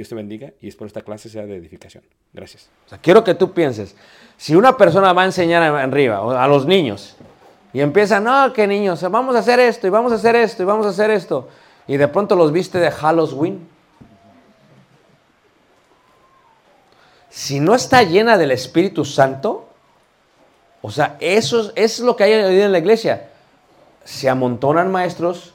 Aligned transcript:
Dios 0.00 0.08
te 0.08 0.14
bendiga 0.14 0.50
y 0.60 0.68
espero 0.68 0.86
esta 0.86 1.02
clase 1.02 1.28
sea 1.28 1.44
de 1.46 1.56
edificación. 1.56 2.02
Gracias. 2.32 2.68
O 2.86 2.88
sea, 2.88 2.98
quiero 2.98 3.22
que 3.22 3.34
tú 3.34 3.52
pienses, 3.52 3.94
si 4.36 4.56
una 4.56 4.76
persona 4.76 5.12
va 5.12 5.22
a 5.22 5.26
enseñar 5.26 5.62
arriba 5.62 6.18
a 6.42 6.48
los 6.48 6.64
niños 6.66 7.16
y 7.72 7.80
empieza, 7.80 8.18
no, 8.18 8.52
que 8.52 8.66
niños, 8.66 9.02
vamos 9.10 9.36
a 9.36 9.40
hacer 9.40 9.60
esto 9.60 9.86
y 9.86 9.90
vamos 9.90 10.10
a 10.12 10.16
hacer 10.16 10.36
esto 10.36 10.62
y 10.62 10.66
vamos 10.66 10.86
a 10.86 10.88
hacer 10.90 11.10
esto, 11.10 11.48
y 11.86 11.96
de 11.98 12.08
pronto 12.08 12.34
los 12.34 12.50
viste 12.50 12.78
de 12.78 12.90
Halloween, 12.90 13.68
si 17.28 17.60
no 17.60 17.74
está 17.74 18.02
llena 18.02 18.36
del 18.38 18.50
Espíritu 18.50 19.04
Santo, 19.04 19.68
o 20.82 20.90
sea, 20.90 21.16
eso, 21.20 21.60
es- 21.60 21.66
eso 21.68 21.74
es 21.76 22.00
lo 22.00 22.16
que 22.16 22.24
hay 22.24 22.32
en 22.32 22.72
la 22.72 22.78
iglesia. 22.78 23.28
Se 24.04 24.28
amontonan 24.28 24.90
maestros 24.90 25.54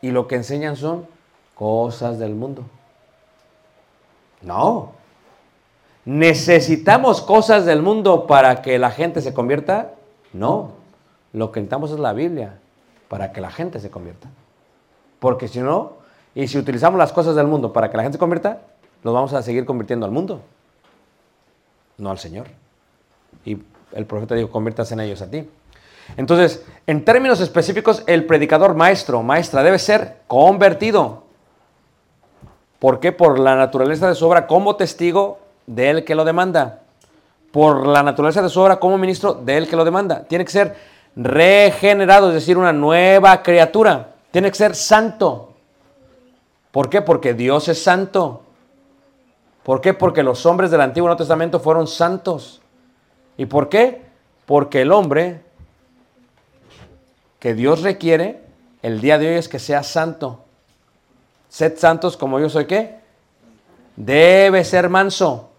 y 0.00 0.10
lo 0.10 0.26
que 0.28 0.36
enseñan 0.36 0.76
son 0.76 1.06
cosas 1.54 2.18
del 2.18 2.34
mundo. 2.34 2.64
No. 4.42 4.92
¿Necesitamos 6.04 7.20
cosas 7.22 7.64
del 7.64 7.82
mundo 7.82 8.26
para 8.26 8.62
que 8.62 8.78
la 8.78 8.90
gente 8.90 9.20
se 9.20 9.32
convierta? 9.32 9.92
No. 10.32 10.72
Lo 11.32 11.52
que 11.52 11.60
necesitamos 11.60 11.92
es 11.92 11.98
la 11.98 12.12
Biblia 12.12 12.58
para 13.08 13.32
que 13.32 13.40
la 13.40 13.50
gente 13.50 13.78
se 13.78 13.90
convierta. 13.90 14.28
Porque 15.20 15.46
si 15.48 15.60
no, 15.60 15.92
y 16.34 16.48
si 16.48 16.58
utilizamos 16.58 16.98
las 16.98 17.12
cosas 17.12 17.36
del 17.36 17.46
mundo 17.46 17.72
para 17.72 17.90
que 17.90 17.96
la 17.96 18.02
gente 18.02 18.16
se 18.16 18.18
convierta, 18.18 18.60
nos 19.02 19.14
vamos 19.14 19.32
a 19.32 19.42
seguir 19.42 19.64
convirtiendo 19.64 20.06
al 20.06 20.12
mundo, 20.12 20.40
no 21.98 22.10
al 22.10 22.18
Señor. 22.18 22.46
Y 23.44 23.58
el 23.92 24.06
profeta 24.06 24.34
dijo, 24.34 24.50
conviértase 24.50 24.94
en 24.94 25.00
ellos 25.00 25.22
a 25.22 25.30
ti. 25.30 25.48
Entonces, 26.16 26.64
en 26.86 27.04
términos 27.04 27.40
específicos, 27.40 28.02
el 28.06 28.26
predicador 28.26 28.74
maestro, 28.74 29.22
maestra, 29.22 29.62
debe 29.62 29.78
ser 29.78 30.20
convertido. 30.26 31.24
¿Por 32.82 32.98
qué? 32.98 33.12
Por 33.12 33.38
la 33.38 33.54
naturaleza 33.54 34.08
de 34.08 34.16
su 34.16 34.26
obra 34.26 34.48
como 34.48 34.74
testigo 34.74 35.38
de 35.68 35.88
él 35.88 36.04
que 36.04 36.16
lo 36.16 36.24
demanda. 36.24 36.80
Por 37.52 37.86
la 37.86 38.02
naturaleza 38.02 38.42
de 38.42 38.48
su 38.48 38.60
obra 38.60 38.80
como 38.80 38.98
ministro 38.98 39.34
de 39.34 39.56
él 39.56 39.68
que 39.68 39.76
lo 39.76 39.84
demanda. 39.84 40.24
Tiene 40.24 40.44
que 40.44 40.50
ser 40.50 40.74
regenerado, 41.14 42.30
es 42.30 42.34
decir, 42.34 42.58
una 42.58 42.72
nueva 42.72 43.40
criatura. 43.44 44.14
Tiene 44.32 44.50
que 44.50 44.56
ser 44.56 44.74
santo. 44.74 45.52
¿Por 46.72 46.90
qué? 46.90 47.02
Porque 47.02 47.34
Dios 47.34 47.68
es 47.68 47.80
santo. 47.80 48.42
¿Por 49.62 49.80
qué? 49.80 49.94
Porque 49.94 50.24
los 50.24 50.44
hombres 50.44 50.72
del 50.72 50.80
Antiguo 50.80 51.06
y 51.06 51.10
Nuevo 51.10 51.18
Testamento 51.18 51.60
fueron 51.60 51.86
santos. 51.86 52.62
¿Y 53.36 53.46
por 53.46 53.68
qué? 53.68 54.02
Porque 54.44 54.82
el 54.82 54.90
hombre 54.90 55.40
que 57.38 57.54
Dios 57.54 57.82
requiere 57.82 58.40
el 58.82 59.00
día 59.00 59.18
de 59.18 59.28
hoy 59.28 59.34
es 59.36 59.48
que 59.48 59.60
sea 59.60 59.84
santo. 59.84 60.41
Sed 61.52 61.76
santos 61.76 62.16
como 62.16 62.40
yo 62.40 62.48
soy 62.48 62.64
qué? 62.64 62.96
Debe 63.94 64.64
ser 64.64 64.88
manso. 64.88 65.50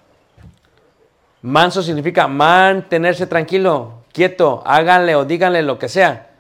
Manso 1.43 1.83
significa 1.83 2.27
mantenerse 2.27 3.27
tranquilo, 3.27 4.01
quieto, 4.11 4.63
háganle 4.65 5.15
o 5.15 5.23
díganle 5.23 5.61
lo 5.61 5.77
que 5.77 5.87
sea. 5.87 6.31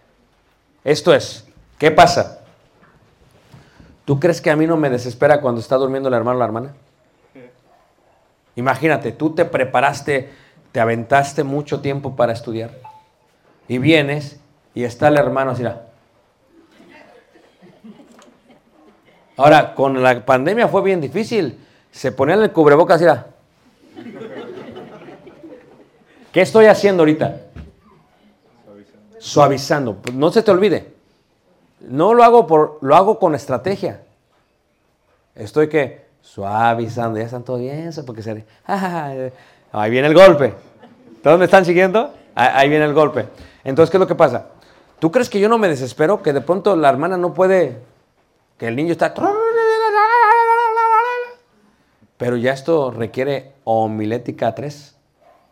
Esto 0.83 1.13
es, 1.13 1.47
¿qué 1.77 1.91
pasa? 1.91 2.39
¿Tú 4.05 4.19
crees 4.19 4.41
que 4.41 4.49
a 4.49 4.55
mí 4.55 4.65
no 4.65 4.75
me 4.75 4.89
desespera 4.89 5.39
cuando 5.39 5.61
está 5.61 5.75
durmiendo 5.75 6.09
el 6.09 6.15
hermano 6.15 6.37
o 6.37 6.39
la 6.39 6.45
hermana? 6.45 6.73
Imagínate, 8.55 9.11
tú 9.11 9.35
te 9.35 9.45
preparaste, 9.45 10.31
te 10.71 10.79
aventaste 10.79 11.43
mucho 11.43 11.79
tiempo 11.79 12.15
para 12.15 12.33
estudiar 12.33 12.71
y 13.67 13.77
vienes 13.77 14.39
y 14.73 14.83
está 14.83 15.09
el 15.09 15.17
hermano 15.17 15.51
así. 15.51 15.63
Ahora, 19.37 19.73
con 19.73 20.01
la 20.01 20.25
pandemia 20.25 20.67
fue 20.67 20.81
bien 20.81 21.01
difícil. 21.01 21.59
Se 21.91 22.11
ponían 22.11 22.41
el 22.41 22.51
cubrebocas 22.51 23.01
así. 23.01 23.05
mira. 23.05 23.27
¿Qué 26.33 26.41
estoy 26.41 26.65
haciendo 26.65 27.03
ahorita? 27.03 27.41
Suavizando. 29.19 29.95
Pues 29.95 30.15
No 30.15 30.31
se 30.31 30.41
te 30.41 30.49
olvide. 30.49 30.91
No 31.81 32.13
lo 32.13 32.23
hago 32.23 32.47
por, 32.47 32.79
lo 32.81 32.95
hago 32.95 33.19
con 33.19 33.35
estrategia. 33.35 34.01
Estoy 35.35 35.69
que 35.69 36.05
suavizando. 36.21 37.19
Ya 37.19 37.25
están 37.25 37.43
todos 37.43 37.59
bien, 37.59 37.91
porque 38.05 38.23
se. 38.23 38.43
Ahí 39.71 39.91
viene 39.91 40.07
el 40.07 40.15
golpe. 40.15 40.55
¿Todos 41.21 41.37
me 41.37 41.45
están 41.45 41.65
siguiendo? 41.65 42.11
Ahí 42.35 42.67
viene 42.67 42.85
el 42.85 42.93
golpe. 42.93 43.27
Entonces, 43.63 43.91
¿qué 43.91 43.97
es 43.97 44.01
lo 44.01 44.07
que 44.07 44.15
pasa? 44.15 44.47
¿Tú 44.99 45.11
crees 45.11 45.29
que 45.29 45.39
yo 45.39 45.49
no 45.49 45.57
me 45.59 45.67
desespero? 45.67 46.23
Que 46.23 46.33
de 46.33 46.41
pronto 46.41 46.75
la 46.75 46.89
hermana 46.89 47.15
no 47.15 47.33
puede. 47.33 47.77
Que 48.57 48.67
el 48.67 48.75
niño 48.75 48.91
está. 48.91 49.13
Pero 52.17 52.37
ya 52.37 52.53
esto 52.53 52.91
requiere 52.91 53.53
homilética 53.63 54.55
3, 54.55 54.95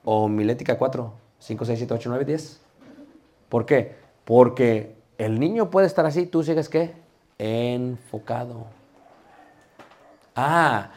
homilética 0.06 0.77
4, 0.77 1.13
5, 1.39 1.65
6, 1.65 1.80
7, 1.80 1.94
8, 1.94 2.09
9, 2.09 2.25
10. 2.25 2.62
¿Por 3.50 3.65
qué? 3.65 3.95
Porque 4.24 4.95
el 5.18 5.39
niño 5.39 5.69
puede 5.69 5.88
estar 5.88 6.06
así, 6.06 6.25
tú 6.25 6.44
sigues 6.44 6.69
qué? 6.69 6.94
Enfocado. 7.38 8.68
Ah, 10.36 10.92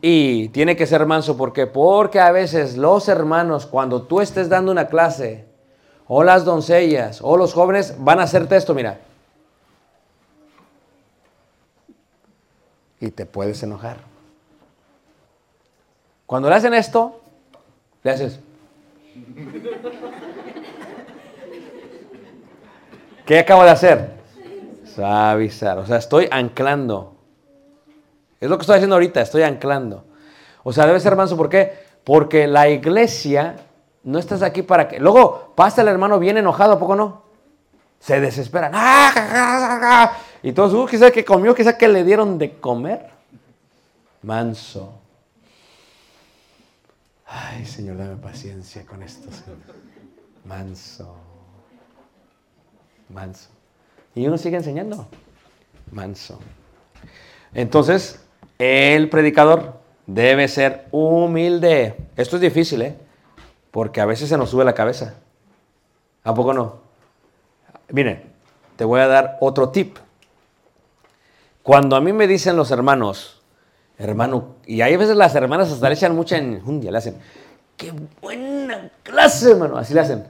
y 0.00 0.48
tiene 0.48 0.76
que 0.76 0.86
ser 0.86 1.04
manso, 1.04 1.36
¿por 1.36 1.52
qué? 1.52 1.66
Porque 1.66 2.20
a 2.20 2.32
veces 2.32 2.76
los 2.76 3.08
hermanos, 3.08 3.66
cuando 3.66 4.02
tú 4.02 4.20
estés 4.20 4.48
dando 4.48 4.72
una 4.72 4.86
clase, 4.88 5.44
o 6.06 6.24
las 6.24 6.44
doncellas, 6.44 7.20
o 7.22 7.36
los 7.36 7.52
jóvenes, 7.52 7.96
van 7.98 8.20
a 8.20 8.22
hacerte 8.22 8.56
esto, 8.56 8.74
mira. 8.74 9.00
Y 13.00 13.10
te 13.10 13.26
puedes 13.26 13.62
enojar. 13.62 13.98
Cuando 16.26 16.48
le 16.48 16.54
hacen 16.54 16.74
esto, 16.74 17.20
le 18.02 18.10
haces. 18.10 18.38
¿Qué 23.26 23.38
acabo 23.38 23.64
de 23.64 23.70
hacer? 23.70 24.10
Suavizar. 24.94 25.78
O 25.78 25.86
sea, 25.86 25.96
estoy 25.96 26.28
anclando. 26.30 27.16
Es 28.40 28.48
lo 28.48 28.56
que 28.56 28.62
estoy 28.62 28.76
haciendo 28.76 28.96
ahorita, 28.96 29.20
estoy 29.20 29.42
anclando. 29.42 30.04
O 30.62 30.72
sea, 30.72 30.86
debe 30.86 31.00
ser 31.00 31.16
manso, 31.16 31.36
¿por 31.36 31.48
qué? 31.48 31.84
Porque 32.04 32.46
la 32.46 32.68
iglesia 32.68 33.56
no 34.02 34.18
estás 34.18 34.42
aquí 34.42 34.62
para 34.62 34.88
que. 34.88 34.98
Luego 34.98 35.52
pasa 35.54 35.82
el 35.82 35.88
hermano 35.88 36.18
bien 36.18 36.38
enojado, 36.38 36.74
¿a 36.74 36.78
poco 36.78 36.96
no? 36.96 37.22
Se 37.98 38.20
desesperan. 38.20 38.72
¡Ah! 38.74 40.12
Y 40.42 40.52
todos, 40.52 40.72
uh, 40.74 40.86
quizá 40.86 41.10
que 41.10 41.24
comió, 41.24 41.54
quizá 41.54 41.76
que 41.76 41.88
le 41.88 42.04
dieron 42.04 42.38
de 42.38 42.58
comer. 42.58 43.10
Manso. 44.22 44.94
Ay, 47.26 47.64
Señor, 47.64 47.96
dame 47.98 48.16
paciencia 48.16 48.84
con 48.84 49.02
esto, 49.02 49.30
Señor. 49.30 49.58
Manso. 50.44 51.14
Manso. 53.08 53.48
Y 54.14 54.26
uno 54.26 54.38
sigue 54.38 54.56
enseñando. 54.56 55.06
Manso. 55.92 56.40
Entonces, 57.54 58.20
el 58.58 59.08
predicador 59.08 59.80
debe 60.06 60.48
ser 60.48 60.86
humilde. 60.90 61.96
Esto 62.16 62.36
es 62.36 62.42
difícil, 62.42 62.82
¿eh? 62.82 62.96
Porque 63.70 64.00
a 64.00 64.06
veces 64.06 64.28
se 64.28 64.36
nos 64.36 64.50
sube 64.50 64.64
la 64.64 64.74
cabeza. 64.74 65.14
¿A 66.24 66.34
poco 66.34 66.52
no? 66.52 66.80
Miren, 67.90 68.22
te 68.76 68.84
voy 68.84 69.00
a 69.00 69.06
dar 69.06 69.38
otro 69.40 69.70
tip. 69.70 69.96
Cuando 71.70 71.94
a 71.94 72.00
mí 72.00 72.12
me 72.12 72.26
dicen 72.26 72.56
los 72.56 72.72
hermanos, 72.72 73.42
hermano, 73.96 74.56
y 74.66 74.80
hay 74.80 74.96
veces 74.96 75.14
las 75.14 75.36
hermanas 75.36 75.70
hasta 75.70 75.88
le 75.88 75.94
echan 75.94 76.16
mucha 76.16 76.36
enjundia, 76.36 76.90
le 76.90 76.98
hacen, 76.98 77.22
qué 77.76 77.92
buena 78.20 78.90
clase, 79.04 79.52
hermano, 79.52 79.76
así 79.76 79.94
le 79.94 80.00
hacen. 80.00 80.26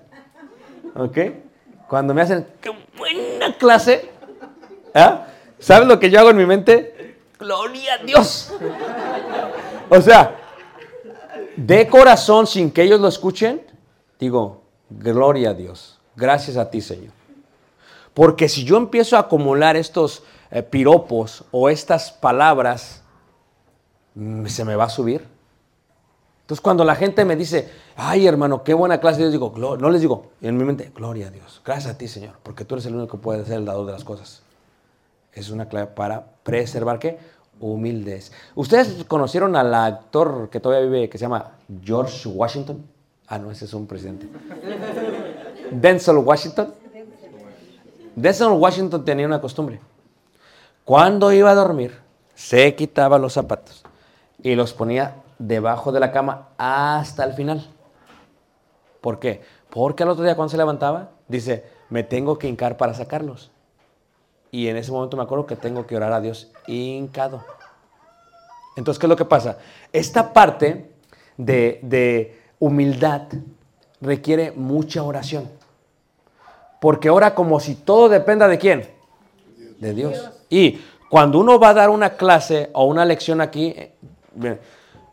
¿Ok? 0.95 1.19
Cuando 1.89 2.13
me 2.13 2.21
hacen, 2.21 2.47
qué 2.61 2.71
buena 2.95 3.57
clase, 3.57 4.11
¿ah? 4.95 5.29
¿sabes 5.59 5.89
lo 5.89 5.99
que 5.99 6.11
yo 6.11 6.21
hago 6.21 6.29
en 6.29 6.37
mi 6.37 6.45
mente? 6.45 7.17
Gloria 7.39 7.95
a 7.95 8.05
Dios. 8.05 8.53
O 9.89 9.99
sea, 10.03 10.37
de 11.57 11.89
corazón, 11.89 12.47
sin 12.47 12.71
que 12.71 12.83
ellos 12.83 13.01
lo 13.01 13.09
escuchen, 13.09 13.63
digo, 14.19 14.61
gloria 14.91 15.51
a 15.53 15.55
Dios. 15.55 15.99
Gracias 16.17 16.59
a 16.59 16.69
ti, 16.69 16.83
Señor. 16.83 17.15
Porque 18.13 18.47
si 18.47 18.63
yo 18.63 18.77
empiezo 18.77 19.17
a 19.17 19.21
acumular 19.21 19.79
estos 19.79 20.23
eh, 20.51 20.63
piropos 20.63 21.45
o 21.51 21.69
estas 21.69 22.11
palabras, 22.11 23.03
mm, 24.15 24.47
se 24.47 24.65
me 24.65 24.77
va 24.77 24.85
a 24.85 24.89
subir. 24.91 25.27
Entonces, 26.43 26.61
cuando 26.61 26.85
la 26.85 26.97
gente 26.97 27.25
me 27.25 27.37
dice, 27.37 27.71
ay, 27.95 28.27
hermano, 28.27 28.65
qué 28.65 28.75
buena 28.75 28.99
clase, 28.99 29.23
yo 29.23 29.31
digo, 29.31 29.55
no 29.57 29.91
les 29.91 30.01
digo, 30.01 30.31
en 30.41 30.57
mi 30.57 30.65
mente, 30.65 30.91
gloria 30.93 31.29
a 31.29 31.31
Dios. 31.31 31.63
Gracias 31.65 31.95
a 31.95 31.97
ti, 31.97 32.09
Señor, 32.09 32.35
porque 32.43 32.65
tú 32.65 32.75
eres 32.75 32.87
el 32.87 32.97
único 32.97 33.17
que 33.17 33.23
puede 33.23 33.45
ser 33.45 33.59
el 33.59 33.65
dador 33.65 33.87
de 33.87 33.93
las 33.93 34.03
cosas. 34.03 34.43
Es 35.33 35.51
una 35.51 35.69
clave 35.69 35.87
para 35.87 36.27
preservar 36.43 36.99
qué? 36.99 37.19
Humildes. 37.61 38.33
¿Ustedes 38.57 39.05
conocieron 39.05 39.55
al 39.55 39.73
actor 39.73 40.49
que 40.51 40.59
todavía 40.59 40.89
vive, 40.91 41.09
que 41.09 41.19
se 41.19 41.23
llama 41.23 41.53
George 41.85 42.29
Washington? 42.29 42.85
Ah, 43.29 43.39
no, 43.39 43.53
ese 43.53 43.67
es 43.67 43.73
un 43.73 43.87
presidente. 43.87 44.27
Denzel 45.71 46.17
Washington. 46.17 46.75
Denzel 48.17 48.49
Washington 48.49 49.05
tenía 49.05 49.27
una 49.27 49.41
costumbre. 49.41 49.79
Cuando 50.85 51.33
iba 51.33 51.51
a 51.51 51.55
dormir, 51.55 51.99
se 52.35 52.75
quitaba 52.75 53.19
los 53.19 53.35
zapatos 53.35 53.85
y 54.43 54.55
los 54.55 54.73
ponía 54.73 55.17
debajo 55.39 55.93
de 55.93 56.01
la 56.01 56.13
cama 56.13 56.49
hasta 56.59 57.25
el 57.25 57.35
final. 57.35 57.67
¿Por 59.01 59.19
qué? 59.19 59.43
Porque 59.71 60.03
al 60.03 60.11
otro 60.11 60.25
día 60.25 60.37
cuando 60.37 60.51
se 60.51 60.57
levantaba, 60.57 61.11
dice, 61.29 61.65
me 61.89 62.03
tengo 62.03 62.39
que 62.39 62.49
hincar 62.49 62.77
para 62.77 62.95
sacarlos. 62.95 63.51
Y 64.51 64.69
en 64.69 64.77
ese 64.77 64.91
momento 64.91 65.17
me 65.17 65.23
acuerdo 65.23 65.47
que 65.47 65.57
tengo 65.57 65.87
que 65.87 65.97
orar 65.97 66.13
a 66.13 66.21
Dios 66.21 66.51
hincado. 66.67 67.45
Entonces, 68.77 68.99
¿qué 68.99 69.07
es 69.07 69.11
lo 69.11 69.17
que 69.17 69.25
pasa? 69.25 69.59
Esta 69.93 70.33
parte 70.33 70.91
de, 71.37 71.79
de 71.83 72.41
humildad 72.59 73.23
requiere 74.01 74.53
mucha 74.53 75.03
oración. 75.03 75.51
Porque 76.81 77.11
ora 77.11 77.35
como 77.35 77.61
si 77.61 77.75
todo 77.75 78.09
dependa 78.09 78.49
de 78.49 78.59
quién? 78.59 79.00
De 79.81 79.93
Dios. 79.95 80.31
Y 80.49 80.79
cuando 81.09 81.41
uno 81.41 81.59
va 81.59 81.71
a 81.71 81.75
dar 81.75 81.91
una 81.91 82.11
clase 82.11 82.71
o 82.73 82.85
una 82.85 83.05
lección 83.05 83.41
aquí, 83.41 83.75
eh, 83.77 83.93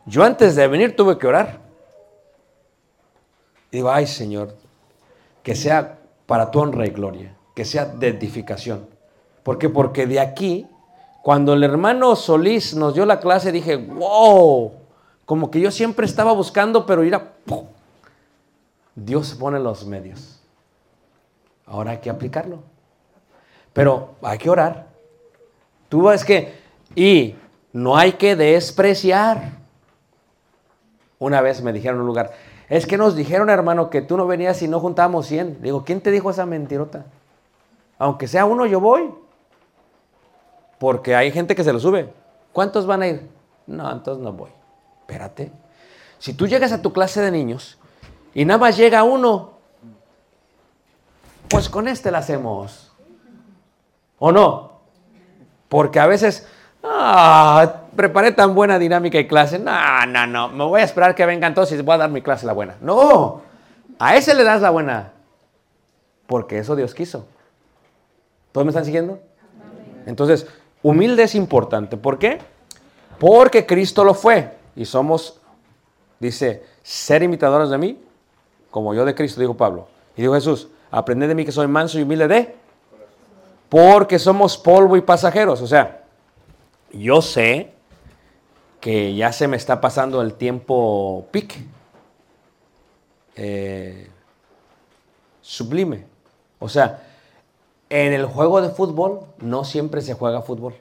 yo 0.06 0.22
antes 0.22 0.54
de 0.54 0.68
venir 0.68 0.94
tuve 0.94 1.18
que 1.18 1.26
orar. 1.26 1.58
Digo, 3.72 3.90
ay 3.90 4.06
Señor, 4.06 4.54
que 5.42 5.56
sea 5.56 5.98
para 6.26 6.50
tu 6.50 6.60
honra 6.60 6.86
y 6.86 6.90
gloria, 6.90 7.34
que 7.54 7.64
sea 7.64 7.86
de 7.86 8.08
edificación. 8.08 8.86
¿Por 9.42 9.58
qué? 9.58 9.68
Porque 9.68 10.06
de 10.06 10.20
aquí, 10.20 10.66
cuando 11.22 11.54
el 11.54 11.64
hermano 11.64 12.14
Solís 12.14 12.74
nos 12.74 12.94
dio 12.94 13.04
la 13.06 13.18
clase, 13.18 13.50
dije, 13.50 13.76
wow, 13.76 14.72
como 15.24 15.50
que 15.50 15.60
yo 15.60 15.70
siempre 15.70 16.06
estaba 16.06 16.32
buscando, 16.32 16.86
pero 16.86 17.02
ir 17.02 17.14
a... 17.14 17.32
¡pum! 17.44 17.66
Dios 18.94 19.34
pone 19.34 19.58
los 19.58 19.86
medios. 19.86 20.40
Ahora 21.66 21.92
hay 21.92 21.98
que 21.98 22.10
aplicarlo. 22.10 22.62
Pero 23.78 24.16
hay 24.22 24.38
que 24.38 24.50
orar. 24.50 24.88
Tú 25.88 26.08
ves 26.08 26.24
que, 26.24 26.52
y 26.96 27.36
no 27.72 27.96
hay 27.96 28.14
que 28.14 28.34
despreciar. 28.34 29.52
Una 31.20 31.40
vez 31.40 31.62
me 31.62 31.72
dijeron 31.72 31.98
en 31.98 32.00
un 32.00 32.08
lugar, 32.08 32.32
es 32.68 32.86
que 32.86 32.98
nos 32.98 33.14
dijeron, 33.14 33.50
hermano, 33.50 33.88
que 33.88 34.02
tú 34.02 34.16
no 34.16 34.26
venías 34.26 34.60
y 34.62 34.66
no 34.66 34.80
juntábamos 34.80 35.26
100. 35.26 35.62
Digo, 35.62 35.84
¿quién 35.84 36.00
te 36.00 36.10
dijo 36.10 36.28
esa 36.28 36.44
mentirota? 36.44 37.06
Aunque 38.00 38.26
sea 38.26 38.46
uno, 38.46 38.66
yo 38.66 38.80
voy. 38.80 39.14
Porque 40.80 41.14
hay 41.14 41.30
gente 41.30 41.54
que 41.54 41.62
se 41.62 41.72
lo 41.72 41.78
sube. 41.78 42.12
¿Cuántos 42.52 42.84
van 42.84 43.02
a 43.02 43.06
ir? 43.06 43.30
No, 43.68 43.92
entonces 43.92 44.24
no 44.24 44.32
voy. 44.32 44.50
Espérate. 45.02 45.52
Si 46.18 46.32
tú 46.32 46.48
llegas 46.48 46.72
a 46.72 46.82
tu 46.82 46.92
clase 46.92 47.20
de 47.20 47.30
niños 47.30 47.78
y 48.34 48.44
nada 48.44 48.58
más 48.58 48.76
llega 48.76 49.04
uno, 49.04 49.52
pues 51.48 51.68
con 51.68 51.86
este 51.86 52.10
la 52.10 52.18
hacemos. 52.18 52.87
¿O 54.18 54.32
no? 54.32 54.80
Porque 55.68 56.00
a 56.00 56.06
veces, 56.06 56.46
ah, 56.82 57.82
preparé 57.94 58.32
tan 58.32 58.54
buena 58.54 58.78
dinámica 58.78 59.18
y 59.18 59.26
clase. 59.26 59.58
No, 59.58 60.06
no, 60.06 60.26
no. 60.26 60.48
Me 60.48 60.64
voy 60.64 60.80
a 60.80 60.84
esperar 60.84 61.14
que 61.14 61.26
vengan 61.26 61.54
todos 61.54 61.72
y 61.72 61.82
voy 61.82 61.94
a 61.94 61.98
dar 61.98 62.10
mi 62.10 62.22
clase 62.22 62.46
la 62.46 62.52
buena. 62.52 62.76
No. 62.80 63.42
A 63.98 64.16
ese 64.16 64.34
le 64.34 64.44
das 64.44 64.60
la 64.60 64.70
buena. 64.70 65.12
Porque 66.26 66.58
eso 66.58 66.76
Dios 66.76 66.94
quiso. 66.94 67.26
¿Todos 68.52 68.64
me 68.64 68.70
están 68.70 68.84
siguiendo? 68.84 69.20
Entonces, 70.06 70.46
humilde 70.82 71.22
es 71.22 71.34
importante. 71.34 71.96
¿Por 71.96 72.18
qué? 72.18 72.38
Porque 73.18 73.66
Cristo 73.66 74.04
lo 74.04 74.14
fue. 74.14 74.56
Y 74.76 74.84
somos, 74.84 75.40
dice, 76.20 76.64
ser 76.82 77.22
imitadores 77.22 77.70
de 77.70 77.78
mí, 77.78 78.00
como 78.70 78.94
yo 78.94 79.04
de 79.04 79.14
Cristo, 79.14 79.40
dijo 79.40 79.56
Pablo. 79.56 79.88
Y 80.16 80.22
dijo 80.22 80.34
Jesús, 80.34 80.68
aprended 80.90 81.28
de 81.28 81.34
mí 81.34 81.44
que 81.44 81.52
soy 81.52 81.66
manso 81.66 81.98
y 81.98 82.02
humilde 82.02 82.28
de. 82.28 82.56
Porque 83.68 84.18
somos 84.18 84.56
polvo 84.56 84.96
y 84.96 85.00
pasajeros. 85.02 85.60
O 85.60 85.66
sea, 85.66 86.04
yo 86.92 87.20
sé 87.22 87.72
que 88.80 89.14
ya 89.14 89.32
se 89.32 89.48
me 89.48 89.56
está 89.56 89.80
pasando 89.80 90.22
el 90.22 90.34
tiempo 90.34 91.26
pic. 91.30 91.66
eh, 93.36 94.10
sublime. 95.42 96.06
O 96.58 96.68
sea, 96.68 97.02
en 97.88 98.12
el 98.12 98.26
juego 98.26 98.60
de 98.60 98.70
fútbol 98.70 99.20
no 99.38 99.64
siempre 99.64 100.00
se 100.00 100.14
juega 100.14 100.42
fútbol. 100.42 100.74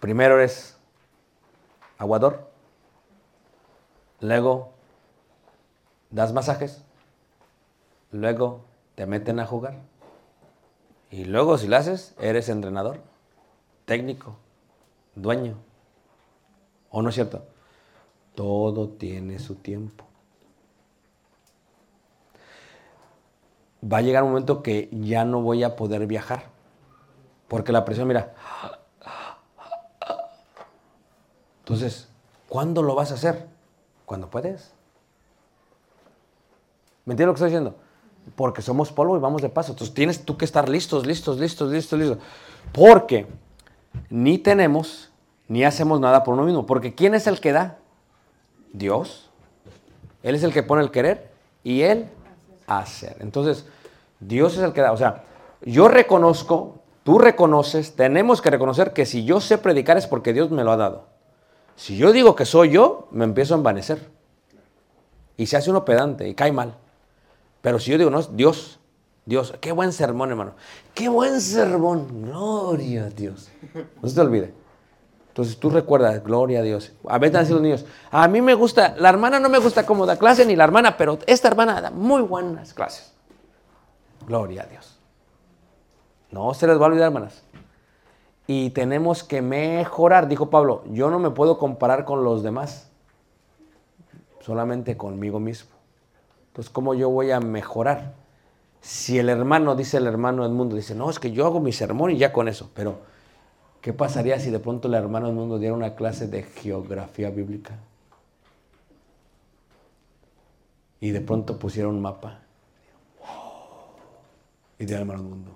Primero 0.00 0.36
eres 0.36 0.76
aguador, 1.98 2.50
luego 4.20 4.72
das 6.10 6.32
masajes, 6.32 6.82
luego 8.12 8.60
te 8.94 9.06
meten 9.06 9.40
a 9.40 9.46
jugar 9.46 9.78
y 11.10 11.24
luego 11.24 11.56
si 11.58 11.68
lo 11.68 11.76
haces 11.76 12.14
eres 12.18 12.48
entrenador, 12.48 13.00
técnico, 13.84 14.36
dueño. 15.14 15.56
¿O 16.90 17.02
no 17.02 17.08
es 17.10 17.14
cierto? 17.14 17.44
Todo 18.34 18.88
tiene 18.88 19.38
su 19.38 19.56
tiempo. 19.56 20.04
Va 23.82 23.98
a 23.98 24.02
llegar 24.02 24.22
un 24.22 24.30
momento 24.30 24.62
que 24.62 24.88
ya 24.92 25.24
no 25.24 25.42
voy 25.42 25.62
a 25.62 25.76
poder 25.76 26.06
viajar. 26.06 26.44
Porque 27.48 27.72
la 27.72 27.84
presión, 27.84 28.08
mira. 28.08 28.34
Entonces, 31.60 32.08
¿cuándo 32.48 32.82
lo 32.82 32.94
vas 32.94 33.12
a 33.12 33.14
hacer? 33.14 33.46
Cuando 34.04 34.28
puedes. 34.28 34.72
¿Me 37.04 37.12
entiendes 37.12 37.26
lo 37.26 37.32
que 37.34 37.36
estoy 37.36 37.50
diciendo? 37.50 37.85
Porque 38.34 38.62
somos 38.62 38.92
polvo 38.92 39.16
y 39.16 39.20
vamos 39.20 39.42
de 39.42 39.48
paso. 39.48 39.72
Entonces 39.72 39.94
tienes 39.94 40.24
tú 40.24 40.36
que 40.36 40.44
estar 40.44 40.68
listos, 40.68 41.06
listos, 41.06 41.38
listos, 41.38 41.70
listos, 41.70 41.98
listos. 41.98 42.18
Porque 42.72 43.26
ni 44.10 44.38
tenemos 44.38 45.10
ni 45.48 45.64
hacemos 45.64 46.00
nada 46.00 46.24
por 46.24 46.34
uno 46.34 46.44
mismo. 46.44 46.66
Porque 46.66 46.94
¿quién 46.94 47.14
es 47.14 47.26
el 47.26 47.40
que 47.40 47.52
da? 47.52 47.78
Dios. 48.72 49.30
Él 50.22 50.34
es 50.34 50.42
el 50.42 50.52
que 50.52 50.62
pone 50.62 50.82
el 50.82 50.90
querer 50.90 51.30
y 51.62 51.82
él 51.82 52.08
hacer. 52.66 53.16
Entonces, 53.20 53.66
Dios 54.20 54.54
es 54.56 54.62
el 54.62 54.72
que 54.72 54.80
da. 54.80 54.92
O 54.92 54.96
sea, 54.96 55.24
yo 55.62 55.88
reconozco, 55.88 56.80
tú 57.04 57.18
reconoces, 57.18 57.94
tenemos 57.94 58.42
que 58.42 58.50
reconocer 58.50 58.92
que 58.92 59.06
si 59.06 59.24
yo 59.24 59.40
sé 59.40 59.58
predicar 59.58 59.96
es 59.96 60.06
porque 60.06 60.32
Dios 60.32 60.50
me 60.50 60.64
lo 60.64 60.72
ha 60.72 60.76
dado. 60.76 61.06
Si 61.76 61.96
yo 61.96 62.12
digo 62.12 62.34
que 62.34 62.44
soy 62.44 62.70
yo, 62.70 63.08
me 63.10 63.24
empiezo 63.24 63.54
a 63.54 63.58
envanecer. 63.58 64.10
Y 65.36 65.46
se 65.46 65.56
hace 65.56 65.70
uno 65.70 65.84
pedante 65.84 66.28
y 66.28 66.34
cae 66.34 66.52
mal. 66.52 66.76
Pero 67.66 67.80
si 67.80 67.90
yo 67.90 67.98
digo, 67.98 68.10
no, 68.10 68.20
es 68.20 68.36
Dios, 68.36 68.78
Dios, 69.24 69.52
qué 69.60 69.72
buen 69.72 69.92
sermón, 69.92 70.30
hermano. 70.30 70.52
Qué 70.94 71.08
buen 71.08 71.40
sermón. 71.40 72.22
Gloria 72.22 73.06
a 73.06 73.08
Dios. 73.08 73.50
No 74.00 74.08
se 74.08 74.14
te 74.14 74.20
olvide. 74.20 74.54
Entonces 75.30 75.58
tú 75.58 75.68
recuerdas, 75.70 76.22
gloria 76.22 76.60
a 76.60 76.62
Dios. 76.62 76.92
A 77.08 77.18
veces 77.18 77.34
han 77.34 77.50
los 77.50 77.60
niños, 77.60 77.84
a 78.12 78.28
mí 78.28 78.40
me 78.40 78.54
gusta, 78.54 78.94
la 78.96 79.08
hermana 79.08 79.40
no 79.40 79.48
me 79.48 79.58
gusta 79.58 79.84
cómo 79.84 80.06
da 80.06 80.16
clase 80.16 80.46
ni 80.46 80.54
la 80.54 80.62
hermana, 80.62 80.96
pero 80.96 81.18
esta 81.26 81.48
hermana 81.48 81.80
da 81.80 81.90
muy 81.90 82.22
buenas 82.22 82.72
clases. 82.72 83.12
Gloria 84.28 84.62
a 84.62 84.66
Dios. 84.66 85.00
No 86.30 86.54
se 86.54 86.68
les 86.68 86.78
va 86.78 86.84
a 86.84 86.86
olvidar, 86.86 87.06
hermanas. 87.06 87.42
Y 88.46 88.70
tenemos 88.70 89.24
que 89.24 89.42
mejorar, 89.42 90.28
dijo 90.28 90.50
Pablo, 90.50 90.84
yo 90.92 91.10
no 91.10 91.18
me 91.18 91.30
puedo 91.30 91.58
comparar 91.58 92.04
con 92.04 92.22
los 92.22 92.44
demás, 92.44 92.92
solamente 94.38 94.96
conmigo 94.96 95.40
mismo. 95.40 95.75
Entonces, 96.56 96.72
¿cómo 96.72 96.94
yo 96.94 97.10
voy 97.10 97.30
a 97.30 97.40
mejorar? 97.40 98.14
Si 98.80 99.18
el 99.18 99.28
hermano, 99.28 99.76
dice 99.76 99.98
el 99.98 100.06
hermano 100.06 100.42
del 100.42 100.52
mundo, 100.52 100.74
dice, 100.76 100.94
no, 100.94 101.10
es 101.10 101.18
que 101.18 101.32
yo 101.32 101.46
hago 101.46 101.60
mi 101.60 101.72
sermón 101.72 102.10
y 102.10 102.18
ya 102.18 102.32
con 102.32 102.48
eso, 102.48 102.70
pero 102.74 102.98
¿Qué 103.86 103.92
pasaría 103.92 104.40
si 104.40 104.50
de 104.50 104.58
pronto 104.58 104.88
el 104.88 104.94
hermano 104.94 105.28
del 105.28 105.36
mundo 105.36 105.60
diera 105.60 105.72
una 105.72 105.94
clase 105.94 106.26
de 106.26 106.42
geografía 106.42 107.30
bíblica? 107.30 107.78
Y 110.98 111.12
de 111.12 111.20
pronto 111.20 111.56
pusiera 111.56 111.88
un 111.88 112.02
mapa. 112.02 112.40
Y 114.76 114.86
diera 114.86 115.02
hermano 115.02 115.20
del 115.20 115.30
mundo. 115.30 115.52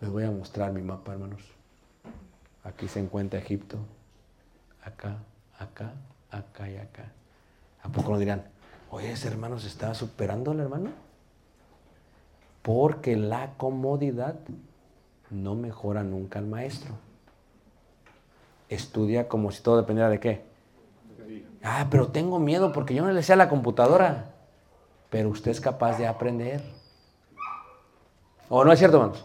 Les 0.00 0.08
voy 0.08 0.24
a 0.24 0.30
mostrar 0.30 0.72
mi 0.72 0.80
mapa, 0.80 1.12
hermanos. 1.12 1.42
Aquí 2.64 2.88
se 2.88 3.00
encuentra 3.00 3.38
Egipto. 3.38 3.76
Acá, 4.82 5.18
acá, 5.58 5.92
acá 6.30 6.70
y 6.70 6.78
acá. 6.78 7.12
¿A 7.82 7.90
poco 7.90 8.12
no 8.12 8.18
dirán, 8.18 8.48
oye, 8.90 9.12
ese 9.12 9.28
hermano 9.28 9.58
se 9.58 9.68
está 9.68 9.94
superando 9.94 10.50
al 10.50 10.60
hermano? 10.60 10.90
Porque 12.62 13.16
la 13.16 13.54
comodidad 13.56 14.36
no 15.30 15.54
mejora 15.54 16.02
nunca 16.02 16.38
el 16.38 16.46
maestro. 16.46 16.94
Estudia 18.68 19.28
como 19.28 19.52
si 19.52 19.62
todo 19.62 19.76
dependiera 19.76 20.10
de 20.10 20.20
qué. 20.20 20.44
Ah, 21.62 21.86
pero 21.90 22.08
tengo 22.08 22.38
miedo 22.38 22.72
porque 22.72 22.94
yo 22.94 23.04
no 23.04 23.12
le 23.12 23.22
sé 23.22 23.32
a 23.32 23.36
la 23.36 23.48
computadora. 23.48 24.32
Pero 25.10 25.30
usted 25.30 25.50
es 25.50 25.60
capaz 25.60 25.98
de 25.98 26.06
aprender. 26.06 26.62
¿O 28.48 28.64
no 28.64 28.72
es 28.72 28.78
cierto, 28.78 28.98
hermanos? 28.98 29.24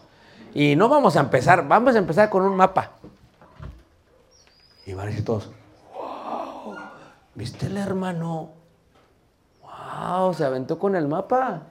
Y 0.54 0.76
no 0.76 0.88
vamos 0.88 1.16
a 1.16 1.20
empezar, 1.20 1.66
vamos 1.66 1.94
a 1.94 1.98
empezar 1.98 2.28
con 2.28 2.42
un 2.42 2.56
mapa. 2.56 2.92
Y 4.84 4.94
van 4.94 5.06
a 5.06 5.10
decir 5.10 5.24
todos, 5.24 5.50
wow, 5.94 6.76
¿viste 7.34 7.66
el 7.66 7.76
hermano? 7.76 8.50
Wow, 10.02 10.34
se 10.34 10.44
aventó 10.44 10.78
con 10.78 10.96
el 10.96 11.06
mapa. 11.06 11.62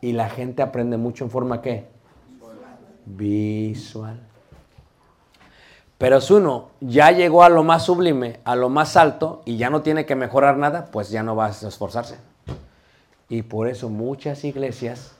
Y 0.00 0.12
la 0.12 0.28
gente 0.28 0.62
aprende 0.62 0.96
mucho 0.96 1.24
en 1.24 1.30
forma 1.30 1.60
qué? 1.60 1.88
visual. 3.06 4.20
Pero 5.96 6.20
si 6.20 6.32
uno 6.32 6.70
ya 6.80 7.12
llegó 7.12 7.44
a 7.44 7.48
lo 7.48 7.62
más 7.62 7.84
sublime, 7.84 8.40
a 8.44 8.56
lo 8.56 8.68
más 8.68 8.96
alto, 8.96 9.42
y 9.44 9.56
ya 9.56 9.70
no 9.70 9.82
tiene 9.82 10.04
que 10.04 10.16
mejorar 10.16 10.56
nada, 10.58 10.86
pues 10.90 11.10
ya 11.10 11.22
no 11.22 11.36
va 11.36 11.46
a 11.46 11.50
esforzarse. 11.50 12.18
Y 13.28 13.42
por 13.42 13.68
eso 13.68 13.88
muchas 13.88 14.44
iglesias 14.44 15.14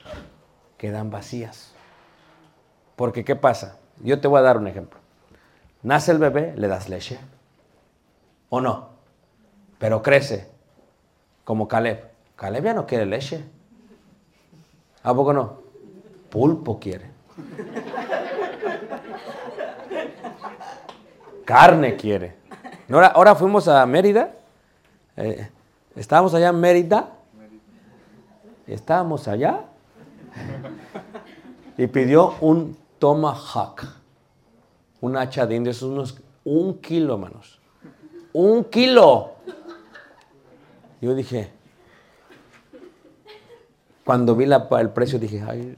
quedan 0.76 1.10
vacías. 1.10 1.72
Porque 2.96 3.24
¿qué 3.24 3.36
pasa? 3.36 3.78
Yo 4.02 4.20
te 4.20 4.28
voy 4.28 4.40
a 4.40 4.42
dar 4.42 4.58
un 4.58 4.66
ejemplo. 4.66 4.98
Nace 5.82 6.10
el 6.10 6.18
bebé, 6.18 6.54
le 6.56 6.68
das 6.68 6.88
leche. 6.88 7.18
¿O 8.48 8.60
no? 8.60 8.88
Pero 9.78 10.02
crece. 10.02 10.55
Como 11.46 11.68
Caleb. 11.68 12.10
Caleb 12.34 12.64
ya 12.64 12.74
no 12.74 12.86
quiere 12.86 13.06
leche. 13.06 13.44
¿A 15.04 15.14
poco 15.14 15.32
no? 15.32 15.58
Pulpo 16.28 16.80
quiere. 16.80 17.08
Carne 21.44 21.94
quiere. 21.94 22.34
Ahora, 22.90 23.06
ahora 23.06 23.36
fuimos 23.36 23.68
a 23.68 23.86
Mérida. 23.86 24.34
Eh, 25.16 25.48
estábamos 25.94 26.34
allá 26.34 26.48
en 26.48 26.58
Mérida. 26.58 27.10
Estábamos 28.66 29.28
allá. 29.28 29.66
Y 31.78 31.86
pidió 31.86 32.34
un 32.40 32.76
tomahawk. 32.98 33.84
Un 35.00 35.16
hacha 35.16 35.46
de 35.46 35.54
indios, 35.54 35.80
unos 35.82 36.20
un 36.42 36.80
kilo, 36.80 37.14
hermanos. 37.14 37.60
Un 38.32 38.64
kilo. 38.64 39.35
Yo 41.00 41.14
dije, 41.14 41.50
cuando 44.04 44.34
vi 44.36 44.44
el 44.44 44.90
precio, 44.90 45.18
dije, 45.18 45.42
ay, 45.46 45.76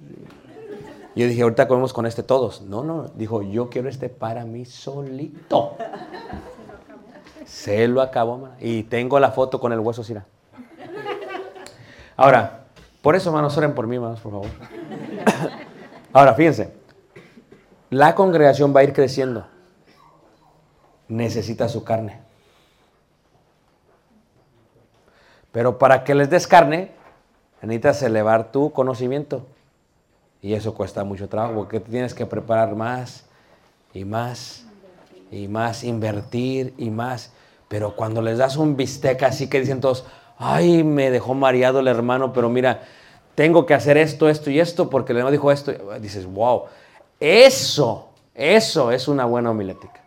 yo 1.16 1.26
dije, 1.26 1.42
ahorita 1.42 1.66
comemos 1.66 1.92
con 1.92 2.06
este 2.06 2.22
todos. 2.22 2.62
No, 2.62 2.84
no, 2.84 3.08
dijo, 3.14 3.42
yo 3.42 3.70
quiero 3.70 3.88
este 3.88 4.08
para 4.08 4.44
mí 4.44 4.64
solito. 4.64 5.76
Se 7.44 7.88
lo 7.88 8.02
acabó, 8.02 8.50
y 8.60 8.84
tengo 8.84 9.18
la 9.18 9.32
foto 9.32 9.58
con 9.58 9.72
el 9.72 9.80
hueso 9.80 10.04
Sira. 10.04 10.26
Ahora, 12.16 12.66
por 13.02 13.16
eso, 13.16 13.30
hermanos, 13.30 13.56
oren 13.56 13.74
por 13.74 13.86
mí, 13.86 13.96
hermanos, 13.96 14.20
por 14.20 14.32
favor. 14.32 14.48
Ahora, 16.12 16.34
fíjense, 16.34 16.74
la 17.90 18.14
congregación 18.14 18.74
va 18.74 18.80
a 18.80 18.84
ir 18.84 18.92
creciendo. 18.92 19.46
Necesita 21.08 21.68
su 21.68 21.84
carne. 21.84 22.27
Pero 25.58 25.76
para 25.76 26.04
que 26.04 26.14
les 26.14 26.30
des 26.30 26.46
carne, 26.46 26.92
necesitas 27.62 28.00
elevar 28.04 28.52
tu 28.52 28.70
conocimiento. 28.70 29.44
Y 30.40 30.54
eso 30.54 30.72
cuesta 30.72 31.02
mucho 31.02 31.28
trabajo 31.28 31.52
porque 31.52 31.80
tienes 31.80 32.14
que 32.14 32.26
preparar 32.26 32.76
más 32.76 33.24
y 33.92 34.04
más 34.04 34.64
y 35.32 35.48
más, 35.48 35.82
invertir 35.82 36.74
y 36.78 36.90
más. 36.90 37.32
Pero 37.66 37.96
cuando 37.96 38.22
les 38.22 38.38
das 38.38 38.56
un 38.56 38.76
bistec 38.76 39.20
así 39.24 39.50
que 39.50 39.58
dicen 39.58 39.80
todos, 39.80 40.06
ay, 40.38 40.84
me 40.84 41.10
dejó 41.10 41.34
mareado 41.34 41.80
el 41.80 41.88
hermano, 41.88 42.32
pero 42.32 42.48
mira, 42.48 42.82
tengo 43.34 43.66
que 43.66 43.74
hacer 43.74 43.96
esto, 43.96 44.28
esto 44.28 44.50
y 44.52 44.60
esto 44.60 44.88
porque 44.88 45.10
el 45.10 45.18
hermano 45.18 45.32
dijo 45.32 45.50
esto. 45.50 45.72
Dices, 45.98 46.24
wow, 46.24 46.66
eso, 47.18 48.10
eso 48.32 48.92
es 48.92 49.08
una 49.08 49.24
buena 49.24 49.50
homilética. 49.50 50.04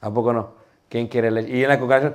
¿A 0.00 0.10
poco 0.10 0.32
no? 0.32 0.58
¿Quién 0.88 1.06
quiere 1.06 1.30
leche? 1.30 1.56
Y 1.56 1.62
en 1.62 1.68
la 1.68 1.78
congregación, 1.78 2.14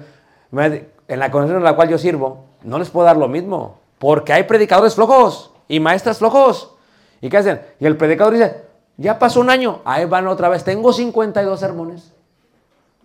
en 0.61 1.19
la 1.19 1.31
congregación 1.31 1.57
en 1.57 1.63
la 1.63 1.75
cual 1.75 1.89
yo 1.89 1.97
sirvo, 1.97 2.45
no 2.63 2.79
les 2.79 2.89
puedo 2.89 3.05
dar 3.05 3.17
lo 3.17 3.27
mismo. 3.27 3.79
Porque 3.99 4.33
hay 4.33 4.43
predicadores 4.43 4.95
flojos 4.95 5.53
y 5.67 5.79
maestras 5.79 6.19
flojos. 6.19 6.75
¿Y 7.21 7.29
qué 7.29 7.37
hacen? 7.37 7.61
Y 7.79 7.85
el 7.85 7.97
predicador 7.97 8.33
dice, 8.33 8.63
ya 8.97 9.17
pasó 9.17 9.39
un 9.39 9.49
año, 9.49 9.81
ahí 9.85 10.05
van 10.05 10.27
otra 10.27 10.49
vez, 10.49 10.63
tengo 10.63 10.93
52 10.93 11.59
sermones. 11.59 12.13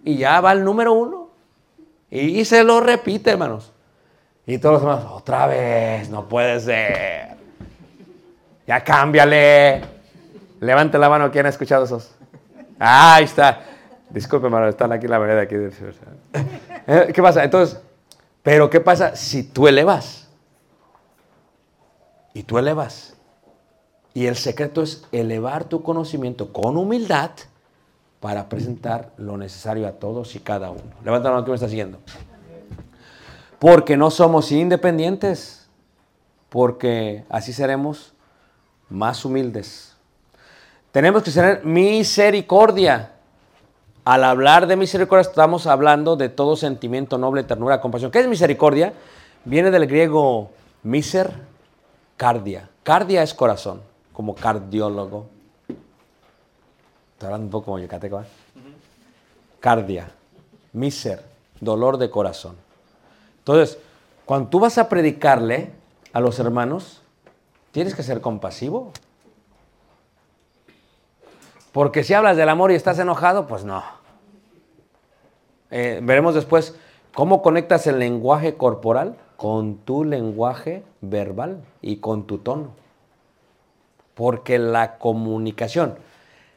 Y 0.05 0.17
ya 0.17 0.40
va 0.40 0.52
el 0.52 0.64
número 0.64 0.93
uno. 0.93 1.28
Y 2.11 2.45
se 2.45 2.64
lo 2.64 2.81
repite, 2.81 3.31
hermanos. 3.31 3.73
Y 4.47 4.59
todos 4.59 4.75
los 4.75 4.83
hermanos, 4.83 5.12
otra 5.12 5.47
vez, 5.47 6.09
no 6.09 6.28
puede 6.28 6.59
ser. 6.61 7.37
Ya 8.67 8.83
cámbiale. 8.83 9.83
Levante 10.61 10.99
la 10.99 11.09
mano, 11.09 11.31
¿quién 11.31 11.47
ha 11.47 11.50
escuchado 11.50 11.85
esos? 11.85 12.11
Ah, 12.78 13.17
ahí 13.17 13.25
está. 13.25 13.61
Disculpe, 14.11 14.47
hermano, 14.47 14.69
están 14.69 14.93
aquí 14.93 15.05
en 15.05 15.11
la 15.11 15.19
vereda. 15.19 15.43
Aquí. 15.43 15.57
Eh, 16.88 17.12
¿Qué 17.14 17.23
pasa? 17.23 17.45
Entonces, 17.45 17.78
pero 18.42 18.71
¿qué 18.71 18.80
pasa 18.80 19.14
si 19.14 19.42
tú 19.42 19.68
elevas? 19.68 20.26
Y 22.33 22.45
tú 22.45 22.57
elevas. 22.57 23.14
Y 24.14 24.25
el 24.25 24.37
secreto 24.37 24.83
es 24.83 25.04
elevar 25.12 25.64
tu 25.64 25.83
conocimiento 25.83 26.50
con 26.50 26.78
humildad 26.78 27.30
para 28.21 28.49
presentar 28.49 29.12
lo 29.18 29.37
necesario 29.37 29.87
a 29.87 29.92
todos 29.92 30.35
y 30.35 30.40
cada 30.40 30.71
uno. 30.71 30.95
Levanta 31.04 31.28
la 31.28 31.35
mano 31.35 31.45
que 31.45 31.50
me 31.50 31.57
está 31.57 31.68
siguiendo. 31.68 31.99
Porque 33.59 33.99
no 33.99 34.11
somos 34.11 34.50
independientes, 34.50 35.68
porque 36.49 37.25
así 37.28 37.52
seremos 37.52 38.14
más 38.88 39.26
humildes. 39.26 39.95
Tenemos 40.90 41.23
que 41.23 41.30
tener 41.30 41.64
misericordia. 41.66 43.12
Al 44.09 44.25
hablar 44.25 44.67
de 44.67 44.77
misericordia 44.77 45.21
estamos 45.21 45.67
hablando 45.67 46.17
de 46.17 46.31
todo 46.31 46.57
sentimiento 46.57 47.19
noble, 47.19 47.45
ternura, 47.45 47.79
compasión. 47.83 48.11
¿Qué 48.11 48.21
es 48.21 48.27
misericordia? 48.27 48.95
Viene 49.45 49.71
del 49.71 49.87
griego 49.87 50.50
miser, 50.83 51.31
cardia. 52.17 52.71
Cardia 52.83 53.23
es 53.23 53.35
corazón, 53.35 53.83
como 54.15 54.35
cardiólogo. 54.35 55.27
Estoy 55.69 57.27
hablando 57.27 57.45
un 57.45 57.50
poco 57.50 57.67
como 57.67 57.81
yucateco. 57.81 58.23
¿eh? 58.23 58.25
Cardia, 59.61 60.11
miser, 60.73 61.23
dolor 61.61 61.99
de 61.99 62.09
corazón. 62.09 62.57
Entonces, 63.41 63.77
cuando 64.25 64.49
tú 64.49 64.59
vas 64.59 64.79
a 64.79 64.88
predicarle 64.88 65.71
a 66.15 66.21
los 66.21 66.38
hermanos, 66.38 67.03
tienes 67.73 67.95
que 67.95 68.03
ser 68.03 68.23
compasivo. 68.23 68.91
Porque 71.73 72.03
si 72.05 72.15
hablas 72.15 72.38
del 72.38 72.49
amor 72.49 72.73
y 72.73 72.75
estás 72.75 72.99
enojado, 72.99 73.47
pues 73.47 73.65
no. 73.65 73.98
Eh, 75.70 76.00
veremos 76.02 76.34
después 76.34 76.75
cómo 77.14 77.42
conectas 77.42 77.87
el 77.87 77.98
lenguaje 77.98 78.54
corporal 78.54 79.16
con 79.37 79.78
tu 79.78 80.04
lenguaje 80.04 80.82
verbal 81.00 81.62
y 81.80 81.96
con 81.96 82.26
tu 82.26 82.38
tono. 82.38 82.70
Porque 84.14 84.58
la 84.58 84.98
comunicación, 84.98 85.96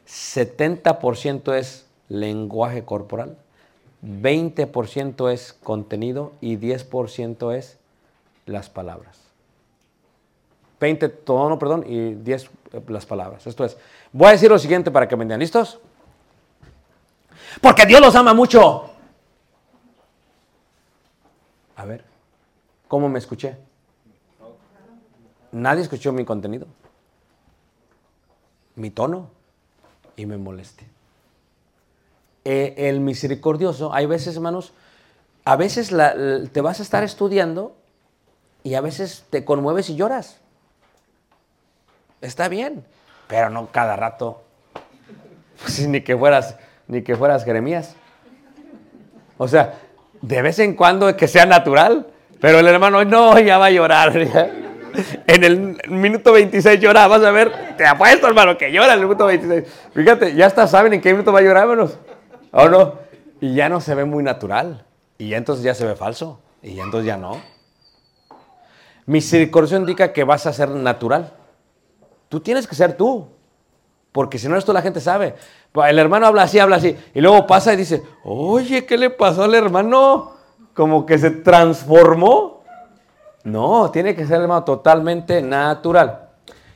70% 0.06 1.54
es 1.54 1.86
lenguaje 2.08 2.84
corporal, 2.84 3.36
20% 4.04 5.30
es 5.30 5.52
contenido 5.52 6.32
y 6.40 6.56
10% 6.56 7.54
es 7.54 7.78
las 8.46 8.68
palabras. 8.68 9.18
20 10.80 11.08
tono, 11.08 11.60
perdón, 11.60 11.84
y 11.86 12.14
10 12.14 12.50
eh, 12.72 12.82
las 12.88 13.06
palabras. 13.06 13.46
Esto 13.46 13.64
es, 13.64 13.76
voy 14.12 14.28
a 14.28 14.32
decir 14.32 14.50
lo 14.50 14.58
siguiente 14.58 14.90
para 14.90 15.06
que 15.06 15.16
me 15.16 15.22
entiendan. 15.22 15.38
¿Listos? 15.38 15.78
Porque 17.60 17.86
Dios 17.86 18.00
los 18.00 18.16
ama 18.16 18.34
mucho. 18.34 18.91
A 21.82 21.84
ver, 21.84 22.04
¿cómo 22.86 23.08
me 23.08 23.18
escuché? 23.18 23.56
Nadie 25.50 25.82
escuchó 25.82 26.12
mi 26.12 26.24
contenido, 26.24 26.68
mi 28.76 28.90
tono, 28.90 29.30
y 30.14 30.26
me 30.26 30.36
molesté. 30.36 30.86
Eh, 32.44 32.74
el 32.76 33.00
misericordioso, 33.00 33.92
hay 33.92 34.06
veces, 34.06 34.36
hermanos, 34.36 34.72
a 35.44 35.56
veces 35.56 35.88
te 36.52 36.60
vas 36.60 36.78
a 36.78 36.84
estar 36.84 37.02
estudiando 37.02 37.74
y 38.62 38.74
a 38.74 38.80
veces 38.80 39.24
te 39.30 39.44
conmueves 39.44 39.90
y 39.90 39.96
lloras. 39.96 40.38
Está 42.20 42.46
bien, 42.46 42.84
pero 43.26 43.50
no 43.50 43.72
cada 43.72 43.96
rato. 43.96 44.44
Pues, 45.60 45.86
ni 45.88 46.00
que 46.02 46.16
fueras, 46.16 46.56
ni 46.86 47.02
que 47.02 47.16
fueras 47.16 47.44
Jeremías. 47.44 47.96
O 49.36 49.48
sea, 49.48 49.80
de 50.22 50.40
vez 50.40 50.58
en 50.60 50.74
cuando 50.74 51.14
que 51.16 51.28
sea 51.28 51.44
natural, 51.44 52.06
pero 52.40 52.60
el 52.60 52.66
hermano 52.66 53.04
no, 53.04 53.38
ya 53.38 53.58
va 53.58 53.66
a 53.66 53.70
llorar. 53.70 54.12
En 55.26 55.42
el 55.42 55.78
minuto 55.88 56.32
26 56.32 56.78
llora, 56.78 57.06
vas 57.06 57.22
a 57.22 57.30
ver, 57.30 57.76
te 57.78 57.86
apuesto, 57.86 58.26
hermano, 58.26 58.58
que 58.58 58.70
llora 58.70 58.92
en 58.92 59.00
el 59.00 59.06
minuto 59.06 59.24
26. 59.24 59.64
Fíjate, 59.94 60.34
ya 60.34 60.44
hasta 60.44 60.66
saben 60.66 60.92
en 60.92 61.00
qué 61.00 61.12
minuto 61.12 61.32
va 61.32 61.38
a 61.38 61.42
llorar, 61.42 61.62
hermanos. 61.62 61.96
¿O 62.50 62.68
no? 62.68 62.98
Y 63.40 63.54
ya 63.54 63.70
no 63.70 63.80
se 63.80 63.94
ve 63.94 64.04
muy 64.04 64.22
natural. 64.22 64.84
Y 65.16 65.30
ya 65.30 65.38
entonces 65.38 65.64
ya 65.64 65.74
se 65.74 65.86
ve 65.86 65.96
falso. 65.96 66.40
Y 66.62 66.74
ya 66.74 66.82
entonces 66.82 67.06
ya 67.06 67.16
no. 67.16 67.40
Misericordia 69.06 69.78
indica 69.78 70.12
que 70.12 70.24
vas 70.24 70.44
a 70.44 70.52
ser 70.52 70.68
natural. 70.68 71.32
Tú 72.28 72.40
tienes 72.40 72.66
que 72.66 72.74
ser 72.74 72.94
tú. 72.94 73.28
Porque 74.12 74.38
si 74.38 74.46
no 74.46 74.58
esto 74.58 74.74
la 74.74 74.82
gente 74.82 75.00
sabe. 75.00 75.36
El 75.74 75.98
hermano 75.98 76.26
habla 76.26 76.42
así, 76.42 76.58
habla 76.58 76.76
así. 76.76 76.96
Y 77.14 77.20
luego 77.20 77.46
pasa 77.46 77.72
y 77.72 77.76
dice, 77.76 78.02
oye, 78.24 78.84
¿qué 78.84 78.98
le 78.98 79.10
pasó 79.10 79.44
al 79.44 79.54
hermano? 79.54 80.32
Como 80.74 81.06
que 81.06 81.18
se 81.18 81.30
transformó. 81.30 82.62
No, 83.44 83.90
tiene 83.90 84.14
que 84.14 84.26
ser 84.26 84.42
hermano 84.42 84.64
totalmente 84.64 85.40
natural. 85.40 86.28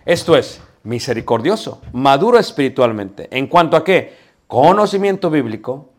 Esto 0.04 0.36
es 0.36 0.60
misericordioso, 0.82 1.80
maduro 1.92 2.38
espiritualmente. 2.38 3.28
¿En 3.30 3.48
cuanto 3.48 3.76
a 3.76 3.84
qué? 3.84 4.16
Conocimiento 4.46 5.30
bíblico, 5.30 5.90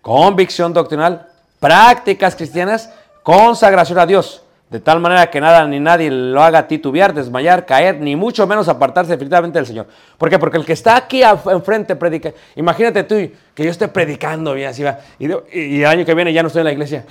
convicción 0.00 0.72
doctrinal, 0.72 1.28
prácticas 1.58 2.36
cristianas, 2.36 2.92
consagración 3.22 3.98
a 3.98 4.06
Dios. 4.06 4.43
De 4.74 4.80
tal 4.80 4.98
manera 4.98 5.30
que 5.30 5.40
nada 5.40 5.64
ni 5.68 5.78
nadie 5.78 6.10
lo 6.10 6.42
haga 6.42 6.66
titubear, 6.66 7.14
desmayar, 7.14 7.64
caer, 7.64 8.00
ni 8.00 8.16
mucho 8.16 8.44
menos 8.44 8.66
apartarse 8.66 9.12
definitivamente 9.12 9.56
del 9.56 9.66
Señor. 9.66 9.86
¿Por 10.18 10.28
qué? 10.28 10.36
Porque 10.36 10.56
el 10.56 10.66
que 10.66 10.72
está 10.72 10.96
aquí 10.96 11.22
enfrente 11.22 11.94
predica. 11.94 12.32
Imagínate 12.56 13.04
tú 13.04 13.14
que 13.54 13.62
yo 13.62 13.70
esté 13.70 13.86
predicando 13.86 14.52
bien 14.52 14.70
así 14.70 14.82
va. 14.82 14.98
Y, 15.20 15.28
y 15.56 15.82
el 15.82 15.86
año 15.86 16.04
que 16.04 16.12
viene 16.12 16.32
ya 16.32 16.42
no 16.42 16.48
estoy 16.48 16.62
en 16.62 16.64
la 16.64 16.72
iglesia. 16.72 17.04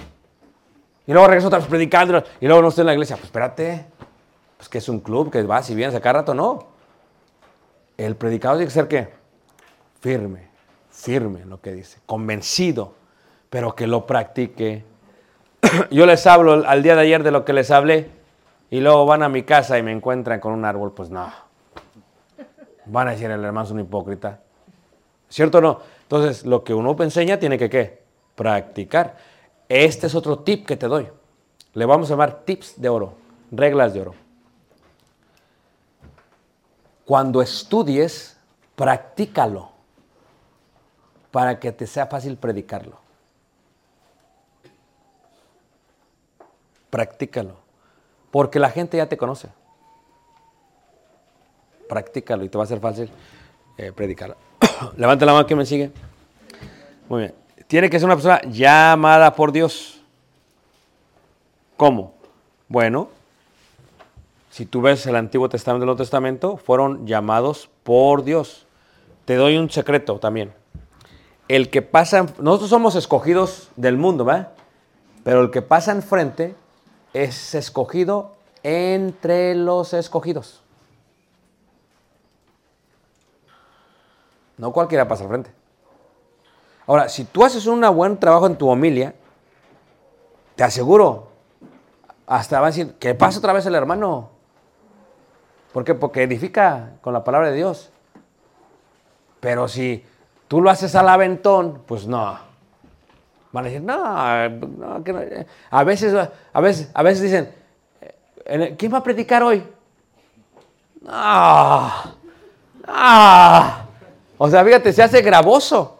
Y 1.08 1.14
luego 1.14 1.26
regreso 1.26 1.48
otra 1.48 1.60
vez 1.60 1.70
predicando 1.70 2.22
y 2.42 2.48
luego 2.48 2.62
no 2.62 2.68
estoy 2.68 2.82
en 2.82 2.88
la 2.88 2.94
iglesia. 2.96 3.16
Pues 3.16 3.28
espérate. 3.28 3.86
Pues 4.58 4.68
que 4.68 4.80
es 4.80 4.90
un 4.90 5.00
club 5.00 5.32
que 5.32 5.42
vas 5.44 5.70
y 5.70 5.74
vienes 5.74 5.96
a 5.96 6.02
cada 6.02 6.20
rato. 6.20 6.34
No. 6.34 6.68
El 7.96 8.18
predicador 8.18 8.58
tiene 8.58 8.68
que 8.68 8.74
ser 8.74 8.90
qué? 8.90 9.08
Firme, 10.02 10.50
firme 10.92 11.44
en 11.44 11.50
lo 11.50 11.62
que 11.62 11.72
dice, 11.72 12.00
convencido, 12.06 12.94
pero 13.50 13.74
que 13.74 13.88
lo 13.88 14.06
practique. 14.06 14.84
Yo 15.92 16.06
les 16.06 16.26
hablo 16.28 16.66
al- 16.68 16.84
día 16.84 16.96
de 16.96 17.02
ayer 17.02 17.24
de 17.24 17.32
lo 17.32 17.46
que 17.46 17.54
les 17.54 17.72
hablé 17.72 18.10
y 18.70 18.80
luego 18.80 19.06
van 19.06 19.24
a 19.24 19.30
mi 19.30 19.44
casa 19.44 19.78
y 19.78 19.84
me 19.84 19.92
encuentran 19.92 20.40
con 20.40 20.54
un 20.54 20.66
árbol. 20.66 20.94
Pues 20.94 21.10
no. 21.10 21.32
Van 22.86 23.08
a 23.08 23.12
decir 23.12 23.30
el 23.32 23.44
hermano 23.44 23.66
es 23.66 23.72
un 23.72 23.80
hipócrita. 23.80 24.40
¿Cierto 25.30 25.60
o 25.60 25.62
no? 25.62 25.80
Entonces, 26.04 26.46
lo 26.46 26.64
que 26.64 26.74
uno 26.74 26.96
enseña 27.00 27.40
tiene 27.40 27.58
que 27.58 27.70
¿qué? 27.70 28.04
Practicar. 28.36 29.18
Este 29.70 30.08
es 30.08 30.16
otro 30.16 30.40
tip 30.40 30.66
que 30.66 30.76
te 30.76 30.88
doy. 30.88 31.08
Le 31.74 31.86
vamos 31.86 32.10
a 32.10 32.14
llamar 32.14 32.42
tips 32.46 32.80
de 32.80 32.90
oro, 32.90 33.14
reglas 33.52 33.94
de 33.94 34.02
oro. 34.02 34.14
Cuando 37.06 37.42
estudies, 37.42 38.38
practícalo 38.76 39.72
para 41.32 41.60
que 41.60 41.72
te 41.72 41.88
sea 41.88 42.06
fácil 42.06 42.38
predicarlo. 42.38 43.03
Practícalo. 46.94 47.56
Porque 48.30 48.60
la 48.60 48.70
gente 48.70 48.98
ya 48.98 49.10
te 49.10 49.18
conoce. 49.18 49.50
Practícalo 51.90 52.44
y 52.44 52.50
te 52.50 52.58
va 52.60 52.66
a 52.66 52.68
ser 52.68 52.80
fácil 52.80 53.10
eh, 53.80 53.92
predicarlo. 53.92 54.36
Levanta 54.98 55.26
la 55.26 55.34
mano 55.34 55.48
que 55.48 55.56
me 55.56 55.66
sigue. 55.66 55.92
Muy 57.10 57.22
bien. 57.22 57.36
Tiene 57.66 57.90
que 57.90 57.98
ser 57.98 58.06
una 58.06 58.14
persona 58.14 58.42
llamada 58.44 59.34
por 59.34 59.52
Dios. 59.52 60.04
¿Cómo? 61.78 62.14
Bueno, 62.68 63.10
si 64.52 64.68
tú 64.68 64.80
ves 64.80 65.08
el 65.08 65.16
Antiguo 65.16 65.50
Testamento 65.50 65.82
y 65.82 65.86
el 65.86 65.88
Nuevo 65.88 65.98
Testamento, 65.98 66.58
fueron 66.58 67.08
llamados 67.08 67.72
por 67.82 68.24
Dios. 68.24 68.68
Te 69.26 69.34
doy 69.34 69.58
un 69.58 69.72
secreto 69.72 70.20
también. 70.20 70.54
El 71.48 71.72
que 71.72 71.82
pasa, 71.82 72.28
nosotros 72.38 72.70
somos 72.70 72.94
escogidos 72.94 73.72
del 73.78 73.98
mundo, 73.98 74.26
¿verdad? 74.26 74.50
Pero 75.24 75.42
el 75.42 75.50
que 75.50 75.64
pasa 75.64 75.92
enfrente 75.92 76.54
es 77.14 77.56
escogido 77.56 78.36
entre 78.64 79.56
los 79.56 79.94
escogidos. 79.94 80.62
No 84.58 84.72
cualquiera 84.72 85.08
pasa 85.08 85.24
al 85.24 85.30
frente. 85.30 85.52
Ahora, 86.86 87.10
si 87.10 87.24
tú 87.26 87.44
haces 87.46 87.66
un 87.66 87.82
buen 87.96 88.18
trabajo 88.18 88.48
en 88.48 88.58
tu 88.58 88.68
homilia, 88.68 89.16
te 90.56 90.64
aseguro, 90.64 91.30
hasta 92.28 92.60
va 92.60 92.68
a 92.68 92.70
decir, 92.70 92.94
que 92.96 93.16
pasa 93.16 93.40
otra 93.40 93.54
vez 93.54 93.66
el 93.66 93.76
hermano. 93.76 94.30
¿Por 95.72 95.84
qué? 95.84 95.96
Porque 95.96 96.24
edifica 96.24 96.92
con 97.02 97.14
la 97.14 97.24
palabra 97.24 97.50
de 97.50 97.56
Dios. 97.56 97.90
Pero 99.40 99.68
si 99.68 100.06
tú 100.48 100.62
lo 100.62 100.70
haces 100.70 100.96
al 100.96 101.10
aventón, 101.10 101.84
pues 101.86 102.06
no. 102.06 102.53
Van 103.54 103.66
a 103.66 103.68
decir, 103.70 103.82
no, 103.82 104.50
no, 104.50 105.04
que 105.04 105.14
no". 105.14 105.22
A 105.70 105.84
veces, 105.84 106.14
a 106.52 106.60
veces, 106.62 106.90
a 106.94 107.04
veces 107.04 107.22
dicen, 107.22 107.54
"Eh, 108.46 108.76
¿quién 108.78 108.92
va 108.92 108.98
a 108.98 109.04
predicar 109.04 109.44
hoy? 109.44 109.64
Ah, 111.08 112.14
ah. 112.88 113.86
O 114.40 114.50
sea, 114.50 114.66
fíjate, 114.66 114.92
se 114.92 115.04
hace 115.04 115.22
gravoso. 115.22 116.00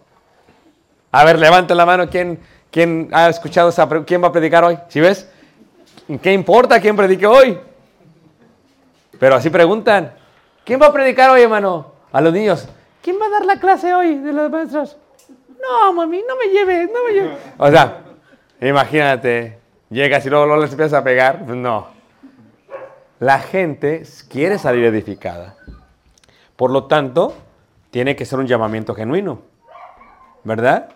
A 1.12 1.24
ver, 1.24 1.38
levante 1.38 1.76
la 1.76 1.86
mano, 1.86 2.10
¿quién, 2.10 2.40
quién 2.72 3.10
ha 3.14 3.30
escuchado 3.30 3.70
esa 3.70 3.88
¿Quién 4.04 4.24
va 4.24 4.30
a 4.30 4.32
predicar 4.32 4.64
hoy? 4.64 4.80
¿Sí 4.90 5.00
ves? 5.00 5.30
¿Qué 6.24 6.34
importa 6.34 6.82
quién 6.82 6.96
predique 6.96 7.28
hoy? 7.28 7.60
Pero 9.20 9.36
así 9.36 9.52
preguntan, 9.52 10.12
¿quién 10.66 10.82
va 10.82 10.88
a 10.88 10.92
predicar 10.94 11.30
hoy, 11.30 11.44
hermano? 11.44 11.94
A 12.12 12.20
los 12.20 12.34
niños, 12.34 12.68
¿quién 13.02 13.18
va 13.22 13.28
a 13.28 13.30
dar 13.30 13.46
la 13.46 13.60
clase 13.60 13.94
hoy 13.94 14.18
de 14.18 14.34
los 14.34 14.50
maestros? 14.50 14.98
No, 15.64 15.94
mami, 15.94 16.22
no 16.28 16.36
me 16.36 16.48
lleves, 16.48 16.90
no 16.92 17.04
me 17.06 17.14
lleves. 17.14 17.38
O 17.58 17.72
sea, 17.72 18.02
imagínate, 18.60 19.58
llegas 19.90 20.26
y 20.26 20.30
luego, 20.30 20.46
luego 20.46 20.62
les 20.62 20.72
empiezas 20.72 21.00
a 21.00 21.04
pegar. 21.04 21.46
Pues 21.46 21.58
no. 21.58 21.88
La 23.20 23.40
gente 23.40 24.04
quiere 24.30 24.60
salir 24.60 24.84
edificada. 24.84 25.56
Por 26.56 26.72
lo 26.72 26.86
tanto, 26.86 27.34
tiene 27.92 28.16
que 28.16 28.26
ser 28.26 28.40
un 28.40 28.48
llamamiento 28.48 28.94
genuino. 28.94 29.42
¿Verdad? 30.44 30.90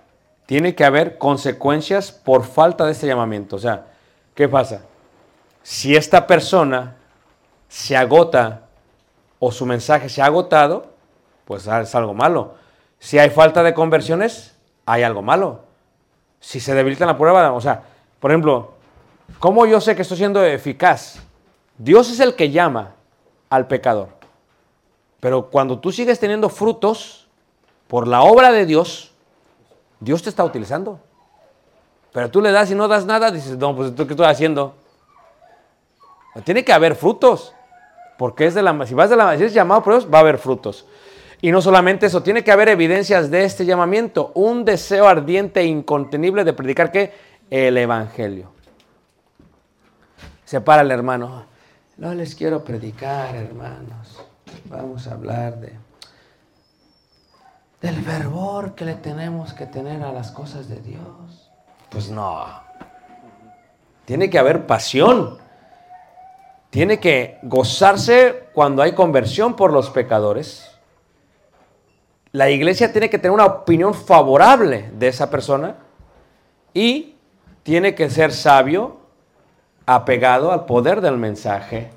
Tiene 0.46 0.76
que 0.76 0.84
haber 0.84 1.18
consecuencias 1.18 2.12
por 2.12 2.44
falta 2.44 2.86
de 2.86 2.92
ese 2.92 3.08
llamamiento. 3.08 3.56
O 3.56 3.60
sea, 3.60 3.86
¿qué 4.36 4.50
pasa? 4.50 4.82
Si 5.64 5.96
esta 5.96 6.28
persona 6.28 6.96
se 7.70 7.96
agota 7.96 8.64
o 9.40 9.52
su 9.52 9.66
mensaje 9.66 10.10
se 10.10 10.22
ha 10.22 10.26
agotado, 10.26 10.92
pues 11.46 11.68
es 11.68 11.96
algo 11.96 12.14
malo. 12.14 12.56
Si 13.00 13.20
hay 13.20 13.30
falta 13.30 13.64
de 13.64 13.74
conversiones, 13.74 14.57
hay 14.88 15.04
algo 15.04 15.22
malo. 15.22 15.60
Si 16.40 16.60
se 16.60 16.74
debilita 16.74 17.06
la 17.06 17.18
prueba, 17.18 17.52
o 17.52 17.62
sea, 17.62 17.84
por 18.20 18.32
ejemplo, 18.32 18.72
¿cómo 19.38 19.68
yo 19.68 19.80
sé 19.80 19.96
que 19.96 20.02
estoy 20.02 20.18
siendo 20.18 20.44
eficaz? 20.44 21.20
Dios 21.78 22.10
es 22.10 22.20
el 22.22 22.36
que 22.36 22.50
llama 22.50 22.94
al 23.50 23.68
pecador. 23.68 24.08
Pero 25.20 25.50
cuando 25.50 25.78
tú 25.80 25.92
sigues 25.92 26.20
teniendo 26.20 26.48
frutos 26.50 27.28
por 27.88 28.08
la 28.08 28.22
obra 28.22 28.52
de 28.52 28.66
Dios, 28.66 29.12
Dios 30.00 30.24
te 30.24 30.30
está 30.30 30.44
utilizando. 30.44 31.00
Pero 32.14 32.32
tú 32.32 32.42
le 32.42 32.52
das 32.52 32.72
y 32.72 32.76
no 32.76 32.88
das 32.88 33.06
nada, 33.06 33.30
dices, 33.30 33.58
no, 33.58 33.76
pues 33.76 33.94
¿tú 33.94 34.08
qué 34.08 34.14
estoy 34.14 34.28
haciendo? 34.28 34.74
Tiene 36.46 36.64
que 36.64 36.72
haber 36.72 36.96
frutos. 36.96 37.54
Porque 38.18 38.46
es 38.46 38.56
de 38.56 38.64
la, 38.64 38.86
si 38.86 38.94
vas 38.94 39.10
de 39.10 39.18
la, 39.18 39.38
si 39.38 39.44
es 39.44 39.54
llamado 39.54 39.84
por 39.84 39.94
Dios, 39.94 40.08
va 40.12 40.20
a 40.20 40.22
haber 40.22 40.38
frutos. 40.38 40.86
Y 41.42 41.52
no 41.52 41.62
solamente 41.62 42.08
eso, 42.08 42.24
tiene 42.24 42.44
que 42.44 42.52
haber 42.52 42.70
evidencias 42.70 43.30
de 43.30 43.44
este 43.44 43.66
llamamiento. 43.66 44.32
Un 44.34 44.66
deseo 44.66 45.08
ardiente 45.08 45.62
e 45.62 45.66
incontenible 45.66 46.44
de 46.44 46.54
predicar 46.54 46.92
qué? 46.92 47.14
El 47.50 47.78
Evangelio. 47.78 48.52
Se 50.46 50.62
para 50.62 50.82
el 50.82 50.92
hermano. 50.92 51.46
No 51.98 52.14
les 52.14 52.36
quiero 52.36 52.64
predicar, 52.64 53.36
hermanos. 53.36 54.24
Vamos 54.66 55.08
a 55.08 55.14
hablar 55.14 55.60
de 55.60 55.88
del 57.82 57.96
fervor 58.04 58.74
que 58.74 58.86
le 58.86 58.96
tenemos 58.96 59.54
que 59.54 59.66
tener 59.66 60.02
a 60.04 60.12
las 60.12 60.32
cosas 60.32 60.68
de 60.68 60.82
Dios. 60.82 61.52
Pues 61.90 62.10
no. 62.10 62.46
Tiene 64.06 64.30
que 64.30 64.40
haber 64.40 64.66
pasión. 64.66 65.38
Tiene 66.70 67.00
que 67.00 67.40
gozarse 67.44 68.50
cuando 68.54 68.82
hay 68.82 68.94
conversión 68.94 69.56
por 69.56 69.72
los 69.72 69.90
pecadores. 69.90 70.77
La 72.38 72.52
iglesia 72.52 72.92
tiene 72.92 73.10
que 73.10 73.18
tener 73.18 73.32
una 73.32 73.48
opinión 73.48 73.96
favorable 73.96 74.92
de 74.94 75.08
esa 75.08 75.28
persona 75.28 75.74
y 76.72 77.16
tiene 77.64 77.96
que 77.96 78.12
ser 78.12 78.32
sabio, 78.32 78.98
apegado 79.88 80.52
al 80.52 80.68
poder 80.68 81.02
del 81.02 81.18
mensaje. 81.18 81.90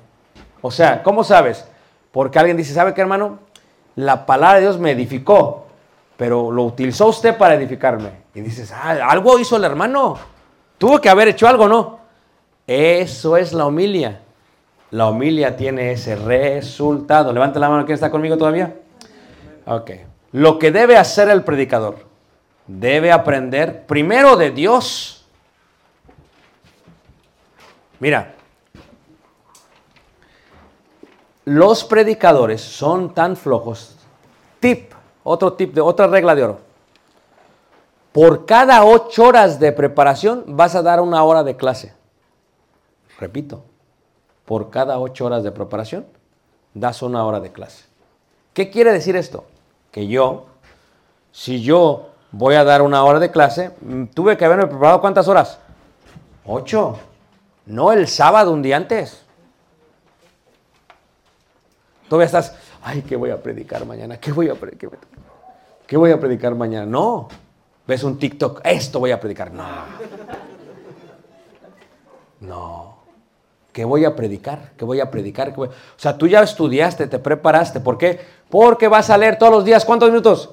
O 0.63 0.71
sea, 0.71 1.03
¿cómo 1.03 1.23
sabes? 1.23 1.67
Porque 2.11 2.39
alguien 2.39 2.57
dice, 2.57 2.73
¿sabe 2.73 2.95
qué 2.95 3.01
hermano? 3.01 3.37
La 3.95 4.25
palabra 4.25 4.55
de 4.55 4.61
Dios 4.61 4.79
me 4.79 4.89
edificó, 4.89 5.67
pero 6.17 6.51
lo 6.51 6.63
utilizó 6.63 7.09
usted 7.09 7.37
para 7.37 7.53
edificarme. 7.53 8.09
Y 8.33 8.41
dices, 8.41 8.71
ah, 8.71 8.97
algo 9.11 9.37
hizo 9.37 9.57
el 9.57 9.63
hermano. 9.63 10.17
Tuvo 10.79 10.99
que 10.99 11.09
haber 11.09 11.27
hecho 11.27 11.47
algo, 11.47 11.67
¿no? 11.67 11.99
Eso 12.65 13.37
es 13.37 13.53
la 13.53 13.67
homilia. 13.67 14.21
La 14.89 15.05
homilia 15.05 15.55
tiene 15.55 15.91
ese 15.91 16.15
resultado. 16.15 17.31
Levanta 17.31 17.59
la 17.59 17.69
mano, 17.69 17.85
¿quién 17.85 17.93
está 17.93 18.09
conmigo 18.09 18.39
todavía? 18.39 18.73
Ok. 19.67 19.91
Lo 20.31 20.59
que 20.59 20.71
debe 20.71 20.97
hacer 20.97 21.29
el 21.29 21.43
predicador, 21.43 22.05
debe 22.67 23.11
aprender 23.11 23.85
primero 23.85 24.37
de 24.37 24.51
Dios. 24.51 25.25
Mira, 27.99 28.33
los 31.45 31.83
predicadores 31.83 32.61
son 32.61 33.13
tan 33.13 33.35
flojos. 33.35 33.97
Tip, 34.59 34.93
otro 35.23 35.53
tip, 35.53 35.73
de 35.73 35.81
otra 35.81 36.07
regla 36.07 36.35
de 36.35 36.43
oro. 36.43 36.59
Por 38.11 38.45
cada 38.45 38.83
ocho 38.83 39.25
horas 39.25 39.59
de 39.59 39.71
preparación 39.71 40.43
vas 40.47 40.75
a 40.75 40.81
dar 40.81 41.01
una 41.01 41.23
hora 41.23 41.43
de 41.43 41.55
clase. 41.55 41.93
Repito, 43.19 43.63
por 44.45 44.69
cada 44.69 44.99
ocho 44.99 45.25
horas 45.25 45.43
de 45.43 45.51
preparación 45.51 46.05
das 46.73 47.01
una 47.01 47.25
hora 47.25 47.39
de 47.39 47.51
clase. 47.51 47.85
¿Qué 48.53 48.69
quiere 48.69 48.91
decir 48.91 49.15
esto? 49.15 49.45
Que 49.91 50.07
yo, 50.07 50.47
si 51.31 51.61
yo 51.61 52.09
voy 52.31 52.55
a 52.55 52.63
dar 52.63 52.81
una 52.81 53.03
hora 53.03 53.19
de 53.19 53.29
clase, 53.29 53.71
mm, 53.81 54.05
tuve 54.05 54.37
que 54.37 54.45
haberme 54.45 54.67
preparado 54.67 55.01
cuántas 55.01 55.27
horas? 55.27 55.59
Ocho. 56.45 56.97
No 57.65 57.91
el 57.91 58.07
sábado, 58.07 58.51
un 58.51 58.61
día 58.61 58.77
antes. 58.77 59.23
Todavía 62.09 62.25
estás, 62.25 62.55
ay, 62.83 63.03
¿qué 63.03 63.15
voy 63.15 63.29
a 63.29 63.41
predicar 63.41 63.85
mañana? 63.85 64.17
¿Qué 64.17 64.31
voy 64.31 64.49
a, 64.49 64.55
qué, 64.55 64.89
qué 65.87 65.97
voy 65.97 66.11
a 66.11 66.19
predicar 66.19 66.55
mañana? 66.55 66.85
No. 66.85 67.29
Ves 67.87 68.03
un 68.03 68.17
TikTok, 68.17 68.61
esto 68.63 68.99
voy 68.99 69.11
a 69.11 69.19
predicar. 69.19 69.51
No. 69.51 69.65
No. 72.41 73.00
¿Qué 73.71 73.85
voy 73.85 74.03
a 74.05 74.15
predicar? 74.15 74.71
¿Qué 74.77 74.83
voy 74.85 74.99
a 74.99 75.09
predicar? 75.09 75.49
¿Qué 75.51 75.55
voy- 75.57 75.67
O 75.69 75.71
sea, 75.97 76.17
tú 76.17 76.27
ya 76.27 76.41
estudiaste, 76.41 77.07
te 77.07 77.19
preparaste. 77.19 77.79
¿Por 77.79 77.97
qué? 77.97 78.19
Porque 78.49 78.87
vas 78.87 79.09
a 79.09 79.17
leer 79.17 79.37
todos 79.37 79.51
los 79.51 79.63
días. 79.65 79.85
¿Cuántos 79.85 80.09
minutos? 80.09 80.49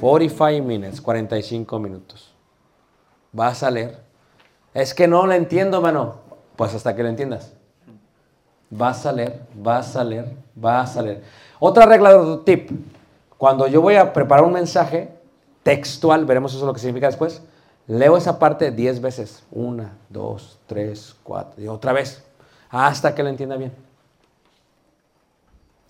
45 0.00 0.62
minutes, 0.66 1.00
45 1.00 1.78
minutos. 1.78 2.32
Vas 3.32 3.62
a 3.62 3.70
leer. 3.70 3.98
Es 4.74 4.94
que 4.94 5.08
no 5.08 5.26
lo 5.26 5.32
entiendo, 5.32 5.80
mano. 5.80 6.16
Pues 6.56 6.74
hasta 6.74 6.94
que 6.94 7.02
lo 7.02 7.08
entiendas. 7.08 7.52
Vas 8.70 9.06
a 9.06 9.12
leer, 9.12 9.40
vas 9.54 9.96
a 9.96 10.04
leer, 10.04 10.32
vas 10.54 10.96
a 10.96 11.02
leer. 11.02 11.22
Otra 11.58 11.86
regla, 11.86 12.16
otro 12.16 12.40
tip. 12.40 12.70
Cuando 13.38 13.66
yo 13.66 13.80
voy 13.80 13.96
a 13.96 14.12
preparar 14.12 14.44
un 14.44 14.52
mensaje 14.52 15.10
textual, 15.62 16.24
veremos 16.24 16.54
eso 16.54 16.66
lo 16.66 16.72
que 16.72 16.80
significa 16.80 17.06
después, 17.06 17.42
leo 17.86 18.16
esa 18.16 18.38
parte 18.38 18.70
10 18.70 19.00
veces. 19.00 19.42
Una, 19.50 19.96
dos, 20.08 20.58
tres, 20.66 21.14
cuatro, 21.22 21.62
y 21.62 21.68
otra 21.68 21.92
vez. 21.92 22.22
Hasta 22.70 23.14
que 23.14 23.22
lo 23.22 23.28
entienda 23.28 23.56
bien. 23.56 23.72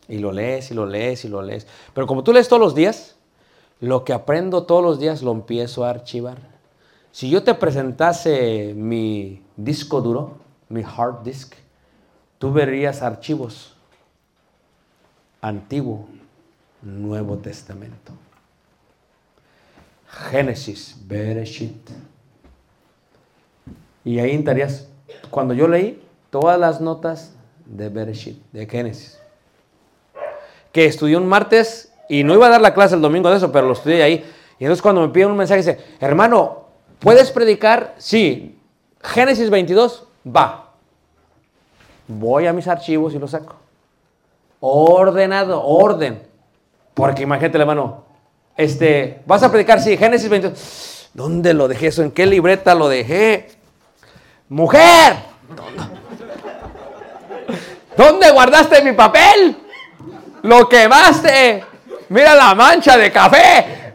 Y 0.08 0.18
lo 0.18 0.32
lees, 0.32 0.70
y 0.70 0.74
lo 0.74 0.86
lees, 0.86 1.24
y 1.24 1.28
lo 1.28 1.40
lees. 1.40 1.66
Pero 1.94 2.06
como 2.06 2.22
tú 2.22 2.32
lees 2.32 2.48
todos 2.48 2.60
los 2.60 2.74
días, 2.74 3.16
lo 3.80 4.04
que 4.04 4.12
aprendo 4.12 4.64
todos 4.64 4.82
los 4.82 4.98
días 4.98 5.22
lo 5.22 5.32
empiezo 5.32 5.84
a 5.84 5.90
archivar. 5.90 6.38
Si 7.10 7.30
yo 7.30 7.42
te 7.42 7.54
presentase 7.54 8.74
mi 8.74 9.42
disco 9.56 10.00
duro, 10.00 10.38
mi 10.68 10.82
hard 10.82 11.22
disk, 11.22 11.54
tú 12.38 12.52
verías 12.52 13.02
archivos 13.02 13.74
Antiguo, 15.44 16.08
Nuevo 16.80 17.36
Testamento. 17.36 18.12
Génesis, 20.14 20.96
Bereshit. 21.06 21.90
Y 24.04 24.18
ahí 24.18 24.34
estarías, 24.34 24.88
cuando 25.30 25.54
yo 25.54 25.66
leí 25.66 26.02
todas 26.30 26.58
las 26.58 26.80
notas 26.80 27.34
de 27.64 27.88
Bereshit, 27.88 28.40
de 28.52 28.66
Génesis, 28.66 29.18
que 30.72 30.86
estudié 30.86 31.16
un 31.16 31.26
martes 31.26 31.92
y 32.08 32.22
no 32.22 32.34
iba 32.34 32.46
a 32.46 32.50
dar 32.50 32.60
la 32.60 32.74
clase 32.74 32.94
el 32.94 33.00
domingo 33.00 33.30
de 33.30 33.36
eso, 33.36 33.50
pero 33.50 33.66
lo 33.66 33.72
estudié 33.72 34.02
ahí. 34.02 34.24
Y 34.58 34.64
entonces 34.64 34.82
cuando 34.82 35.00
me 35.00 35.08
piden 35.08 35.30
un 35.30 35.36
mensaje, 35.36 35.58
dice, 35.58 35.78
hermano, 36.00 36.64
¿puedes 37.00 37.30
predicar? 37.30 37.94
Sí. 37.98 38.58
Génesis 39.02 39.50
22, 39.50 40.06
va. 40.24 40.72
Voy 42.06 42.46
a 42.46 42.52
mis 42.52 42.68
archivos 42.68 43.14
y 43.14 43.18
lo 43.18 43.26
saco. 43.26 43.56
Ordenado, 44.60 45.64
orden. 45.64 46.22
Porque 46.92 47.22
imagínate, 47.22 47.58
hermano, 47.58 48.04
este, 48.56 49.20
¿vas 49.26 49.42
a 49.42 49.50
predicar? 49.50 49.80
Sí, 49.80 49.96
Génesis 49.96 50.28
22. 50.28 51.10
¿Dónde 51.12 51.54
lo 51.54 51.68
dejé 51.68 51.88
eso? 51.88 52.02
¿En 52.02 52.10
qué 52.10 52.26
libreta 52.26 52.74
lo 52.74 52.88
dejé? 52.88 53.50
Mujer, 54.48 55.16
¿dónde 57.96 58.30
guardaste 58.30 58.82
mi 58.82 58.92
papel? 58.92 59.56
Lo 60.42 60.68
quemaste. 60.68 61.64
Mira 62.08 62.34
la 62.34 62.54
mancha 62.54 62.98
de 62.98 63.10
café. 63.10 63.94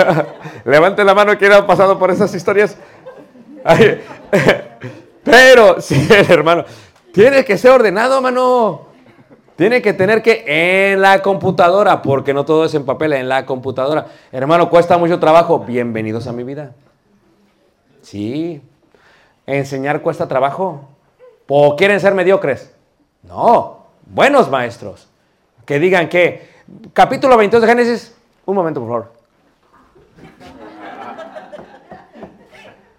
Levante 0.64 1.04
la 1.04 1.14
mano 1.14 1.36
quien 1.36 1.52
ha 1.52 1.66
pasado 1.66 1.98
por 1.98 2.10
esas 2.10 2.34
historias. 2.34 2.76
Pero, 5.24 5.80
sí, 5.80 6.08
hermano, 6.28 6.64
tiene 7.12 7.44
que 7.44 7.58
ser 7.58 7.72
ordenado, 7.72 8.22
mano. 8.22 8.89
Tiene 9.60 9.82
que 9.82 9.92
tener 9.92 10.22
que 10.22 10.42
en 10.46 11.02
la 11.02 11.20
computadora, 11.20 12.00
porque 12.00 12.32
no 12.32 12.46
todo 12.46 12.64
es 12.64 12.72
en 12.72 12.86
papel, 12.86 13.12
en 13.12 13.28
la 13.28 13.44
computadora. 13.44 14.06
Hermano, 14.32 14.70
cuesta 14.70 14.96
mucho 14.96 15.20
trabajo. 15.20 15.58
Bienvenidos 15.58 16.26
a 16.26 16.32
mi 16.32 16.44
vida. 16.44 16.72
Sí. 18.00 18.62
Enseñar 19.44 20.00
cuesta 20.00 20.26
trabajo. 20.26 20.88
¿O 21.46 21.76
quieren 21.76 22.00
ser 22.00 22.14
mediocres? 22.14 22.74
No. 23.22 23.84
Buenos 24.06 24.48
maestros. 24.48 25.08
Que 25.66 25.78
digan 25.78 26.08
que, 26.08 26.48
capítulo 26.94 27.36
22 27.36 27.60
de 27.60 27.68
Génesis, 27.68 28.16
un 28.46 28.54
momento, 28.54 28.80
por 28.80 28.88
favor. 28.88 29.12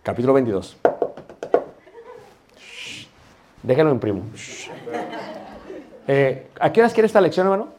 Capítulo 0.03 0.33
22. 0.33 0.77
Shh. 2.59 3.07
Déjenlo 3.63 3.91
imprimo. 3.91 4.21
Shh. 4.35 4.69
Eh, 6.07 6.49
¿A 6.59 6.71
qué 6.71 6.81
horas 6.81 6.93
quieres 6.93 7.09
esta 7.09 7.21
lección, 7.21 7.47
hermano? 7.47 7.69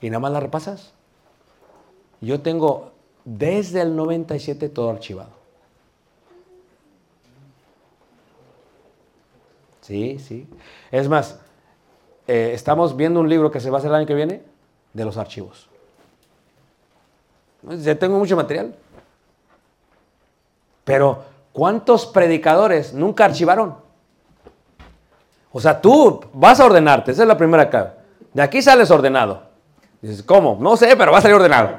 Y 0.00 0.10
nada 0.10 0.20
más 0.20 0.32
la 0.32 0.40
repasas. 0.40 0.92
Yo 2.20 2.40
tengo 2.40 2.92
desde 3.24 3.82
el 3.82 3.96
97 3.96 4.68
todo 4.68 4.90
archivado. 4.90 5.30
Sí, 9.80 10.18
sí. 10.18 10.46
Es 10.90 11.08
más, 11.08 11.40
eh, 12.26 12.52
estamos 12.54 12.96
viendo 12.96 13.20
un 13.20 13.28
libro 13.28 13.50
que 13.50 13.60
se 13.60 13.70
va 13.70 13.78
a 13.78 13.80
hacer 13.80 13.90
el 13.90 13.96
año 13.96 14.06
que 14.06 14.14
viene 14.14 14.42
de 14.92 15.04
los 15.04 15.16
archivos. 15.16 15.68
Ya 17.62 17.98
tengo 17.98 18.18
mucho 18.18 18.36
material. 18.36 18.74
Pero, 20.84 21.24
¿cuántos 21.52 22.06
predicadores 22.06 22.94
nunca 22.94 23.24
archivaron? 23.24 23.76
O 25.52 25.60
sea, 25.60 25.80
tú 25.80 26.20
vas 26.32 26.60
a 26.60 26.66
ordenarte, 26.66 27.12
esa 27.12 27.22
es 27.22 27.28
la 27.28 27.36
primera 27.36 27.64
acá. 27.64 27.94
De 28.32 28.42
aquí 28.42 28.62
sales 28.62 28.90
ordenado. 28.90 29.42
Dices, 30.00 30.22
¿cómo? 30.22 30.56
No 30.60 30.76
sé, 30.76 30.96
pero 30.96 31.12
va 31.12 31.18
a 31.18 31.20
salir 31.20 31.34
ordenado. 31.34 31.70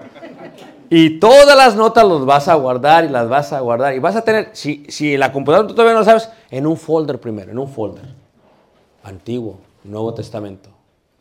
Y 0.89 1.19
todas 1.19 1.55
las 1.55 1.75
notas 1.75 2.05
las 2.05 2.25
vas 2.25 2.47
a 2.49 2.55
guardar 2.55 3.05
y 3.05 3.09
las 3.09 3.29
vas 3.29 3.53
a 3.53 3.61
guardar. 3.61 3.95
Y 3.95 3.99
vas 3.99 4.17
a 4.17 4.23
tener, 4.23 4.49
si, 4.51 4.85
si 4.89 5.15
la 5.15 5.31
computadora 5.31 5.67
tú 5.67 5.73
todavía 5.73 5.93
no 5.93 5.99
lo 5.99 6.05
sabes, 6.05 6.29
en 6.49 6.67
un 6.67 6.75
folder 6.75 7.19
primero, 7.19 7.51
en 7.51 7.59
un 7.59 7.69
folder. 7.69 8.03
Antiguo, 9.03 9.59
Nuevo 9.85 10.13
Testamento, 10.13 10.69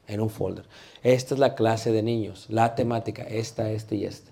en 0.08 0.20
un 0.20 0.28
folder. 0.28 0.64
Esta 1.02 1.34
es 1.34 1.40
la 1.40 1.54
clase 1.54 1.92
de 1.92 2.02
niños, 2.02 2.46
la 2.48 2.74
temática, 2.74 3.22
esta, 3.22 3.70
esta 3.70 3.94
y 3.94 4.04
esta. 4.04 4.30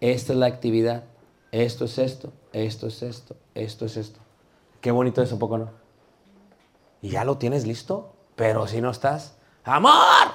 Esta 0.00 0.32
es 0.32 0.38
la 0.38 0.46
actividad, 0.46 1.04
esto 1.52 1.84
es 1.84 1.98
esto, 1.98 2.32
esto 2.54 2.86
es 2.86 3.02
esto, 3.02 3.36
esto 3.54 3.84
es 3.84 3.96
esto. 3.98 4.18
Qué 4.80 4.90
bonito 4.90 5.20
es 5.22 5.30
un 5.30 5.38
poco, 5.38 5.58
¿no? 5.58 5.79
Y 7.02 7.10
ya 7.10 7.24
lo 7.24 7.38
tienes 7.38 7.66
listo, 7.66 8.12
pero 8.36 8.66
si 8.66 8.80
no 8.80 8.90
estás, 8.90 9.36
amor, 9.64 10.32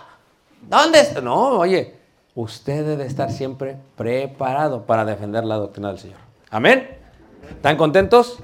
¿dónde 0.62 1.00
está? 1.00 1.22
No, 1.22 1.60
oye, 1.60 1.96
usted 2.34 2.86
debe 2.86 3.06
estar 3.06 3.32
siempre 3.32 3.78
preparado 3.96 4.84
para 4.84 5.06
defender 5.06 5.44
la 5.44 5.56
doctrina 5.56 5.90
del 5.90 6.00
Señor. 6.00 6.20
Amén. 6.50 6.98
¿Están 7.50 7.78
contentos? 7.78 8.38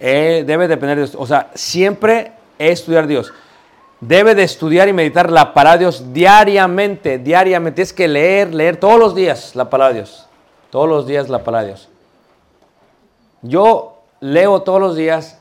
Eh, 0.00 0.44
debe 0.46 0.68
depender 0.68 0.98
de 0.98 1.04
usted. 1.04 1.18
O 1.18 1.26
sea, 1.26 1.50
siempre 1.54 2.32
estudiar 2.58 3.06
Dios. 3.06 3.32
Debe 4.00 4.34
de 4.34 4.42
estudiar 4.42 4.88
y 4.88 4.92
meditar 4.92 5.30
la 5.30 5.54
palabra 5.54 5.78
de 5.78 5.84
Dios 5.84 6.12
diariamente, 6.12 7.18
diariamente. 7.18 7.82
Es 7.82 7.92
que 7.92 8.06
leer, 8.06 8.54
leer 8.54 8.76
todos 8.76 8.98
los 8.98 9.14
días 9.14 9.54
la 9.56 9.70
palabra 9.70 9.94
de 9.94 10.00
Dios. 10.00 10.26
Todos 10.70 10.88
los 10.88 11.06
días 11.06 11.28
la 11.28 11.42
palabra 11.42 11.62
de 11.62 11.68
Dios. 11.68 11.88
Yo 13.42 14.02
leo 14.20 14.62
todos 14.62 14.80
los 14.80 14.96
días, 14.96 15.38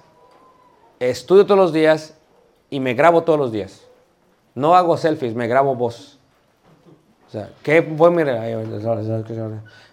estudio 0.99 1.45
todos 1.45 1.60
los 1.60 1.73
días 1.73 2.15
y 2.69 2.79
me 2.79 2.93
grabo 2.93 3.23
todos 3.23 3.39
los 3.39 3.51
días. 3.51 3.86
No 4.56 4.75
hago 4.75 4.97
selfies, 4.97 5.36
me 5.36 5.47
grabo 5.47 5.75
voz. 5.75 6.19
O 7.27 7.32
sea, 7.32 7.49
¿qué 7.63 7.82
mi... 7.82 8.23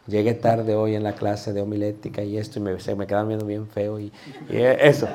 Llegué 0.06 0.34
tarde 0.34 0.74
hoy 0.74 0.94
en 0.94 1.02
la 1.02 1.14
clase 1.14 1.52
de 1.52 1.62
homilética 1.62 2.22
y 2.22 2.36
esto 2.36 2.58
y 2.58 2.62
me, 2.62 2.80
se 2.80 2.94
me 2.94 3.06
quedan 3.06 3.28
viendo 3.28 3.46
bien 3.46 3.68
feo 3.68 3.98
y, 4.00 4.12
y 4.48 4.56
eso. 4.56 5.08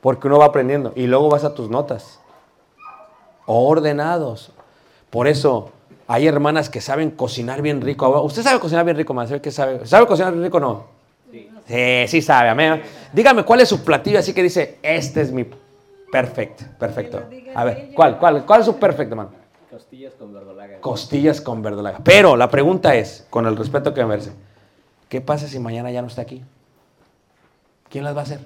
Porque 0.00 0.26
uno 0.26 0.38
va 0.38 0.46
aprendiendo 0.46 0.92
y 0.94 1.06
luego 1.06 1.28
vas 1.28 1.44
a 1.44 1.54
tus 1.54 1.68
notas. 1.68 2.20
Ordenados. 3.46 4.52
Por 5.10 5.26
eso 5.26 5.70
hay 6.06 6.26
hermanas 6.26 6.70
que 6.70 6.80
saben 6.80 7.10
cocinar 7.10 7.60
bien 7.60 7.80
rico. 7.80 8.22
¿Usted 8.22 8.42
sabe 8.42 8.60
cocinar 8.60 8.84
bien 8.84 8.96
rico, 8.96 9.14
más? 9.14 9.28
¿Sabe 9.28 10.06
cocinar 10.06 10.32
bien 10.32 10.44
rico 10.44 10.58
o 10.58 10.60
no? 10.60 10.93
Sí. 11.66 12.04
sí, 12.08 12.22
sabe. 12.22 12.48
Amén. 12.48 12.82
Dígame 13.12 13.44
cuál 13.44 13.60
es 13.60 13.68
su 13.68 13.84
platillo 13.84 14.18
así 14.18 14.34
que 14.34 14.42
dice, 14.42 14.78
este 14.82 15.20
es 15.20 15.32
mi 15.32 15.46
perfecto, 16.12 16.64
perfecto. 16.78 17.22
A 17.54 17.64
ver, 17.64 17.90
¿cuál, 17.94 18.18
cuál, 18.18 18.44
cuál 18.44 18.60
es 18.60 18.66
su 18.66 18.78
perfecto, 18.78 19.12
hermano? 19.12 19.30
Costillas 19.70 20.12
con 20.14 20.32
verdolaga. 20.32 20.80
Costillas 20.80 21.40
con 21.40 21.62
verdolaga. 21.62 21.98
Pero 22.04 22.36
la 22.36 22.48
pregunta 22.48 22.94
es, 22.94 23.26
con 23.30 23.46
el 23.46 23.56
respeto 23.56 23.92
que 23.92 24.02
me 24.02 24.06
merece, 24.10 24.30
¿qué 25.08 25.20
pasa 25.20 25.48
si 25.48 25.58
mañana 25.58 25.90
ya 25.90 26.00
no 26.00 26.06
está 26.06 26.22
aquí? 26.22 26.44
¿Quién 27.88 28.04
las 28.04 28.14
va 28.14 28.20
a 28.20 28.22
hacer? 28.22 28.38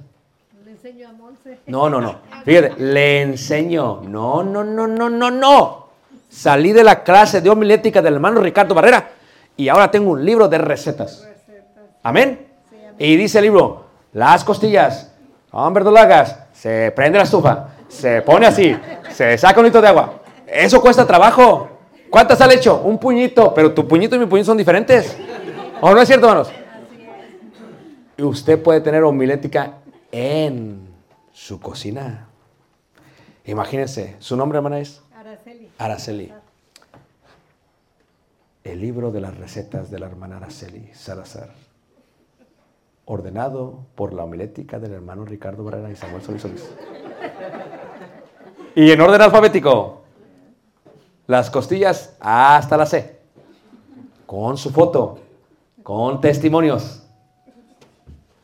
Le 0.64 0.70
enseño 0.70 1.08
a 1.08 1.12
Monse. 1.12 1.58
No, 1.66 1.90
no, 1.90 2.00
no. 2.00 2.20
Fíjate, 2.46 2.82
le 2.82 3.20
enseño. 3.20 4.00
No, 4.02 4.42
no, 4.42 4.64
no, 4.64 4.86
no, 4.86 5.10
no, 5.10 5.30
no. 5.30 5.88
Salí 6.30 6.72
de 6.72 6.84
la 6.84 7.02
clase 7.02 7.42
de 7.42 7.50
homilética 7.50 8.00
del 8.00 8.14
hermano 8.14 8.40
Ricardo 8.40 8.74
Barrera 8.74 9.10
y 9.54 9.68
ahora 9.68 9.90
tengo 9.90 10.12
un 10.12 10.24
libro 10.24 10.48
de 10.48 10.56
recetas. 10.56 11.28
¿Amén? 12.02 12.47
Y 12.98 13.16
dice 13.16 13.38
el 13.38 13.44
libro, 13.44 13.84
las 14.12 14.44
costillas 14.44 15.12
con 15.50 15.72
verdolagas, 15.72 16.38
se 16.52 16.92
prende 16.94 17.18
la 17.18 17.24
estufa, 17.24 17.68
se 17.88 18.22
pone 18.22 18.46
así, 18.46 18.76
se 19.10 19.38
saca 19.38 19.60
un 19.60 19.66
litro 19.66 19.80
de 19.80 19.88
agua. 19.88 20.20
Eso 20.46 20.80
cuesta 20.80 21.06
trabajo. 21.06 21.68
¿Cuántas 22.10 22.40
has 22.40 22.54
hecho? 22.54 22.80
Un 22.82 22.98
puñito, 22.98 23.52
pero 23.54 23.72
tu 23.72 23.86
puñito 23.86 24.16
y 24.16 24.18
mi 24.18 24.26
puñito 24.26 24.46
son 24.46 24.58
diferentes. 24.58 25.16
¿O 25.80 25.92
no 25.92 26.00
es 26.00 26.08
cierto, 26.08 26.26
hermanos? 26.26 26.50
Y 28.16 28.22
usted 28.22 28.60
puede 28.62 28.80
tener 28.80 29.04
homilética 29.04 29.74
en 30.10 30.88
su 31.32 31.60
cocina. 31.60 32.26
Imagínense, 33.44 34.16
¿su 34.18 34.36
nombre, 34.36 34.58
hermana, 34.58 34.80
es? 34.80 35.00
Araceli. 35.14 35.70
Araceli. 35.78 36.32
El 38.64 38.80
libro 38.80 39.10
de 39.10 39.20
las 39.20 39.36
recetas 39.36 39.90
de 39.90 39.98
la 39.98 40.06
hermana 40.06 40.38
Araceli 40.38 40.90
Salazar. 40.94 41.67
Ordenado 43.10 43.86
por 43.94 44.12
la 44.12 44.24
homilética 44.24 44.78
del 44.78 44.92
hermano 44.92 45.24
Ricardo 45.24 45.64
Barrera 45.64 45.90
y 45.90 45.96
Samuel 45.96 46.20
Solís 46.20 46.42
Solís. 46.42 46.74
Y 48.74 48.90
en 48.90 49.00
orden 49.00 49.22
alfabético. 49.22 50.02
Las 51.26 51.48
costillas 51.48 52.14
hasta 52.20 52.76
la 52.76 52.84
C. 52.84 53.18
Con 54.26 54.58
su 54.58 54.68
foto. 54.68 55.20
Con 55.82 56.20
testimonios. 56.20 57.02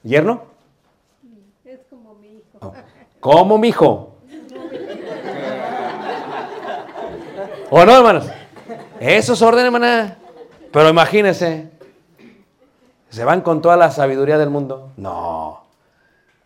¿Yerno? 0.02 0.44
Es 1.66 1.80
como 1.90 2.14
mi 2.14 2.28
hijo. 2.28 2.58
Oh. 2.60 2.72
Como 3.20 3.58
mi 3.58 3.68
hijo. 3.68 4.14
¿O 7.68 7.84
no, 7.84 7.96
hermanos? 7.98 8.28
Eso 8.98 9.34
es 9.34 9.42
orden, 9.42 9.66
hermana. 9.66 10.16
Pero 10.72 10.88
imagínense. 10.88 11.73
¿Se 13.14 13.24
van 13.24 13.42
con 13.42 13.62
toda 13.62 13.76
la 13.76 13.92
sabiduría 13.92 14.38
del 14.38 14.50
mundo? 14.50 14.90
No. 14.96 15.62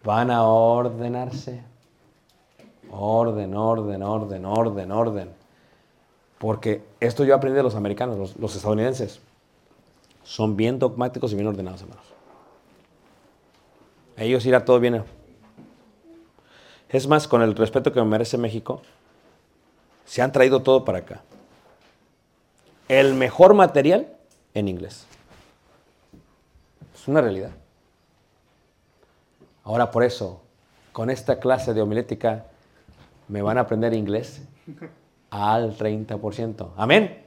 Van 0.05 0.31
a 0.31 0.43
ordenarse. 0.43 1.63
Orden, 2.91 3.57
orden, 3.57 4.03
orden, 4.03 4.45
orden, 4.45 4.93
orden. 4.93 5.31
Porque 6.37 6.85
esto 7.01 7.25
yo 7.25 7.35
aprendí 7.35 7.57
de 7.57 7.63
los 7.63 7.75
americanos, 7.75 8.37
los, 8.39 8.55
estadounidenses. 8.55 9.19
Son 10.25 10.57
bien 10.57 10.79
dogmáticos 10.79 11.33
y 11.33 11.37
bien 11.37 11.47
ordenados, 11.47 11.81
hermanos. 11.81 12.05
A 14.19 14.25
ellos 14.25 14.45
irá 14.45 14.63
todo 14.63 14.79
bien. 14.79 15.03
Es 16.91 17.09
más, 17.09 17.27
con 17.27 17.41
el 17.41 17.57
respeto 17.57 17.95
que 17.95 18.01
me 18.01 18.07
merece 18.07 18.37
México, 18.37 18.83
se 20.05 20.21
han 20.21 20.33
traído 20.33 20.61
todo 20.61 20.85
para 20.85 20.99
acá. 20.99 21.23
El 22.89 23.15
mejor 23.15 23.55
material 23.55 24.13
en 24.53 24.69
inglés. 24.69 25.08
Una 27.09 27.23
realidad. 27.23 27.53
Ahora 29.65 29.91
por 29.91 30.05
eso, 30.05 30.43
con 30.93 31.09
esta 31.09 31.41
clase 31.41 31.73
de 31.73 31.81
homilética, 31.81 32.45
me 33.29 33.41
van 33.41 33.57
a 33.57 33.63
aprender 33.63 33.95
inglés 33.95 34.43
al 35.31 35.75
30%. 35.75 36.69
¿Amén? 36.77 37.25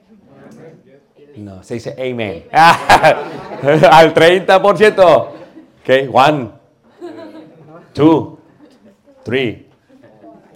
No, 1.38 1.64
se 1.64 1.74
dice 1.74 1.96
amen. 1.98 2.46
al 2.52 4.14
30%. 4.14 5.28
Ok, 5.82 6.14
one, 6.14 6.52
two, 7.92 8.38
three, 9.24 9.68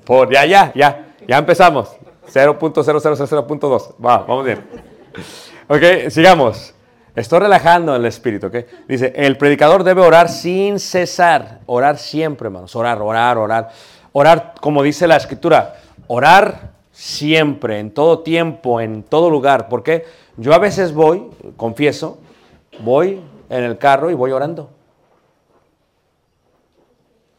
four. 0.04 0.32
Ya, 0.32 0.46
ya, 0.46 0.72
ya. 0.76 1.14
Ya 1.28 1.38
empezamos. 1.40 1.98
0.0000.2. 2.32 3.96
Va, 4.06 4.18
vamos 4.20 4.46
bien. 4.46 4.64
Ok, 5.68 6.12
sigamos. 6.12 6.75
Estoy 7.16 7.40
relajando 7.40 7.96
el 7.96 8.06
espíritu, 8.06 8.48
¿ok? 8.48 8.56
Dice, 8.88 9.14
el 9.16 9.38
predicador 9.38 9.84
debe 9.86 10.02
orar 10.02 10.28
sin 10.28 10.80
cesar. 10.80 11.62
Orar 11.66 11.98
siempre, 11.98 12.48
hermanos. 12.48 12.76
Orar, 12.76 13.02
orar, 13.02 13.38
orar. 13.38 13.70
Orar, 14.12 14.56
como 14.60 14.84
dice 14.84 15.08
la 15.08 15.16
escritura, 15.16 15.76
orar 16.08 16.74
siempre, 16.92 17.80
en 17.80 17.92
todo 17.92 18.20
tiempo, 18.20 18.82
en 18.82 19.04
todo 19.04 19.30
lugar. 19.30 19.70
Porque 19.70 20.06
yo 20.36 20.54
a 20.54 20.58
veces 20.58 20.94
voy, 20.94 21.30
confieso, 21.56 22.18
voy 22.80 23.22
en 23.50 23.64
el 23.64 23.78
carro 23.78 24.12
y 24.12 24.14
voy 24.14 24.32
orando. 24.32 24.70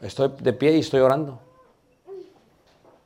Estoy 0.01 0.31
de 0.39 0.53
pie 0.53 0.75
y 0.75 0.79
estoy 0.79 1.01
orando. 1.01 1.39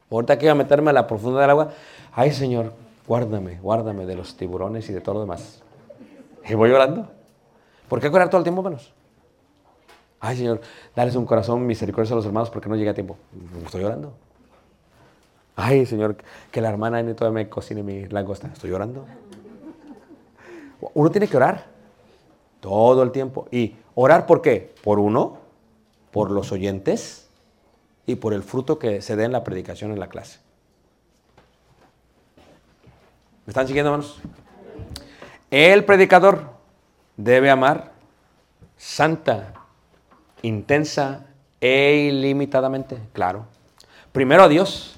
Ahorita 0.10 0.38
que 0.38 0.46
iba 0.46 0.52
a 0.52 0.56
meterme 0.56 0.90
a 0.90 0.94
la 0.94 1.08
profundidad 1.08 1.42
del 1.42 1.50
agua, 1.52 1.72
ay 2.14 2.32
Señor, 2.32 2.74
guárdame, 3.08 3.60
guárdame 3.62 4.06
de 4.06 4.16
los 4.16 4.36
tiburones 4.36 4.90
y 4.90 4.94
de 4.94 5.00
todo 5.00 5.16
lo 5.16 5.22
demás. 5.22 5.62
Y 6.48 6.54
voy 6.54 6.72
orando. 6.72 7.12
¿Por 7.88 8.00
qué 8.00 8.08
orar 8.08 8.30
todo 8.30 8.40
el 8.40 8.44
tiempo, 8.44 8.62
hermanos? 8.62 8.94
Ay 10.20 10.38
Señor, 10.38 10.62
dales 10.96 11.16
un 11.16 11.26
corazón 11.26 11.66
misericordioso 11.66 12.14
a 12.14 12.18
los 12.18 12.26
hermanos 12.26 12.50
porque 12.52 12.70
no 12.70 12.76
llega 12.76 12.92
a 12.92 12.94
tiempo. 12.94 13.18
Estoy 13.66 13.84
orando. 13.84 14.14
Ay 15.56 15.86
Señor, 15.86 16.16
que 16.52 16.62
la 16.62 16.70
hermana 16.70 17.00
N 17.00 17.14
todavía 17.16 17.44
me 17.44 17.50
cocine 17.50 17.82
mi 17.82 18.08
langosta. 18.08 18.50
Estoy 18.54 18.72
orando. 18.72 19.06
Uno 20.94 21.10
tiene 21.12 21.28
que 21.28 21.38
orar 21.38 21.66
todo 22.60 23.02
el 23.04 23.12
tiempo. 23.12 23.48
¿Y 23.52 23.76
orar 23.96 24.26
por 24.28 24.42
qué? 24.42 24.74
Por 24.84 25.00
uno, 25.00 25.38
por 26.12 26.32
los 26.32 26.52
oyentes 26.52 27.30
y 28.06 28.16
por 28.16 28.34
el 28.34 28.44
fruto 28.44 28.78
que 28.80 29.02
se 29.02 29.16
dé 29.16 29.26
en 29.26 29.32
la 29.32 29.44
predicación 29.44 29.92
en 29.92 30.00
la 30.00 30.08
clase. 30.08 30.40
¿Me 33.46 33.52
están 33.52 33.68
siguiendo, 33.68 33.92
hermanos? 33.92 34.22
El 35.52 35.84
predicador 35.84 36.46
debe 37.18 37.50
amar 37.50 37.92
santa, 38.78 39.54
intensa 40.42 41.26
e 41.60 42.10
ilimitadamente, 42.10 42.98
claro. 43.12 43.46
Primero 44.14 44.44
a 44.44 44.48
Dios 44.48 44.98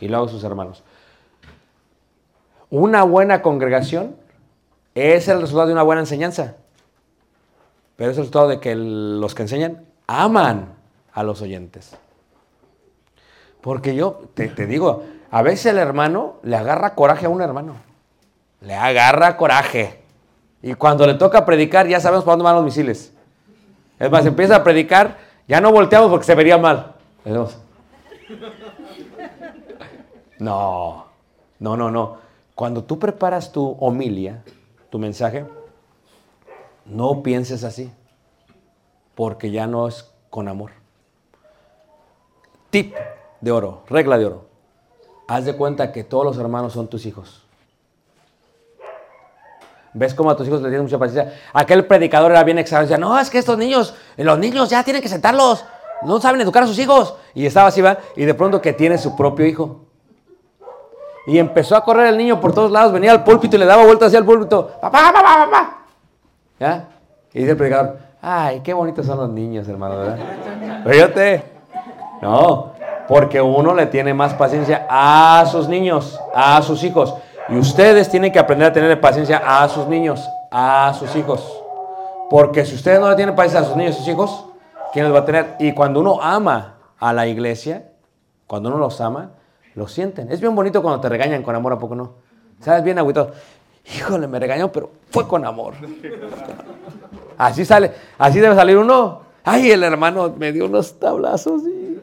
y 0.00 0.06
luego 0.06 0.26
a 0.26 0.28
sus 0.28 0.44
hermanos. 0.44 0.84
Una 2.70 3.02
buena 3.02 3.42
congregación 3.42 4.14
es 4.94 5.26
el 5.26 5.40
resultado 5.40 5.66
de 5.66 5.72
una 5.72 5.82
buena 5.82 6.02
enseñanza, 6.02 6.54
pero 7.96 8.12
es 8.12 8.16
el 8.16 8.22
resultado 8.22 8.48
de 8.48 8.60
que 8.60 8.76
los 8.76 9.34
que 9.34 9.42
enseñan 9.42 9.84
aman 10.06 10.74
a 11.12 11.24
los 11.24 11.42
oyentes. 11.42 11.96
Porque 13.60 13.96
yo 13.96 14.28
te 14.34 14.66
digo, 14.66 15.02
a 15.32 15.42
veces 15.42 15.66
el 15.66 15.78
hermano 15.78 16.36
le 16.44 16.54
agarra 16.54 16.94
coraje 16.94 17.26
a 17.26 17.30
un 17.30 17.42
hermano. 17.42 17.87
Le 18.60 18.74
agarra 18.74 19.36
coraje. 19.36 20.00
Y 20.62 20.74
cuando 20.74 21.06
le 21.06 21.14
toca 21.14 21.44
predicar, 21.44 21.86
ya 21.86 22.00
sabemos 22.00 22.24
para 22.24 22.32
dónde 22.32 22.44
van 22.44 22.56
los 22.56 22.64
misiles. 22.64 23.12
Es 23.98 24.10
más, 24.10 24.26
empieza 24.26 24.56
a 24.56 24.64
predicar, 24.64 25.18
ya 25.46 25.60
no 25.60 25.72
volteamos 25.72 26.10
porque 26.10 26.26
se 26.26 26.34
vería 26.34 26.58
mal. 26.58 26.94
No, 30.38 31.06
no, 31.58 31.76
no, 31.76 31.90
no. 31.90 32.18
Cuando 32.54 32.84
tú 32.84 32.98
preparas 32.98 33.52
tu 33.52 33.76
homilia, 33.80 34.42
tu 34.90 34.98
mensaje, 34.98 35.44
no 36.84 37.22
pienses 37.22 37.64
así, 37.64 37.90
porque 39.14 39.50
ya 39.50 39.66
no 39.66 39.88
es 39.88 40.10
con 40.30 40.48
amor. 40.48 40.72
Tip 42.70 42.94
de 43.40 43.50
oro, 43.50 43.82
regla 43.88 44.18
de 44.18 44.26
oro. 44.26 44.46
Haz 45.26 45.44
de 45.44 45.56
cuenta 45.56 45.92
que 45.92 46.04
todos 46.04 46.24
los 46.24 46.38
hermanos 46.38 46.72
son 46.72 46.88
tus 46.88 47.06
hijos. 47.06 47.47
¿Ves 49.98 50.14
cómo 50.14 50.30
a 50.30 50.36
tus 50.36 50.46
hijos 50.46 50.62
le 50.62 50.68
tienes 50.68 50.84
mucha 50.84 50.96
paciencia? 50.96 51.34
Aquel 51.52 51.84
predicador 51.84 52.30
era 52.30 52.44
bien 52.44 52.58
exagerado. 52.58 53.00
No, 53.00 53.18
es 53.18 53.28
que 53.30 53.38
estos 53.38 53.58
niños, 53.58 53.94
los 54.16 54.38
niños 54.38 54.70
ya 54.70 54.84
tienen 54.84 55.02
que 55.02 55.08
sentarlos. 55.08 55.64
No 56.02 56.20
saben 56.20 56.40
educar 56.40 56.62
a 56.62 56.66
sus 56.68 56.78
hijos. 56.78 57.16
Y 57.34 57.44
estaba 57.44 57.68
así, 57.68 57.80
¿va? 57.82 57.98
Y 58.14 58.24
de 58.24 58.32
pronto 58.34 58.60
que 58.60 58.72
tiene 58.72 58.96
su 58.96 59.16
propio 59.16 59.44
hijo. 59.44 59.80
Y 61.26 61.38
empezó 61.38 61.74
a 61.76 61.84
correr 61.84 62.06
el 62.06 62.16
niño 62.16 62.40
por 62.40 62.52
todos 62.52 62.70
lados. 62.70 62.92
Venía 62.92 63.10
al 63.10 63.24
púlpito 63.24 63.56
y 63.56 63.58
le 63.58 63.66
daba 63.66 63.84
vueltas 63.84 64.06
hacia 64.06 64.20
el 64.20 64.24
púlpito. 64.24 64.68
Papá, 64.80 65.12
papá, 65.12 65.46
papá. 65.50 65.78
¿Ya? 66.60 66.88
Y 67.32 67.40
dice 67.40 67.50
el 67.50 67.56
predicador, 67.56 67.98
ay, 68.22 68.60
qué 68.60 68.72
bonitos 68.72 69.04
son 69.04 69.18
los 69.18 69.30
niños, 69.30 69.68
hermano, 69.68 69.98
¿verdad? 69.98 70.18
No, 72.22 72.72
porque 73.08 73.40
uno 73.40 73.74
le 73.74 73.86
tiene 73.86 74.14
más 74.14 74.34
paciencia 74.34 74.86
a 74.88 75.44
sus 75.50 75.68
niños, 75.68 76.18
a 76.34 76.62
sus 76.62 76.84
hijos. 76.84 77.14
Y 77.48 77.56
ustedes 77.56 78.10
tienen 78.10 78.30
que 78.30 78.38
aprender 78.38 78.68
a 78.68 78.72
tener 78.72 79.00
paciencia 79.00 79.42
a 79.44 79.68
sus 79.68 79.86
niños, 79.86 80.28
a 80.50 80.94
sus 80.98 81.14
hijos. 81.16 81.62
Porque 82.28 82.64
si 82.66 82.74
ustedes 82.74 83.00
no 83.00 83.08
le 83.08 83.16
tienen 83.16 83.34
paciencia 83.34 83.60
a 83.60 83.64
sus 83.64 83.76
niños, 83.76 83.96
a 83.96 83.98
sus 83.98 84.08
hijos, 84.08 84.46
¿quién 84.92 85.06
los 85.06 85.14
va 85.14 85.20
a 85.20 85.24
tener? 85.24 85.56
Y 85.58 85.72
cuando 85.72 86.00
uno 86.00 86.20
ama 86.20 86.74
a 86.98 87.12
la 87.12 87.26
iglesia, 87.26 87.90
cuando 88.46 88.68
uno 88.68 88.78
los 88.78 89.00
ama, 89.00 89.30
lo 89.74 89.88
sienten. 89.88 90.30
Es 90.30 90.40
bien 90.40 90.54
bonito 90.54 90.82
cuando 90.82 91.00
te 91.00 91.08
regañan 91.08 91.42
con 91.42 91.54
amor, 91.54 91.72
¿a 91.72 91.78
poco 91.78 91.94
no? 91.94 92.14
¿Sabes? 92.60 92.82
Bien 92.82 92.98
agüitado. 92.98 93.32
Híjole, 93.96 94.26
me 94.26 94.38
regañó, 94.38 94.70
pero 94.70 94.90
fue 95.10 95.26
con 95.26 95.46
amor. 95.46 95.74
Así 97.38 97.64
sale, 97.64 97.92
así 98.18 98.40
debe 98.40 98.54
salir 98.54 98.76
uno. 98.76 99.22
Ay, 99.44 99.70
el 99.70 99.82
hermano 99.82 100.34
me 100.36 100.52
dio 100.52 100.66
unos 100.66 100.98
tablazos 100.98 101.62
y 101.62 101.98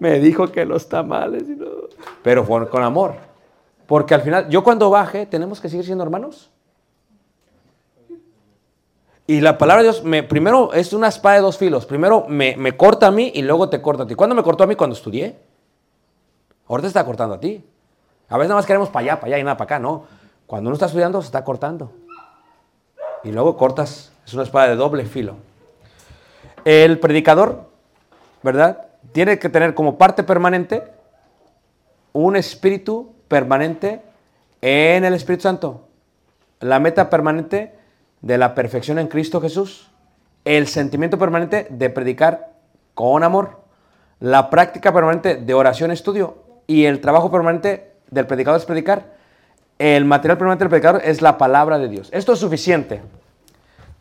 me 0.00 0.18
dijo 0.18 0.50
que 0.50 0.64
los 0.64 0.88
tamales. 0.88 1.44
Y 1.48 1.54
no. 1.54 1.66
Pero 2.22 2.42
fue 2.42 2.68
con 2.68 2.82
amor. 2.82 3.25
Porque 3.86 4.14
al 4.14 4.22
final, 4.22 4.48
yo 4.48 4.64
cuando 4.64 4.90
baje, 4.90 5.26
tenemos 5.26 5.60
que 5.60 5.68
seguir 5.68 5.84
siendo 5.84 6.04
hermanos. 6.04 6.50
Y 9.28 9.40
la 9.40 9.58
palabra 9.58 9.82
de 9.82 9.90
Dios, 9.90 10.04
me, 10.04 10.22
primero 10.22 10.72
es 10.72 10.92
una 10.92 11.08
espada 11.08 11.36
de 11.36 11.42
dos 11.42 11.58
filos. 11.58 11.86
Primero 11.86 12.26
me, 12.28 12.56
me 12.56 12.76
corta 12.76 13.08
a 13.08 13.10
mí 13.10 13.32
y 13.34 13.42
luego 13.42 13.68
te 13.68 13.82
corta 13.82 14.04
a 14.04 14.06
ti. 14.06 14.14
¿Cuándo 14.14 14.36
me 14.36 14.42
cortó 14.42 14.64
a 14.64 14.66
mí? 14.66 14.76
Cuando 14.76 14.94
estudié. 14.94 15.36
Ahora 16.68 16.82
te 16.82 16.88
está 16.88 17.04
cortando 17.04 17.34
a 17.34 17.40
ti. 17.40 17.64
A 18.28 18.36
veces 18.38 18.48
nada 18.48 18.58
más 18.58 18.66
queremos 18.66 18.88
para 18.88 19.04
allá, 19.04 19.20
para 19.20 19.26
allá 19.28 19.38
y 19.38 19.44
nada 19.44 19.56
para 19.56 19.64
acá. 19.64 19.78
No. 19.78 20.04
Cuando 20.46 20.68
uno 20.68 20.74
está 20.74 20.86
estudiando, 20.86 21.20
se 21.22 21.26
está 21.26 21.42
cortando. 21.44 21.90
Y 23.24 23.32
luego 23.32 23.56
cortas. 23.56 24.12
Es 24.24 24.34
una 24.34 24.44
espada 24.44 24.68
de 24.68 24.76
doble 24.76 25.04
filo. 25.04 25.36
El 26.64 26.98
predicador, 26.98 27.64
¿verdad? 28.42 28.86
Tiene 29.12 29.38
que 29.38 29.48
tener 29.48 29.74
como 29.74 29.98
parte 29.98 30.24
permanente 30.24 30.84
un 32.12 32.36
espíritu 32.36 33.15
permanente 33.28 34.02
en 34.60 35.04
el 35.04 35.14
Espíritu 35.14 35.42
Santo. 35.42 35.88
La 36.60 36.80
meta 36.80 37.10
permanente 37.10 37.74
de 38.20 38.38
la 38.38 38.54
perfección 38.54 38.98
en 38.98 39.08
Cristo 39.08 39.40
Jesús. 39.40 39.90
El 40.44 40.66
sentimiento 40.68 41.18
permanente 41.18 41.66
de 41.70 41.90
predicar 41.90 42.52
con 42.94 43.22
amor. 43.22 43.60
La 44.20 44.48
práctica 44.50 44.92
permanente 44.92 45.36
de 45.36 45.54
oración 45.54 45.90
estudio. 45.90 46.44
Y 46.66 46.84
el 46.84 47.00
trabajo 47.00 47.30
permanente 47.30 47.92
del 48.10 48.26
predicador 48.26 48.60
es 48.60 48.66
predicar. 48.66 49.16
El 49.78 50.04
material 50.04 50.38
permanente 50.38 50.64
del 50.64 50.70
predicador 50.70 51.02
es 51.04 51.20
la 51.20 51.36
palabra 51.36 51.78
de 51.78 51.88
Dios. 51.88 52.08
Esto 52.12 52.32
es 52.32 52.38
suficiente. 52.38 53.02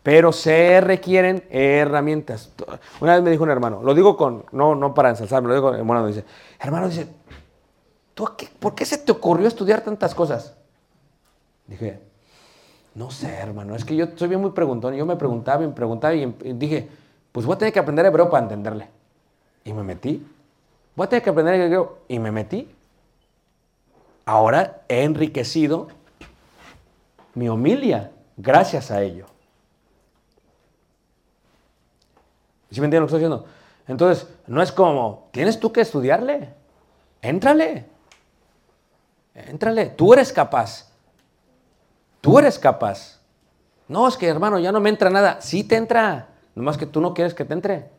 Pero 0.03 0.31
se 0.31 0.81
requieren 0.81 1.43
herramientas. 1.49 2.51
Una 3.01 3.15
vez 3.15 3.23
me 3.23 3.31
dijo 3.31 3.43
un 3.43 3.49
hermano, 3.49 3.81
lo 3.81 3.95
digo 3.95 4.15
con, 4.15 4.45
no, 4.51 4.75
no 4.75 4.93
para 4.93 5.09
ensalzarme, 5.09 5.49
lo 5.49 5.55
digo, 5.55 5.83
bueno, 5.83 6.05
dice, 6.05 6.23
hermano, 6.59 6.87
dice, 6.87 7.07
¿tú 8.15 8.25
a 8.25 8.35
qué- 8.35 8.49
¿por 8.59 8.73
qué 8.73 8.85
se 8.85 8.97
te 8.97 9.11
ocurrió 9.11 9.47
estudiar 9.47 9.81
tantas 9.81 10.15
cosas? 10.15 10.55
Dije, 11.67 11.99
no 12.95 13.11
sé, 13.11 13.27
hermano, 13.35 13.75
es 13.75 13.85
que 13.85 13.95
yo 13.95 14.07
soy 14.15 14.29
bien 14.29 14.41
muy 14.41 14.51
preguntón. 14.51 14.95
Yo 14.95 15.05
me 15.05 15.15
preguntaba 15.15 15.63
y 15.63 15.67
me 15.67 15.73
preguntaba 15.73 16.15
y, 16.15 16.23
y 16.43 16.53
dije, 16.53 16.89
pues 17.31 17.45
voy 17.45 17.55
a 17.55 17.59
tener 17.59 17.73
que 17.73 17.79
aprender 17.79 18.05
hebreo 18.05 18.29
para 18.29 18.43
entenderle. 18.43 18.87
Y 19.63 19.73
me 19.73 19.83
metí. 19.83 20.25
Voy 20.95 21.05
a 21.05 21.09
tener 21.09 21.23
que 21.23 21.29
aprender 21.29 21.55
hebreo 21.55 21.99
y 22.07 22.17
me 22.19 22.31
metí. 22.31 22.73
Ahora 24.25 24.81
he 24.87 25.03
enriquecido 25.03 25.87
mi 27.33 27.49
homilia 27.49 28.11
gracias 28.37 28.89
a 28.91 29.01
ello. 29.01 29.25
¿Sí 32.71 32.79
me 32.81 32.85
entienden 32.85 33.01
lo 33.01 33.07
que 33.07 33.15
estoy 33.15 33.19
diciendo? 33.19 33.45
Entonces, 33.87 34.27
no 34.47 34.61
es 34.61 34.71
como, 34.71 35.29
tienes 35.31 35.59
tú 35.59 35.71
que 35.71 35.81
estudiarle. 35.81 36.49
Éntrale. 37.21 37.85
Éntrale. 39.35 39.87
Tú 39.87 40.13
eres 40.13 40.31
capaz. 40.31 40.87
Tú 42.21 42.39
eres 42.39 42.57
capaz. 42.57 43.19
No, 43.87 44.07
es 44.07 44.17
que 44.17 44.27
hermano, 44.27 44.57
ya 44.57 44.71
no 44.71 44.79
me 44.79 44.89
entra 44.89 45.09
nada. 45.09 45.41
Sí 45.41 45.63
te 45.63 45.75
entra. 45.75 46.29
Nomás 46.55 46.77
que 46.77 46.85
tú 46.85 47.01
no 47.01 47.13
quieres 47.13 47.33
que 47.33 47.45
te 47.45 47.53
entre. 47.53 47.89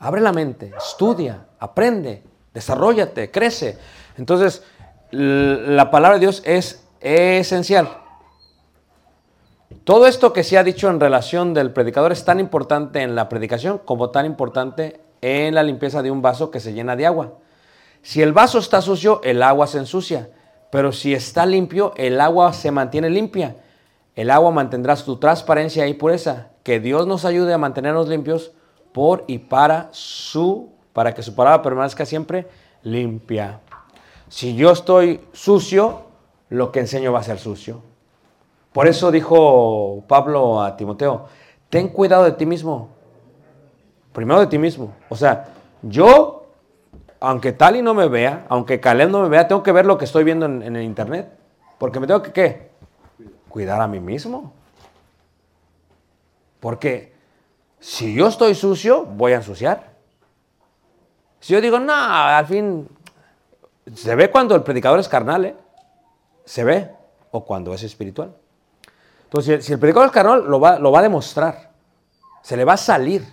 Abre 0.00 0.20
la 0.20 0.32
mente, 0.32 0.72
estudia, 0.78 1.46
aprende, 1.58 2.22
desarrollate, 2.54 3.30
crece. 3.30 3.76
Entonces, 4.16 4.62
la 5.10 5.90
palabra 5.90 6.18
de 6.18 6.20
Dios 6.20 6.40
es 6.44 6.84
esencial. 7.00 7.88
Todo 9.84 10.06
esto 10.06 10.32
que 10.32 10.44
se 10.44 10.56
ha 10.56 10.62
dicho 10.64 10.88
en 10.88 11.00
relación 11.00 11.52
del 11.52 11.72
predicador 11.72 12.12
es 12.12 12.24
tan 12.24 12.38
importante 12.40 13.02
en 13.02 13.14
la 13.14 13.28
predicación 13.28 13.78
como 13.78 14.10
tan 14.10 14.24
importante 14.24 15.00
en 15.20 15.54
la 15.54 15.62
limpieza 15.62 16.02
de 16.02 16.10
un 16.10 16.22
vaso 16.22 16.50
que 16.50 16.60
se 16.60 16.72
llena 16.72 16.94
de 16.94 17.06
agua. 17.06 17.32
Si 18.02 18.22
el 18.22 18.32
vaso 18.32 18.58
está 18.58 18.80
sucio, 18.80 19.20
el 19.24 19.42
agua 19.42 19.66
se 19.66 19.78
ensucia, 19.78 20.30
pero 20.70 20.92
si 20.92 21.14
está 21.14 21.46
limpio, 21.46 21.92
el 21.96 22.20
agua 22.20 22.52
se 22.52 22.70
mantiene 22.70 23.10
limpia. 23.10 23.56
El 24.14 24.30
agua 24.30 24.50
mantendrá 24.50 24.96
su 24.96 25.16
transparencia 25.16 25.86
y 25.86 25.94
pureza. 25.94 26.48
Que 26.62 26.80
Dios 26.80 27.06
nos 27.06 27.24
ayude 27.24 27.54
a 27.54 27.58
mantenernos 27.58 28.08
limpios 28.08 28.52
por 28.92 29.24
y 29.26 29.38
para 29.38 29.88
su, 29.92 30.70
para 30.92 31.14
que 31.14 31.22
su 31.22 31.34
palabra 31.34 31.62
permanezca 31.62 32.04
siempre 32.04 32.46
limpia. 32.82 33.60
Si 34.28 34.54
yo 34.56 34.72
estoy 34.72 35.20
sucio, 35.32 36.02
lo 36.50 36.72
que 36.72 36.80
enseño 36.80 37.12
va 37.12 37.20
a 37.20 37.24
ser 37.24 37.38
sucio. 37.38 37.82
Por 38.72 38.86
eso 38.86 39.10
dijo 39.10 40.04
Pablo 40.06 40.62
a 40.62 40.76
Timoteo, 40.76 41.26
ten 41.70 41.88
cuidado 41.88 42.24
de 42.24 42.32
ti 42.32 42.44
mismo. 42.44 42.90
Primero 44.12 44.40
de 44.40 44.46
ti 44.46 44.58
mismo. 44.58 44.94
O 45.08 45.16
sea, 45.16 45.48
yo, 45.82 46.37
aunque 47.20 47.52
Tali 47.52 47.82
no 47.82 47.94
me 47.94 48.08
vea, 48.08 48.46
aunque 48.48 48.80
Caleb 48.80 49.10
no 49.10 49.22
me 49.22 49.28
vea, 49.28 49.48
tengo 49.48 49.62
que 49.62 49.72
ver 49.72 49.86
lo 49.86 49.98
que 49.98 50.04
estoy 50.04 50.24
viendo 50.24 50.46
en, 50.46 50.76
el 50.76 50.82
internet. 50.82 51.30
Porque 51.78 52.00
me 52.00 52.06
tengo 52.06 52.22
que, 52.22 52.32
¿qué? 52.32 52.70
Cuidar 53.48 53.80
a 53.80 53.88
mí 53.88 54.00
mismo. 54.00 54.52
Porque 56.60 57.12
si 57.80 58.14
yo 58.14 58.28
estoy 58.28 58.54
sucio, 58.54 59.04
voy 59.04 59.32
a 59.32 59.36
ensuciar. 59.36 59.96
Si 61.40 61.52
yo 61.52 61.60
digo, 61.60 61.78
no, 61.78 61.92
al 61.94 62.46
fin, 62.46 62.88
se 63.94 64.14
ve 64.14 64.30
cuando 64.30 64.54
el 64.54 64.62
predicador 64.62 64.98
es 64.98 65.08
carnal, 65.08 65.44
¿eh? 65.44 65.56
Se 66.44 66.64
ve. 66.64 66.90
O 67.30 67.44
cuando 67.44 67.74
es 67.74 67.82
espiritual. 67.82 68.34
Entonces, 69.24 69.64
si 69.64 69.72
el 69.72 69.78
predicador 69.78 70.06
es 70.06 70.12
carnal, 70.12 70.44
lo 70.46 70.58
va, 70.58 70.78
lo 70.78 70.90
va 70.90 71.00
a 71.00 71.02
demostrar. 71.02 71.72
Se 72.42 72.56
le 72.56 72.64
va 72.64 72.74
a 72.74 72.78
salir. 72.78 73.26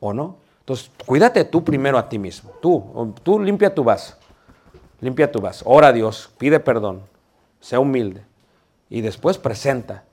¿O 0.00 0.12
no? 0.12 0.47
Entonces, 0.68 0.90
cuídate 1.06 1.46
tú 1.46 1.64
primero 1.64 1.96
a 1.96 2.10
ti 2.10 2.18
mismo. 2.18 2.50
Tú, 2.60 3.14
tú 3.22 3.40
limpia 3.40 3.74
tu 3.74 3.82
vaso. 3.82 4.16
Limpia 5.00 5.32
tu 5.32 5.40
vaso. 5.40 5.64
Ora 5.66 5.88
a 5.88 5.92
Dios, 5.94 6.30
pide 6.36 6.60
perdón. 6.60 7.00
Sea 7.58 7.80
humilde. 7.80 8.22
Y 8.90 9.00
después 9.00 9.38
presenta. 9.38 10.04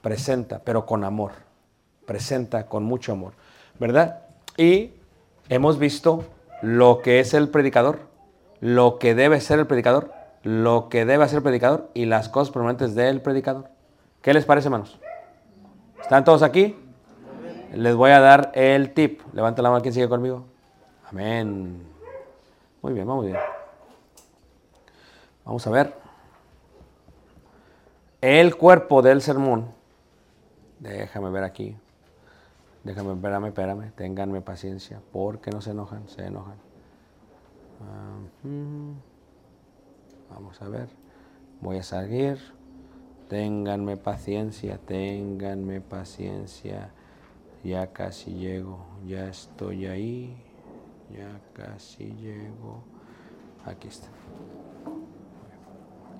Presenta, 0.00 0.60
pero 0.60 0.86
con 0.86 1.02
amor. 1.02 1.32
Presenta 2.06 2.68
con 2.68 2.84
mucho 2.84 3.10
amor. 3.10 3.32
¿Verdad? 3.80 4.20
Y 4.56 4.92
hemos 5.48 5.80
visto 5.80 6.26
lo 6.62 7.02
que 7.02 7.18
es 7.18 7.34
el 7.34 7.48
predicador, 7.48 8.02
lo 8.60 9.00
que 9.00 9.16
debe 9.16 9.40
ser 9.40 9.58
el 9.58 9.66
predicador, 9.66 10.12
lo 10.44 10.90
que 10.90 11.04
debe 11.04 11.24
hacer 11.24 11.38
el 11.38 11.42
predicador 11.42 11.90
y 11.92 12.04
las 12.04 12.28
cosas 12.28 12.52
permanentes 12.52 12.94
del 12.94 13.20
predicador. 13.20 13.68
¿Qué 14.20 14.32
les 14.32 14.44
parece, 14.44 14.68
hermanos? 14.68 15.00
¿Están 16.00 16.22
todos 16.22 16.44
aquí? 16.44 16.76
Les 17.72 17.94
voy 17.96 18.10
a 18.10 18.20
dar 18.20 18.52
el 18.54 18.92
tip. 18.92 19.20
Levanta 19.32 19.62
la 19.62 19.70
mano 19.70 19.82
quien 19.82 19.94
sigue 19.94 20.08
conmigo. 20.08 20.44
Amén. 21.10 21.82
Muy 22.82 22.92
bien, 22.92 23.06
vamos 23.06 23.24
bien. 23.24 23.38
Vamos 25.44 25.66
a 25.66 25.70
ver. 25.70 25.94
El 28.20 28.56
cuerpo 28.56 29.00
del 29.00 29.22
sermón. 29.22 29.72
Déjame 30.80 31.30
ver 31.30 31.44
aquí. 31.44 31.76
Déjame, 32.84 33.12
espérame, 33.12 33.46
espérame. 33.46 33.92
Ténganme 33.92 34.42
paciencia. 34.42 35.00
Porque 35.12 35.50
no 35.50 35.60
se 35.60 35.70
enojan, 35.70 36.08
se 36.08 36.26
enojan. 36.26 36.56
Vamos 40.30 40.60
a 40.60 40.68
ver. 40.68 40.88
Voy 41.60 41.78
a 41.78 41.82
seguir. 41.82 42.38
Ténganme 43.28 43.96
paciencia, 43.96 44.76
ténganme 44.76 45.80
paciencia. 45.80 46.90
Ya 47.64 47.92
casi 47.92 48.32
llego, 48.32 48.84
ya 49.06 49.28
estoy 49.28 49.86
ahí. 49.86 50.36
Ya 51.10 51.40
casi 51.52 52.06
llego. 52.14 52.82
Aquí 53.64 53.88
está. 53.88 54.08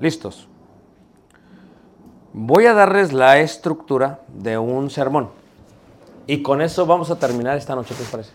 Listos. 0.01 0.49
Voy 2.33 2.67
a 2.67 2.75
darles 2.75 3.13
la 3.13 3.39
estructura 3.41 4.21
de 4.29 4.59
un 4.59 4.91
sermón. 4.91 5.31
Y 6.27 6.43
con 6.43 6.63
eso 6.63 6.87
vamos 6.87 7.11
a 7.11 7.19
terminar 7.19 7.57
esta 7.57 7.75
noche, 7.75 7.95
¿qué 7.95 8.03
les 8.03 8.11
parece? 8.11 8.33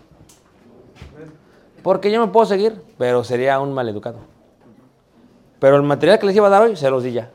Porque 1.84 2.12
yo 2.12 2.20
me 2.26 2.32
puedo 2.32 2.46
seguir, 2.46 2.82
pero 2.98 3.24
sería 3.24 3.60
un 3.60 3.74
maleducado. 3.74 4.20
Pero 5.60 5.78
el 5.78 5.84
material 5.84 6.20
que 6.20 6.26
les 6.26 6.36
iba 6.36 6.48
a 6.48 6.50
dar 6.50 6.64
hoy 6.64 6.76
se 6.76 6.90
los 6.90 7.04
di 7.04 7.14
ya. 7.14 7.32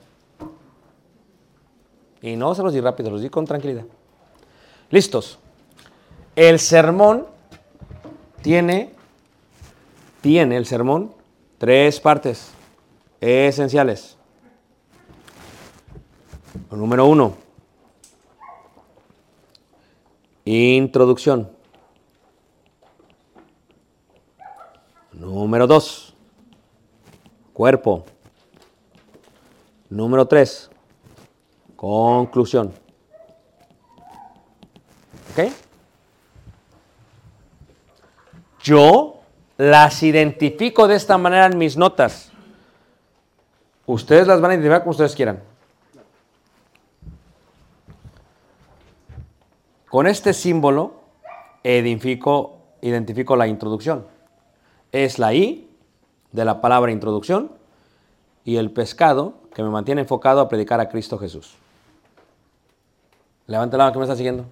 Y 2.21 2.37
no 2.37 2.55
se 2.55 2.63
los 2.63 2.73
di 2.73 2.81
rápido, 2.81 3.11
los 3.11 3.23
di 3.23 3.31
con 3.31 3.45
tranquilidad. 3.47 3.85
Listos. 4.91 5.39
El 6.35 6.59
sermón 6.59 7.27
tiene, 8.41 8.95
tiene 10.23 10.57
el 10.57 10.65
sermón 10.65 11.15
tres 11.59 12.01
partes 12.01 12.53
esenciales. 13.21 14.17
Número 16.71 17.07
uno, 17.07 17.35
introducción. 20.47 21.51
Número 25.13 25.67
dos, 25.67 26.15
cuerpo. 27.53 28.07
Número 29.91 30.27
tres, 30.27 30.71
conclusión. 31.77 32.73
¿Ok? 35.33 35.53
Yo 38.63 39.21
las 39.57 40.03
identifico 40.03 40.89
de 40.89 40.97
esta 40.97 41.19
manera 41.19 41.47
en 41.47 41.59
mis 41.59 41.77
notas. 41.77 42.31
Ustedes 43.87 44.27
las 44.27 44.41
van 44.41 44.53
a 44.53 44.55
identificar 44.55 44.81
como 44.81 44.93
ustedes 44.93 45.15
quieran. 45.15 45.43
Con 49.89 50.07
este 50.07 50.33
símbolo 50.33 50.95
identifico, 51.63 52.57
la 53.37 53.47
introducción. 53.47 54.07
Es 54.91 55.19
la 55.19 55.35
I 55.35 55.69
de 56.31 56.45
la 56.45 56.61
palabra 56.61 56.93
introducción 56.93 57.53
y 58.45 58.57
el 58.57 58.71
pescado 58.71 59.35
que 59.55 59.63
me 59.63 59.69
mantiene 59.69 60.01
enfocado 60.03 60.41
a 60.41 60.49
predicar 60.49 60.81
a 60.81 60.89
Cristo 60.89 61.19
Jesús. 61.19 61.55
Levanta 63.47 63.77
la 63.77 63.85
mano 63.85 63.93
que 63.93 63.99
me 63.99 64.05
está 64.05 64.17
siguiendo. 64.17 64.47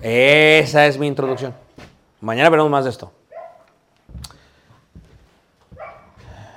Esa 0.00 0.86
es 0.86 0.98
mi 0.98 1.06
introducción. 1.06 1.54
Mañana 2.20 2.50
veremos 2.50 2.70
más 2.70 2.84
de 2.84 2.90
esto. 2.90 3.12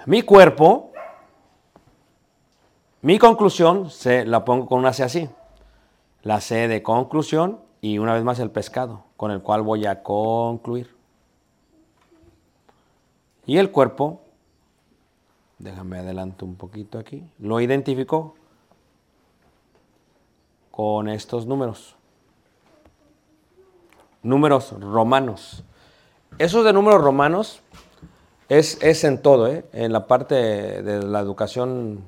Mi 0.05 0.21
cuerpo, 0.21 0.91
mi 3.01 3.17
conclusión, 3.17 3.89
se 3.89 4.25
la 4.25 4.43
pongo 4.43 4.67
con 4.67 4.79
una 4.79 4.91
C 4.91 5.03
así. 5.03 5.29
La 6.23 6.41
C 6.41 6.67
de 6.67 6.83
conclusión 6.83 7.59
y 7.79 7.97
una 7.97 8.13
vez 8.13 8.23
más 8.23 8.39
el 8.39 8.51
pescado, 8.51 9.03
con 9.15 9.31
el 9.31 9.41
cual 9.41 9.61
voy 9.61 9.85
a 9.85 10.03
concluir. 10.03 10.93
Y 13.45 13.57
el 13.57 13.71
cuerpo, 13.71 14.21
déjame 15.59 15.99
adelanto 15.99 16.45
un 16.45 16.55
poquito 16.55 16.97
aquí, 16.97 17.23
lo 17.39 17.61
identifico 17.61 18.35
con 20.71 21.07
estos 21.07 21.45
números. 21.45 21.95
Números 24.23 24.73
romanos. 24.79 25.63
Esos 26.39 26.65
de 26.65 26.73
números 26.73 27.01
romanos 27.01 27.61
es, 28.49 28.81
es 28.81 29.03
en 29.03 29.21
todo, 29.21 29.47
¿eh? 29.47 29.65
en 29.73 29.93
la 29.93 30.07
parte 30.07 30.35
de 30.35 31.03
la 31.03 31.19
educación 31.19 32.03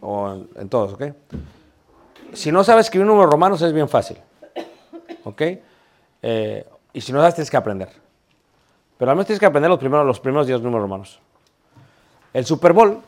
o 0.00 0.36
en, 0.56 0.68
todos, 0.68 0.94
¿ok? 0.94 1.04
Si 2.32 2.52
no 2.52 2.62
sabes 2.64 2.86
escribir 2.86 3.06
números 3.06 3.30
romanos 3.30 3.62
es 3.62 3.72
bien 3.72 3.88
fácil, 3.88 4.18
¿ok? 5.24 5.42
Eh, 6.22 6.66
y 6.92 7.00
si 7.00 7.12
no 7.12 7.20
sabes 7.20 7.34
tienes 7.34 7.50
que 7.50 7.56
aprender. 7.56 7.88
Pero 8.98 9.10
al 9.10 9.16
menos 9.16 9.26
tienes 9.26 9.40
que 9.40 9.46
aprender 9.46 9.70
los 9.70 9.78
primeros, 9.78 10.06
los 10.06 10.20
primeros 10.20 10.46
10 10.46 10.60
números 10.62 10.82
romanos. 10.82 11.20
El 12.32 12.44
Super 12.44 12.72
Bowl, 12.72 13.00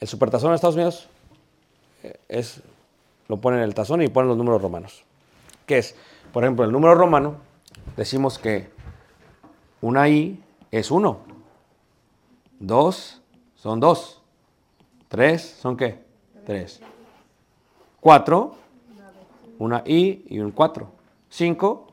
el 0.00 0.08
Supertazón 0.08 0.50
en 0.50 0.54
Estados 0.54 0.76
Unidos, 0.76 1.08
eh, 2.02 2.18
es, 2.28 2.60
lo 3.28 3.38
ponen 3.38 3.60
en 3.60 3.64
el 3.64 3.74
tazón 3.74 4.02
y 4.02 4.08
ponen 4.08 4.28
los 4.28 4.36
números 4.36 4.62
romanos. 4.62 5.04
¿Qué 5.66 5.78
es? 5.78 5.94
Por 6.36 6.44
ejemplo, 6.44 6.66
el 6.66 6.70
número 6.70 6.94
romano, 6.94 7.36
decimos 7.96 8.38
que 8.38 8.68
una 9.80 10.06
I 10.06 10.38
es 10.70 10.90
1. 10.90 11.18
2 12.60 13.22
son 13.54 13.80
2. 13.80 14.22
3 15.08 15.42
son 15.42 15.78
qué? 15.78 16.04
3. 16.44 16.82
4, 18.00 18.54
una 19.58 19.82
I 19.86 20.26
y 20.28 20.40
un 20.40 20.50
4. 20.50 20.86
5, 21.30 21.86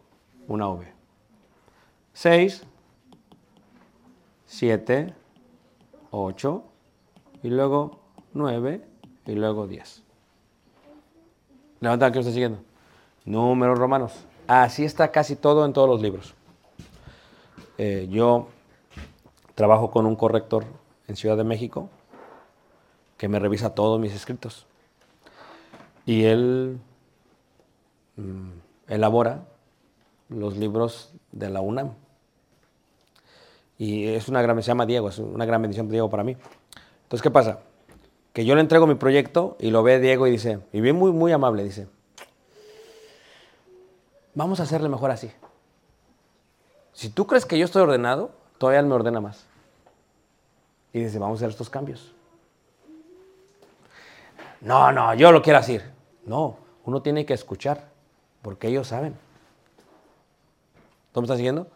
una 0.49 0.67
V. 0.67 0.91
6, 2.11 2.63
7, 4.45 5.13
8, 6.11 6.63
y 7.43 7.49
luego 7.49 7.97
9, 8.33 8.85
y 9.25 9.35
luego 9.35 9.67
10. 9.67 10.03
Levanta 11.79 12.11
que 12.11 12.19
está 12.19 12.33
siguiendo. 12.33 12.59
Números 13.23 13.79
romanos. 13.79 14.25
Así 14.47 14.83
está 14.83 15.11
casi 15.11 15.35
todo 15.35 15.65
en 15.65 15.73
todos 15.73 15.87
los 15.87 16.01
libros. 16.01 16.33
Eh, 17.77 18.07
yo 18.09 18.47
trabajo 19.55 19.89
con 19.89 20.05
un 20.05 20.15
corrector 20.15 20.65
en 21.07 21.15
Ciudad 21.15 21.37
de 21.37 21.43
México 21.43 21.89
que 23.17 23.27
me 23.27 23.39
revisa 23.39 23.73
todos 23.73 23.99
mis 23.99 24.13
escritos. 24.13 24.65
Y 26.05 26.25
él 26.25 26.79
mm, 28.17 28.49
elabora 28.89 29.45
los 30.29 30.57
libros 30.57 31.13
de 31.31 31.49
la 31.49 31.61
UNAM. 31.61 31.93
Y 33.77 34.07
es 34.07 34.27
una 34.27 34.41
gran, 34.41 34.61
se 34.61 34.67
llama 34.67 34.85
Diego, 34.85 35.09
es 35.09 35.19
una 35.19 35.45
gran 35.45 35.61
bendición 35.61 35.89
Diego 35.89 36.09
para 36.09 36.23
mí. 36.23 36.35
Entonces, 37.03 37.21
¿qué 37.21 37.31
pasa? 37.31 37.59
Que 38.33 38.45
yo 38.45 38.55
le 38.55 38.61
entrego 38.61 38.87
mi 38.87 38.95
proyecto 38.95 39.55
y 39.59 39.71
lo 39.71 39.83
ve 39.83 39.99
Diego 39.99 40.27
y 40.27 40.31
dice, 40.31 40.59
y 40.71 40.81
bien 40.81 40.95
muy, 40.95 41.11
muy 41.11 41.31
amable, 41.31 41.63
dice, 41.63 41.87
vamos 44.33 44.59
a 44.59 44.63
hacerle 44.63 44.89
mejor 44.89 45.11
así. 45.11 45.31
Si 46.93 47.09
tú 47.09 47.25
crees 47.25 47.45
que 47.45 47.57
yo 47.57 47.65
estoy 47.65 47.81
ordenado, 47.81 48.31
todavía 48.57 48.79
él 48.79 48.85
me 48.85 48.93
ordena 48.93 49.19
más. 49.19 49.45
Y 50.93 51.03
dice, 51.03 51.19
vamos 51.19 51.37
a 51.37 51.39
hacer 51.39 51.49
estos 51.49 51.69
cambios. 51.69 52.13
No, 54.61 54.91
no, 54.91 55.13
yo 55.15 55.31
lo 55.31 55.41
quiero 55.41 55.59
así. 55.59 55.79
No, 56.25 56.57
uno 56.85 57.01
tiene 57.01 57.25
que 57.25 57.33
escuchar, 57.33 57.83
porque 58.41 58.67
ellos 58.67 58.87
saben. 58.87 59.17
¿Tú 61.11 61.21
me 61.21 61.25
estás 61.25 61.37
siguiendo? 61.37 61.67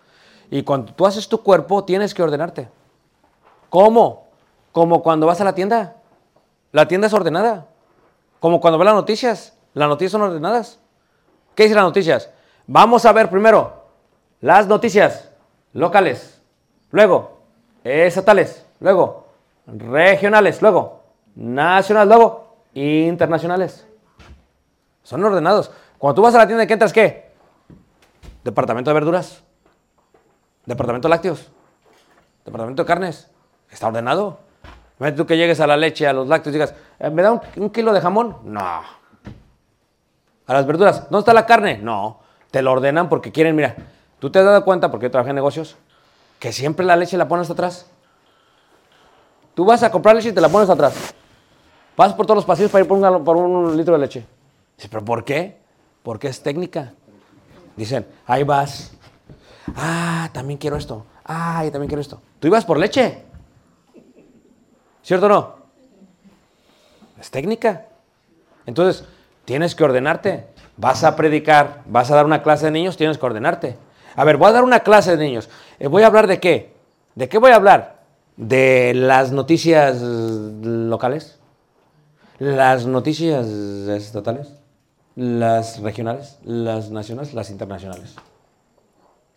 Y 0.50 0.64
cuando 0.64 0.94
tú 0.94 1.06
haces 1.06 1.28
tu 1.28 1.42
cuerpo, 1.44 1.84
tienes 1.84 2.14
que 2.14 2.24
ordenarte. 2.24 2.70
¿Cómo? 3.70 4.28
Como 4.72 5.04
cuando 5.04 5.26
vas 5.26 5.42
a 5.42 5.44
la 5.44 5.54
tienda. 5.54 5.98
La 6.72 6.88
tienda 6.88 7.08
es 7.08 7.14
ordenada. 7.14 7.68
Como 8.40 8.62
cuando 8.62 8.78
ves 8.78 8.86
las 8.86 8.96
noticias. 8.96 9.58
Las 9.74 9.90
noticias 9.90 10.12
son 10.14 10.22
ordenadas. 10.22 10.80
¿Qué 11.56 11.64
dicen 11.64 11.76
las 11.76 11.86
noticias? 11.86 12.30
Vamos 12.68 13.06
a 13.06 13.14
ver 13.14 13.30
primero 13.30 13.86
las 14.42 14.68
noticias 14.68 15.30
locales. 15.74 16.42
Luego, 16.92 17.40
estatales. 17.84 18.66
Luego, 18.80 19.28
regionales. 19.66 20.62
Luego, 20.62 21.04
nacionales. 21.36 22.08
Luego, 22.10 22.58
internacionales. 22.74 23.88
Son 25.04 25.24
ordenados. 25.24 25.72
Cuando 25.98 26.16
tú 26.16 26.22
vas 26.22 26.36
a 26.36 26.40
la 26.40 26.48
tienda, 26.48 26.68
¿qué 26.68 26.74
entras 26.74 26.94
qué? 26.94 27.32
Departamento 28.44 28.90
de 28.90 28.94
verduras. 28.96 29.42
Departamento 30.66 31.08
de 31.08 31.10
lácteos. 31.10 31.50
Departamento 32.46 32.84
de 32.84 32.88
carnes. 32.88 33.32
Está 33.72 33.88
ordenado. 33.88 34.40
Imagínate 35.00 35.18
tú 35.18 35.26
que 35.26 35.38
llegues 35.38 35.60
a 35.60 35.68
la 35.68 35.78
leche, 35.78 36.08
a 36.08 36.14
los 36.14 36.28
lácteos 36.28 36.54
y 36.54 36.58
digas, 36.60 36.74
"Eh, 37.00 37.10
¿me 37.10 37.22
da 37.22 37.32
un, 37.32 37.42
un 37.58 37.70
kilo 37.70 37.94
de 37.94 38.02
jamón? 38.02 38.38
No. 38.44 38.62
A 40.48 40.54
las 40.54 40.66
verduras, 40.66 41.04
¿dónde 41.10 41.20
está 41.20 41.34
la 41.34 41.46
carne? 41.46 41.78
No. 41.78 42.20
Te 42.58 42.64
lo 42.64 42.72
ordenan 42.72 43.08
porque 43.08 43.32
quieren, 43.32 43.56
mira, 43.56 43.76
tú 44.18 44.32
te 44.32 44.40
has 44.40 44.46
dado 44.46 44.66
cuenta, 44.66 44.90
porque 44.90 45.06
yo 45.06 45.12
trabajé 45.12 45.30
en 45.30 45.36
negocios, 45.36 45.76
que 46.40 46.52
siempre 46.52 46.84
la 46.88 46.96
leche 46.96 47.16
la 47.16 47.28
pones 47.28 47.52
atrás. 47.52 47.86
Tú 49.54 49.64
vas 49.64 49.84
a 49.84 49.92
comprar 49.92 50.16
leche 50.16 50.30
y 50.30 50.32
te 50.32 50.42
la 50.42 50.50
pones 50.50 50.68
atrás. 50.68 51.14
Vas 51.96 52.14
por 52.14 52.26
todos 52.26 52.38
los 52.38 52.46
pasillos 52.46 52.72
para 52.72 52.84
ir 52.84 52.88
por 52.90 53.38
un, 53.38 53.78
litro 53.78 53.94
de 53.94 54.00
leche. 54.00 54.26
Dice, 54.76 54.90
¿pero 54.90 55.06
por 55.06 55.24
qué? 55.24 55.60
Porque 56.02 56.30
es 56.30 56.42
técnica. 56.42 56.94
Dicen, 57.76 58.08
ahí 58.26 58.44
vas. 58.44 58.92
Ah, 59.76 60.28
también 60.34 60.58
quiero 60.58 60.78
esto. 60.78 61.06
Ah, 61.26 61.64
y 61.64 61.70
también 61.70 61.90
quiero 61.90 62.02
esto. 62.02 62.20
Tú 62.40 62.48
ibas 62.48 62.66
por 62.66 62.80
leche. 62.80 63.24
¿Cierto 65.04 65.28
o 65.28 65.30
no? 65.30 65.56
Es 67.22 67.30
técnica. 67.30 67.86
Entonces, 68.66 69.06
tienes 69.46 69.76
que 69.76 69.84
ordenarte. 69.84 70.57
Vas 70.78 71.04
a 71.04 71.16
predicar, 71.16 71.82
vas 71.88 72.12
a 72.12 72.16
dar 72.16 72.26
una 72.26 72.44
clase 72.44 72.66
de 72.66 72.72
niños, 72.72 72.98
tienes 72.98 73.18
que 73.18 73.26
ordenarte. 73.26 73.78
A 74.16 74.24
ver, 74.24 74.38
voy 74.38 74.50
a 74.50 74.54
dar 74.54 74.64
una 74.64 74.80
clase 74.82 75.18
de 75.18 75.24
niños. 75.24 75.50
Eh, 75.80 75.88
¿Voy 75.88 76.04
a 76.04 76.08
hablar 76.08 76.28
de 76.28 76.40
qué? 76.40 76.74
¿De 77.16 77.28
qué 77.28 77.40
voy 77.40 77.52
a 77.52 77.56
hablar? 77.56 77.98
¿De 78.36 78.94
las 78.94 79.32
noticias 79.32 80.00
locales? 80.02 81.40
¿Las 82.38 82.86
noticias 82.86 83.48
estatales? 83.48 84.54
¿Las 85.16 85.82
regionales? 85.82 86.38
¿Las 86.44 86.92
nacionales? 86.92 87.34
¿Las 87.34 87.50
internacionales? 87.50 88.16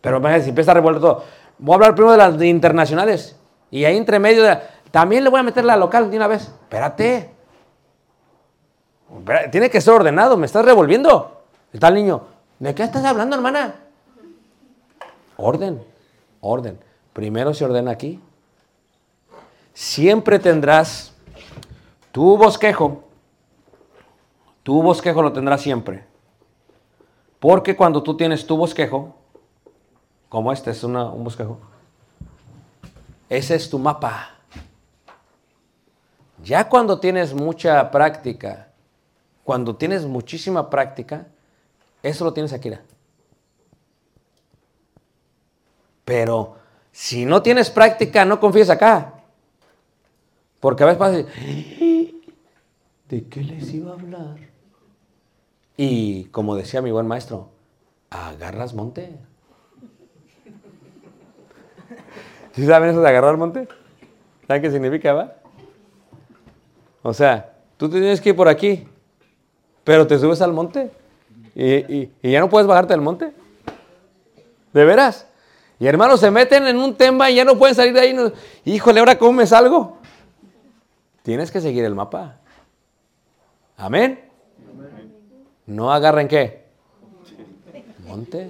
Pero 0.02 0.20
si 0.42 0.50
empieza 0.50 0.72
a 0.72 0.74
revolver 0.74 1.00
todo. 1.00 1.24
Voy 1.58 1.72
a 1.72 1.76
hablar 1.76 1.94
primero 1.94 2.12
de 2.12 2.18
las 2.18 2.42
internacionales. 2.42 3.36
Y 3.70 3.84
ahí 3.84 3.96
entre 3.96 4.18
medio. 4.18 4.44
También 4.90 5.24
le 5.24 5.30
voy 5.30 5.40
a 5.40 5.42
meter 5.42 5.64
la 5.64 5.76
local 5.76 6.10
de 6.10 6.16
una 6.16 6.26
vez. 6.26 6.42
Espérate. 6.42 7.30
Tiene 9.50 9.70
que 9.70 9.80
ser 9.80 9.94
ordenado. 9.94 10.36
Me 10.36 10.46
estás 10.46 10.64
revolviendo. 10.64 11.42
Está 11.72 11.88
el 11.88 11.94
niño. 11.94 12.22
¿De 12.58 12.74
qué 12.74 12.82
estás 12.82 13.04
hablando, 13.04 13.36
hermana? 13.36 13.74
Orden. 15.36 15.82
Orden. 16.40 16.78
Primero 17.12 17.54
se 17.54 17.64
ordena 17.64 17.90
aquí. 17.90 18.20
Siempre 19.72 20.38
tendrás 20.38 21.12
tu 22.12 22.36
bosquejo. 22.36 23.04
Tu 24.62 24.82
bosquejo 24.82 25.22
lo 25.22 25.32
tendrás 25.32 25.62
siempre. 25.62 26.04
Porque 27.38 27.74
cuando 27.74 28.02
tú 28.02 28.16
tienes 28.16 28.46
tu 28.46 28.56
bosquejo, 28.56 29.14
como 30.28 30.52
este 30.52 30.70
es 30.70 30.84
un 30.84 31.24
bosquejo, 31.24 31.58
ese 33.28 33.54
es 33.54 33.70
tu 33.70 33.78
mapa. 33.78 34.30
Ya 36.42 36.68
cuando 36.68 37.00
tienes 37.00 37.32
mucha 37.32 37.90
práctica, 37.90 38.69
cuando 39.50 39.74
tienes 39.74 40.06
muchísima 40.06 40.70
práctica, 40.70 41.26
eso 42.04 42.24
lo 42.24 42.32
tienes 42.32 42.52
aquí. 42.52 42.70
Pero 46.04 46.54
si 46.92 47.24
no 47.24 47.42
tienes 47.42 47.68
práctica, 47.68 48.24
no 48.24 48.38
confíes 48.38 48.70
acá. 48.70 49.14
Porque 50.60 50.84
a 50.84 50.86
veces 50.86 50.98
pasa, 51.00 51.16
¿de 51.16 53.24
qué 53.28 53.42
les 53.42 53.74
iba 53.74 53.90
a 53.90 53.94
hablar? 53.94 54.36
Y 55.76 56.26
como 56.26 56.54
decía 56.54 56.80
mi 56.80 56.92
buen 56.92 57.08
maestro, 57.08 57.50
agarras 58.08 58.72
monte. 58.72 59.18
¿Sí 62.52 62.64
saben 62.66 62.90
eso 62.90 63.00
de 63.00 63.08
agarrar 63.08 63.36
monte? 63.36 63.66
¿Saben 64.46 64.62
qué 64.62 64.70
significa, 64.70 65.12
va? 65.12 65.34
O 67.02 67.12
sea, 67.12 67.56
tú 67.76 67.90
tienes 67.90 68.20
que 68.20 68.28
ir 68.28 68.36
por 68.36 68.46
aquí, 68.46 68.86
pero 69.90 70.06
te 70.06 70.20
subes 70.20 70.40
al 70.40 70.52
monte 70.52 70.88
y, 71.52 71.66
y- 71.68 72.10
ya 72.22 72.38
no 72.38 72.48
puedes 72.48 72.68
bajarte 72.68 72.92
del 72.92 73.00
monte. 73.00 73.32
¿De 74.72 74.84
veras? 74.84 75.26
Y 75.80 75.88
hermanos, 75.88 76.20
se 76.20 76.30
meten 76.30 76.68
en 76.68 76.76
un 76.76 76.94
tema 76.94 77.28
y 77.28 77.34
ya 77.34 77.44
no 77.44 77.58
pueden 77.58 77.74
salir 77.74 77.92
de 77.92 77.98
ahí. 78.00 78.16
Híjole, 78.64 79.00
¿ahora 79.00 79.18
cómo 79.18 79.32
me 79.32 79.48
salgo? 79.48 79.96
Tienes 81.24 81.50
que 81.50 81.60
seguir 81.60 81.84
el 81.84 81.96
mapa. 81.96 82.36
Amén. 83.76 84.20
No 85.66 85.92
agarren 85.92 86.28
qué? 86.28 86.66
Monte. 88.06 88.48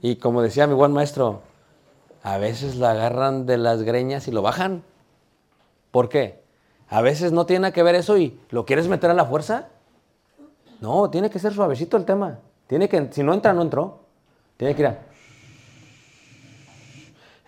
Y 0.00 0.16
como 0.16 0.40
decía 0.40 0.66
mi 0.66 0.72
buen 0.72 0.92
maestro, 0.92 1.42
a 2.22 2.38
veces 2.38 2.76
lo 2.76 2.86
agarran 2.86 3.44
de 3.44 3.58
las 3.58 3.82
greñas 3.82 4.26
y 4.26 4.30
lo 4.30 4.40
bajan. 4.40 4.84
¿Por 5.90 6.08
qué? 6.08 6.40
A 6.88 7.02
veces 7.02 7.30
no 7.30 7.44
tiene 7.44 7.74
que 7.74 7.82
ver 7.82 7.94
eso 7.94 8.16
y 8.16 8.40
lo 8.48 8.64
quieres 8.64 8.88
meter 8.88 9.10
a 9.10 9.14
la 9.14 9.26
fuerza. 9.26 9.68
No, 10.84 11.08
tiene 11.08 11.30
que 11.30 11.38
ser 11.38 11.54
suavecito 11.54 11.96
el 11.96 12.04
tema. 12.04 12.38
Tiene 12.66 12.90
que, 12.90 13.08
si 13.10 13.22
no 13.22 13.32
entra, 13.32 13.54
no 13.54 13.62
entró. 13.62 14.04
Tiene 14.58 14.74
que 14.74 14.82
ir 14.82 14.88
a... 14.88 14.98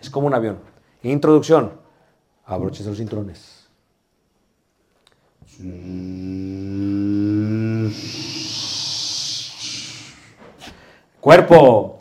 Es 0.01 0.09
como 0.09 0.25
un 0.25 0.33
avión. 0.33 0.59
Introducción. 1.03 1.71
Abroches 2.45 2.87
los 2.87 2.97
cinturones. 2.97 3.69
Cuerpo. 11.21 11.99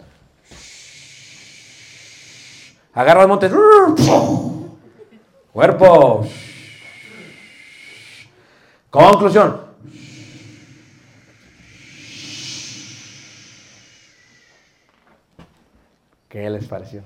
Agarra 2.94 3.22
el 3.22 3.28
monte. 3.28 3.50
Cuerpo. 5.52 6.26
Conclusión. 8.88 9.65
¿Qué 16.36 16.50
les 16.50 16.66
pareció? 16.66 17.00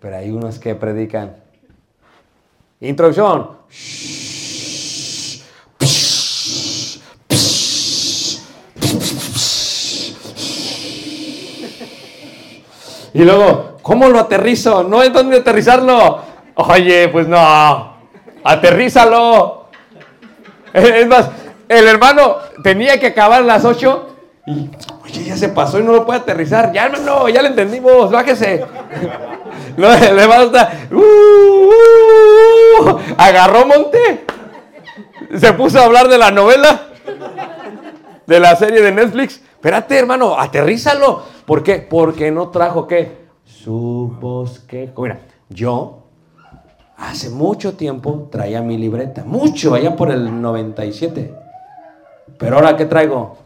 Pero 0.00 0.16
hay 0.16 0.30
unos 0.30 0.58
que 0.58 0.74
predican. 0.74 1.36
Introducción. 2.80 3.50
Y 13.12 13.24
luego, 13.24 13.76
¿cómo 13.82 14.08
lo 14.08 14.20
aterrizo? 14.20 14.84
No 14.84 15.02
es 15.02 15.12
dónde 15.12 15.36
aterrizarlo. 15.36 16.22
Oye, 16.54 17.08
pues 17.08 17.28
no. 17.28 17.92
Aterrízalo. 18.42 19.68
Es 20.72 21.06
más, 21.06 21.28
el 21.68 21.86
hermano 21.86 22.36
tenía 22.62 22.98
que 22.98 23.08
acabar 23.08 23.42
las 23.44 23.66
8 23.66 24.16
y, 24.46 24.70
ya 25.12 25.36
se 25.36 25.48
pasó 25.48 25.78
y 25.78 25.82
no 25.82 25.92
lo 25.92 26.06
puede 26.06 26.20
aterrizar. 26.20 26.72
Ya, 26.72 26.86
hermano, 26.86 27.28
ya 27.28 27.42
lo 27.42 27.48
entendimos, 27.48 28.10
bájese. 28.10 28.64
No, 29.76 29.92
está, 29.92 30.72
"Uh, 30.90 30.96
uh, 30.96 31.70
uh". 32.90 32.98
agarró 33.16 33.66
monte. 33.66 34.24
Se 35.38 35.52
puso 35.52 35.78
a 35.78 35.84
hablar 35.84 36.08
de 36.08 36.18
la 36.18 36.30
novela, 36.30 36.88
de 38.26 38.40
la 38.40 38.56
serie 38.56 38.80
de 38.80 38.92
Netflix. 38.92 39.40
Espérate, 39.52 39.98
hermano, 39.98 40.38
aterrízalo. 40.38 41.22
¿Por 41.44 41.62
qué? 41.62 41.76
Porque 41.78 42.30
no 42.30 42.48
trajo 42.48 42.86
qué? 42.86 43.28
Su 43.44 44.16
bosquejo. 44.20 45.02
Mira, 45.02 45.18
yo 45.48 46.04
hace 46.96 47.30
mucho 47.30 47.74
tiempo 47.74 48.28
traía 48.30 48.62
mi 48.62 48.76
libreta. 48.76 49.24
Mucho, 49.24 49.74
allá 49.74 49.96
por 49.96 50.10
el 50.10 50.40
97. 50.40 51.34
Pero 52.38 52.56
ahora, 52.56 52.76
¿qué 52.76 52.84
traigo? 52.86 53.36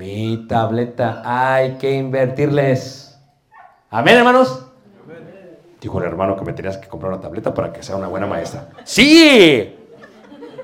Mi 0.00 0.46
tableta. 0.48 1.20
Hay 1.22 1.72
que 1.72 1.92
invertirles. 1.92 3.18
Amén, 3.90 4.16
hermanos. 4.16 4.64
Dijo 5.78 5.98
el 5.98 6.06
hermano 6.06 6.36
que 6.36 6.44
me 6.46 6.54
tenías 6.54 6.78
que 6.78 6.88
comprar 6.88 7.12
una 7.12 7.20
tableta 7.20 7.52
para 7.52 7.70
que 7.70 7.82
sea 7.82 7.96
una 7.96 8.06
buena 8.06 8.26
maestra. 8.26 8.70
¡Sí! 8.82 9.76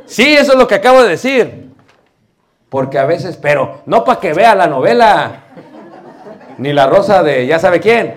Sí, 0.07 0.35
eso 0.35 0.53
es 0.53 0.59
lo 0.59 0.67
que 0.67 0.77
acabo 0.77 1.03
de 1.03 1.11
decir. 1.11 1.71
Porque 2.71 2.99
a 2.99 3.05
veces, 3.05 3.37
pero 3.37 3.83
no 3.85 4.05
para 4.05 4.21
que 4.21 4.33
vea 4.33 4.55
la 4.55 4.69
novela, 4.69 5.43
ni 6.57 6.73
la 6.73 6.87
rosa 6.87 7.23
de 7.23 7.47
ya 7.47 7.59
sabe 7.59 7.79
quién, 7.79 8.15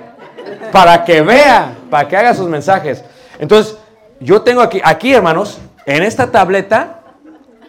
para 0.72 1.04
que 1.04 1.22
vea, 1.22 1.76
para 1.90 2.08
que 2.08 2.16
haga 2.16 2.34
sus 2.34 2.48
mensajes. 2.48 3.04
Entonces, 3.40 3.78
yo 4.22 4.42
tengo 4.44 4.62
aquí, 4.62 4.80
aquí 4.82 5.14
hermanos, 5.14 5.60
en 5.86 6.02
esta 6.02 6.32
tableta, 6.32 7.02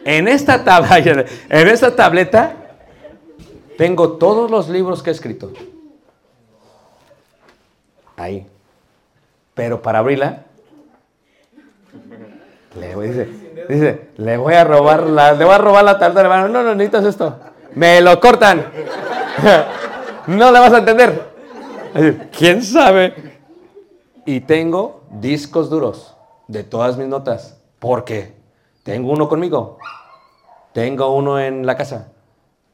en 0.05 0.28
esta 0.28 0.62
tableta, 0.62 1.24
en 1.48 1.66
esta 1.66 1.96
tableta, 1.96 2.55
tengo 3.81 4.18
todos 4.18 4.51
los 4.51 4.68
libros 4.68 5.03
que 5.03 5.09
he 5.09 5.12
escrito. 5.14 5.53
Ahí. 8.14 8.47
Pero 9.55 9.81
para 9.81 10.01
abrirla, 10.01 10.45
le 12.78 12.95
voy, 12.95 13.09
dice, 13.09 13.28
dice, 13.70 14.09
le 14.18 14.37
voy 14.37 14.53
a 14.53 14.64
robar 14.64 15.05
la, 15.05 15.33
le 15.33 15.47
voy 15.47 15.55
a 15.55 15.59
robar 15.59 15.83
la 15.83 15.99
tarta, 15.99 16.20
hermano. 16.20 16.49
No, 16.49 16.62
no 16.62 16.74
necesitas 16.74 17.07
esto. 17.07 17.41
Me 17.74 18.03
lo 18.03 18.20
cortan. 18.20 18.66
no 20.26 20.53
le 20.53 20.61
vas 20.61 20.74
a 20.74 20.78
entender. 20.81 22.28
¿Quién 22.37 22.62
sabe? 22.62 23.41
Y 24.26 24.41
tengo 24.41 25.05
discos 25.11 25.70
duros 25.70 26.14
de 26.49 26.64
todas 26.64 26.99
mis 26.99 27.09
notas. 27.09 27.59
¿Por 27.78 28.05
qué? 28.05 28.35
Tengo 28.83 29.11
uno 29.11 29.26
conmigo. 29.26 29.78
Tengo 30.74 31.14
uno 31.14 31.41
en 31.41 31.64
la 31.64 31.78
casa. 31.78 32.09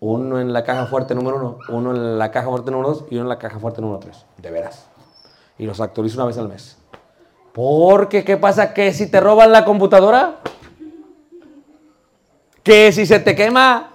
Uno 0.01 0.41
en 0.41 0.53
la 0.53 0.65
caja 0.65 0.87
fuerte 0.87 1.15
número 1.15 1.37
uno. 1.37 1.59
Uno 1.69 1.91
en 1.93 2.19
la 2.19 2.31
caja 2.31 2.49
fuerte 2.49 2.71
número 2.71 2.91
dos. 2.91 3.05
Y 3.11 3.15
uno 3.15 3.25
en 3.25 3.29
la 3.29 3.39
caja 3.39 3.59
fuerte 3.59 3.81
número 3.81 4.01
tres. 4.01 4.25
De 4.37 4.51
veras. 4.51 4.87
Y 5.59 5.67
los 5.67 5.81
actualizo 5.81 6.19
una 6.19 6.27
vez 6.27 6.39
al 6.39 6.49
mes. 6.49 6.77
Porque, 7.53 8.23
¿qué 8.23 8.37
pasa? 8.37 8.75
Que 8.75 8.93
si 8.93 9.11
te 9.11 9.19
roban 9.21 9.51
la 9.51 9.65
computadora, 9.65 10.41
que 12.63 12.93
si 12.93 13.07
se 13.07 13.19
te 13.21 13.35
quema, 13.35 13.93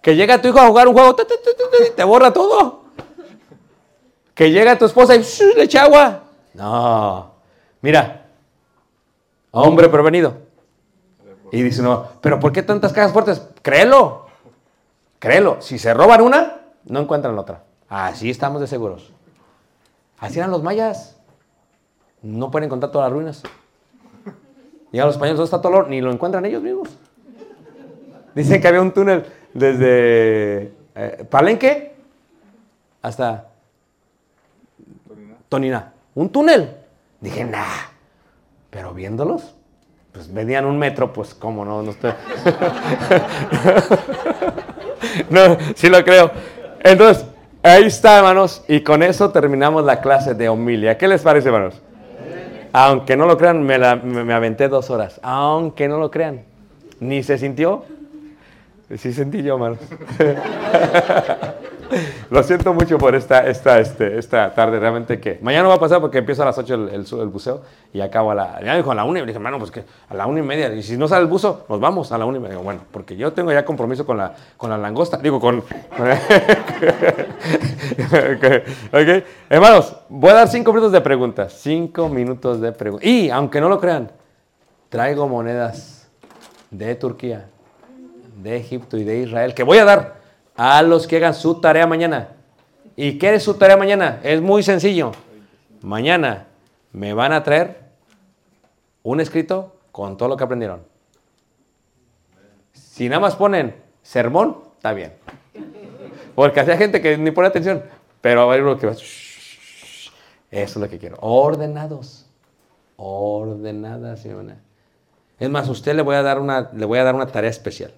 que 0.00 0.16
llega 0.16 0.40
tu 0.40 0.48
hijo 0.48 0.58
a 0.58 0.68
jugar 0.68 0.88
un 0.88 0.94
juego, 0.94 1.14
y 1.14 1.90
te 1.90 2.04
borra 2.04 2.32
todo. 2.32 2.84
Que 4.34 4.50
llega 4.50 4.78
tu 4.78 4.86
esposa 4.86 5.14
y 5.16 5.24
le 5.56 5.64
echa 5.64 5.82
agua. 5.82 6.22
No. 6.54 7.32
Mira, 7.82 8.26
hombre 9.50 9.88
prevenido. 9.88 10.34
Y 11.52 11.62
dice, 11.62 11.82
no, 11.82 12.06
pero 12.20 12.40
¿por 12.40 12.52
qué 12.52 12.62
tantas 12.62 12.92
cajas 12.92 13.12
fuertes? 13.12 13.42
Créelo. 13.62 14.25
Créelo. 15.26 15.60
Si 15.60 15.76
se 15.76 15.92
roban 15.92 16.20
una, 16.20 16.60
no 16.84 17.00
encuentran 17.00 17.36
otra. 17.36 17.64
Así 17.88 18.30
estamos 18.30 18.60
de 18.60 18.68
seguros. 18.68 19.12
Así 20.20 20.38
eran 20.38 20.52
los 20.52 20.62
mayas. 20.62 21.16
No 22.22 22.52
pueden 22.52 22.66
encontrar 22.66 22.92
todas 22.92 23.06
las 23.06 23.12
ruinas. 23.12 23.42
Llegan 24.92 25.08
los 25.08 25.16
españoles, 25.16 25.38
¿dónde 25.38 25.46
está 25.46 25.60
todo 25.60 25.78
oro? 25.78 25.88
Ni 25.88 26.00
lo 26.00 26.12
encuentran 26.12 26.46
ellos 26.46 26.62
mismos. 26.62 26.90
Dicen 28.36 28.60
que 28.60 28.68
había 28.68 28.80
un 28.80 28.92
túnel 28.92 29.26
desde 29.52 30.72
eh, 30.94 31.26
Palenque 31.28 31.96
hasta 33.02 33.48
Tonina. 35.48 35.92
Un 36.14 36.28
túnel. 36.28 36.76
Dije, 37.20 37.44
nah. 37.44 37.64
Pero 38.70 38.94
viéndolos, 38.94 39.56
pues 40.12 40.28
medían 40.28 40.66
un 40.66 40.78
metro, 40.78 41.12
pues 41.12 41.34
cómo 41.34 41.64
no, 41.64 41.82
no 41.82 41.90
estoy. 41.90 42.12
no, 45.30 45.56
sí 45.74 45.88
lo 45.88 46.02
creo. 46.04 46.30
Entonces, 46.82 47.24
ahí 47.62 47.84
está, 47.84 48.18
hermanos. 48.18 48.62
Y 48.68 48.80
con 48.80 49.02
eso 49.02 49.30
terminamos 49.30 49.84
la 49.84 50.00
clase 50.00 50.34
de 50.34 50.48
homilia. 50.48 50.96
¿Qué 50.98 51.08
les 51.08 51.22
parece, 51.22 51.48
hermanos? 51.48 51.80
Aunque 52.72 53.16
no 53.16 53.26
lo 53.26 53.38
crean, 53.38 53.62
me, 53.62 53.78
la- 53.78 53.96
me- 53.96 54.24
me 54.24 54.34
aventé 54.34 54.68
dos 54.68 54.90
horas. 54.90 55.18
Aunque 55.22 55.88
no 55.88 55.98
lo 55.98 56.10
crean. 56.10 56.42
Ni 57.00 57.22
se 57.22 57.38
sintió. 57.38 57.84
Sí 58.96 59.12
sentí 59.12 59.42
yo, 59.42 59.54
hermanos. 59.54 59.78
Lo 62.30 62.42
siento 62.42 62.72
mucho 62.74 62.98
por 62.98 63.14
esta, 63.14 63.46
esta, 63.46 63.78
este, 63.78 64.18
esta 64.18 64.52
tarde, 64.54 64.78
realmente 64.78 65.20
que... 65.20 65.38
Mañana 65.42 65.68
va 65.68 65.74
a 65.74 65.80
pasar 65.80 66.00
porque 66.00 66.18
empiezo 66.18 66.42
a 66.42 66.46
las 66.46 66.58
8 66.58 66.74
el, 66.74 66.88
el, 66.90 67.06
el 67.20 67.28
buceo 67.28 67.62
y 67.92 68.00
acabo 68.00 68.30
a 68.30 68.34
la... 68.34 68.60
Ya 68.62 68.76
dijo 68.76 68.90
a 68.90 68.94
la 68.94 69.04
1 69.04 69.18
y 69.18 69.22
dije, 69.22 69.36
hermano, 69.36 69.58
pues 69.58 69.70
que 69.70 69.84
a 70.08 70.14
la 70.14 70.26
1 70.26 70.38
y 70.38 70.42
media. 70.42 70.72
Y 70.74 70.82
si 70.82 70.96
no 70.96 71.08
sale 71.08 71.22
el 71.22 71.28
buzo, 71.28 71.64
nos 71.68 71.80
vamos 71.80 72.12
a 72.12 72.18
la 72.18 72.26
1 72.26 72.36
y 72.36 72.40
media. 72.40 72.58
Bueno, 72.58 72.80
porque 72.90 73.16
yo 73.16 73.32
tengo 73.32 73.52
ya 73.52 73.64
compromiso 73.64 74.04
con 74.04 74.16
la, 74.18 74.34
con 74.56 74.70
la 74.70 74.78
langosta. 74.78 75.18
Digo, 75.18 75.40
con... 75.40 75.58
ok, 75.58 75.64
hermanos, 79.48 79.96
voy 80.08 80.30
a 80.30 80.34
dar 80.34 80.48
5 80.48 80.72
minutos 80.72 80.92
de 80.92 81.00
preguntas. 81.00 81.52
5 81.60 82.08
minutos 82.08 82.60
de 82.60 82.72
preguntas. 82.72 83.06
Y, 83.06 83.30
aunque 83.30 83.60
no 83.60 83.68
lo 83.68 83.80
crean, 83.80 84.10
traigo 84.88 85.28
monedas 85.28 86.08
de 86.70 86.94
Turquía 86.94 87.46
de 88.42 88.56
Egipto 88.56 88.96
y 88.96 89.04
de 89.04 89.20
Israel 89.20 89.54
que 89.54 89.62
voy 89.62 89.78
a 89.78 89.84
dar 89.84 90.25
a 90.56 90.82
los 90.82 91.06
que 91.06 91.16
hagan 91.16 91.34
su 91.34 91.60
tarea 91.60 91.86
mañana. 91.86 92.28
¿Y 92.96 93.18
qué 93.18 93.34
es 93.34 93.42
su 93.42 93.54
tarea 93.54 93.76
mañana? 93.76 94.20
Es 94.22 94.40
muy 94.40 94.62
sencillo. 94.62 95.12
Mañana 95.82 96.46
me 96.92 97.12
van 97.12 97.32
a 97.32 97.42
traer 97.42 97.80
un 99.02 99.20
escrito 99.20 99.76
con 99.92 100.16
todo 100.16 100.28
lo 100.30 100.36
que 100.36 100.44
aprendieron. 100.44 100.82
Si 102.72 103.08
nada 103.08 103.20
más 103.20 103.36
ponen 103.36 103.76
sermón, 104.02 104.58
está 104.76 104.92
bien. 104.92 105.12
Porque 106.34 106.60
hay 106.60 106.78
gente 106.78 107.00
que 107.00 107.18
ni 107.18 107.30
pone 107.30 107.48
atención, 107.48 107.82
pero 108.20 108.42
haber 108.42 108.62
uno 108.62 108.78
que 108.78 108.86
va. 108.86 108.92
Eso 108.92 109.02
es 110.50 110.76
lo 110.76 110.88
que 110.88 110.98
quiero. 110.98 111.16
Ordenados. 111.20 112.26
Ordenadas, 112.96 114.24
mi 114.24 114.30
hermana. 114.30 114.58
Es 115.38 115.50
más, 115.50 115.68
a 115.68 115.70
usted 115.70 115.94
le 115.94 116.02
voy 116.02 116.16
a 116.16 116.22
dar 116.22 116.40
una, 116.40 116.70
le 116.72 116.84
voy 116.86 116.98
a 116.98 117.04
dar 117.04 117.14
una 117.14 117.26
tarea 117.26 117.50
especial. 117.50 117.92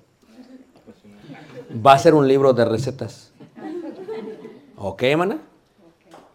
Va 1.70 1.92
a 1.92 1.98
ser 1.98 2.14
un 2.14 2.26
libro 2.26 2.52
de 2.52 2.64
recetas. 2.64 3.32
¿Ok, 4.76 5.02
hermana? 5.02 5.38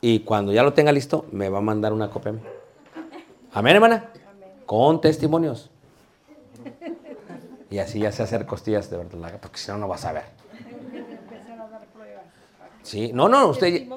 Y 0.01 0.19
cuando 0.19 0.51
ya 0.51 0.63
lo 0.63 0.73
tenga 0.73 0.91
listo, 0.91 1.25
me 1.31 1.49
va 1.49 1.59
a 1.59 1.61
mandar 1.61 1.93
una 1.93 2.09
copia 2.09 2.31
a 2.31 2.33
mí. 2.33 2.41
Amén, 3.53 3.75
hermana. 3.75 4.09
Con 4.65 5.01
testimonios. 5.01 5.69
Y 7.71 7.79
así 7.79 7.99
ya 7.99 8.11
sé 8.11 8.21
hacer 8.23 8.45
costillas 8.45 8.89
de 8.89 8.97
verdad, 8.97 9.39
porque 9.41 9.57
si 9.57 9.71
no, 9.71 9.77
no 9.77 9.87
vas 9.87 10.05
a 10.05 10.11
ver. 10.13 10.23
Sí, 12.83 13.11
no, 13.13 13.29
no, 13.29 13.47
usted. 13.47 13.87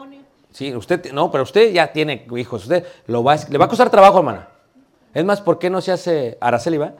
Sí, 0.52 0.74
usted, 0.74 1.12
no, 1.12 1.30
pero 1.30 1.42
usted 1.42 1.72
ya 1.72 1.92
tiene 1.92 2.26
hijos. 2.36 2.62
Usted 2.62 2.86
lo 3.08 3.22
va, 3.22 3.34
a- 3.34 3.48
le 3.50 3.58
va 3.58 3.66
a 3.66 3.68
costar 3.68 3.90
trabajo, 3.90 4.18
hermana. 4.18 4.48
Es 5.12 5.24
más, 5.24 5.40
¿por 5.42 5.58
qué 5.58 5.68
no 5.68 5.80
se 5.82 5.92
hace 5.92 6.38
Araceli, 6.40 6.78
va? 6.78 6.94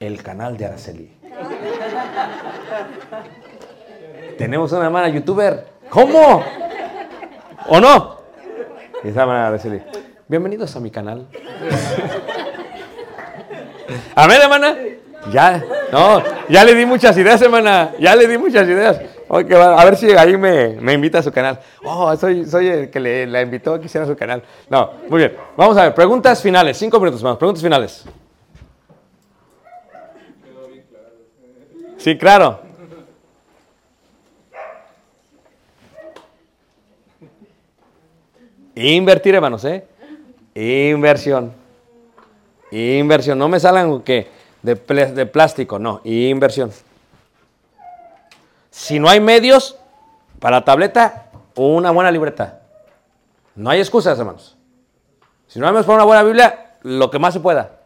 El 0.00 0.22
canal 0.22 0.56
de 0.56 0.66
Araceli. 0.66 1.10
Tenemos 4.38 4.70
una 4.70 4.84
hermana 4.84 5.08
youtuber. 5.08 5.66
¿Cómo? 5.90 6.44
¿O 7.66 7.80
no? 7.80 8.18
Y 9.02 9.08
hermana 9.08 9.48
Araceli. 9.48 9.82
Bienvenidos 10.28 10.76
a 10.76 10.80
mi 10.80 10.92
canal. 10.92 11.26
Amén, 14.14 14.38
hermana. 14.40 14.76
Ya, 15.32 15.62
no, 15.90 16.22
ya 16.48 16.64
le 16.64 16.74
di 16.76 16.86
muchas 16.86 17.18
ideas, 17.18 17.42
hermana. 17.42 17.90
Ya 17.98 18.14
le 18.14 18.28
di 18.28 18.38
muchas 18.38 18.66
ideas. 18.68 19.00
Ok, 19.26 19.52
va, 19.54 19.80
a 19.80 19.84
ver 19.84 19.96
si 19.96 20.12
ahí 20.12 20.36
me, 20.36 20.92
invita 20.94 21.18
a 21.18 21.22
su 21.22 21.32
canal. 21.32 21.58
Oh, 21.84 22.16
soy, 22.16 22.46
soy 22.46 22.68
el 22.68 22.90
que 22.90 23.00
le, 23.00 23.26
la 23.26 23.42
invitó 23.42 23.74
a 23.74 23.80
que 23.80 23.86
hiciera 23.86 24.06
su 24.06 24.16
canal. 24.16 24.44
No, 24.70 24.92
muy 25.08 25.18
bien. 25.18 25.36
Vamos 25.56 25.76
a 25.76 25.82
ver, 25.82 25.94
preguntas 25.94 26.40
finales. 26.40 26.78
Cinco 26.78 27.00
minutos 27.00 27.24
más. 27.24 27.36
Preguntas 27.36 27.62
finales. 27.62 28.04
Sí, 31.96 32.16
claro. 32.16 32.67
Invertir, 38.78 39.34
hermanos, 39.34 39.64
¿eh? 39.64 39.84
Inversión. 40.54 41.52
Inversión. 42.70 43.36
No 43.36 43.48
me 43.48 43.58
salgan 43.58 44.02
que 44.02 44.28
de, 44.62 44.74
de 44.74 45.26
plástico, 45.26 45.80
no. 45.80 46.00
Inversión. 46.04 46.70
Si 48.70 49.00
no 49.00 49.08
hay 49.08 49.18
medios 49.18 49.76
para 50.38 50.64
tableta, 50.64 51.30
una 51.56 51.90
buena 51.90 52.12
libreta. 52.12 52.60
No 53.56 53.70
hay 53.70 53.80
excusas, 53.80 54.16
hermanos. 54.16 54.56
Si 55.48 55.58
no 55.58 55.66
hay 55.66 55.72
medios 55.72 55.86
para 55.86 55.96
una 55.96 56.04
buena 56.04 56.22
Biblia, 56.22 56.76
lo 56.82 57.10
que 57.10 57.18
más 57.18 57.34
se 57.34 57.40
pueda. 57.40 57.80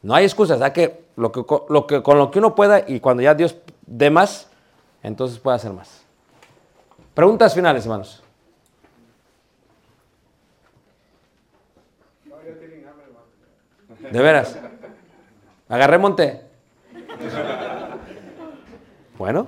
No 0.00 0.14
hay 0.14 0.24
excusas, 0.24 0.62
hay 0.62 0.70
que, 0.70 1.04
lo 1.16 1.32
que, 1.32 1.44
lo 1.68 1.86
que, 1.86 2.02
con 2.02 2.16
lo 2.16 2.30
que 2.30 2.38
uno 2.38 2.54
pueda 2.54 2.82
y 2.88 3.00
cuando 3.00 3.22
ya 3.22 3.34
Dios 3.34 3.56
dé 3.86 4.08
más, 4.08 4.48
entonces 5.02 5.38
puede 5.38 5.56
hacer 5.56 5.72
más. 5.74 6.02
Preguntas 7.12 7.54
finales, 7.54 7.84
hermanos. 7.84 8.23
De 14.10 14.20
veras. 14.22 14.58
Agarré 15.68 15.98
monte. 15.98 16.42
Bueno, 19.18 19.46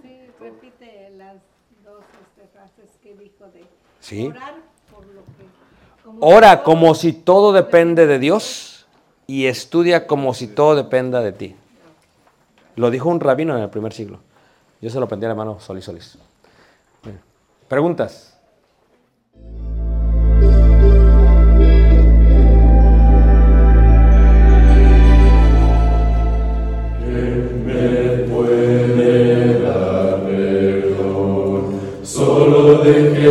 Sí, 0.00 0.20
repite 0.40 1.10
las 1.16 1.36
dos 1.84 2.04
este, 2.36 2.48
frases 2.52 2.90
que 3.02 3.14
dijo 3.14 3.46
de 3.48 3.64
Sí. 4.00 4.28
orar 4.28 4.54
por 4.90 5.04
lo 5.06 5.22
que... 5.22 6.04
como 6.04 6.18
ora 6.26 6.62
como 6.62 6.94
si 6.94 7.12
todo 7.12 7.52
depende 7.52 8.06
de 8.06 8.18
Dios 8.18 8.86
y 9.26 9.46
estudia 9.46 10.06
como 10.06 10.34
si 10.34 10.46
todo 10.46 10.76
dependa 10.76 11.20
de 11.20 11.32
ti. 11.32 11.56
Lo 12.76 12.90
dijo 12.90 13.08
un 13.08 13.20
rabino 13.20 13.56
en 13.56 13.62
el 13.62 13.70
primer 13.70 13.92
siglo. 13.92 14.20
Yo 14.80 14.88
se 14.90 14.98
lo 14.98 15.04
aprendí 15.06 15.26
al 15.26 15.32
hermano 15.32 15.60
Solís 15.60 15.84
Solís. 15.84 16.18
Bueno, 17.02 17.18
Preguntas. 17.68 18.31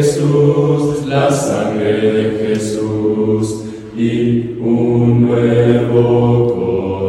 Jesús, 0.01 1.05
la 1.05 1.29
sangre 1.29 1.93
de 1.93 2.23
Jesús 2.47 3.65
y 3.95 4.57
un 4.59 5.27
nuevo 5.27 6.47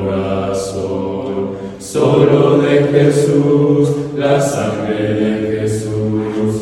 corazón. 0.05 1.53
Solo 1.79 2.59
de 2.59 2.85
Jesús, 2.93 3.89
la 4.15 4.39
sangre 4.39 5.15
de 5.15 5.61
Jesús. 5.61 6.55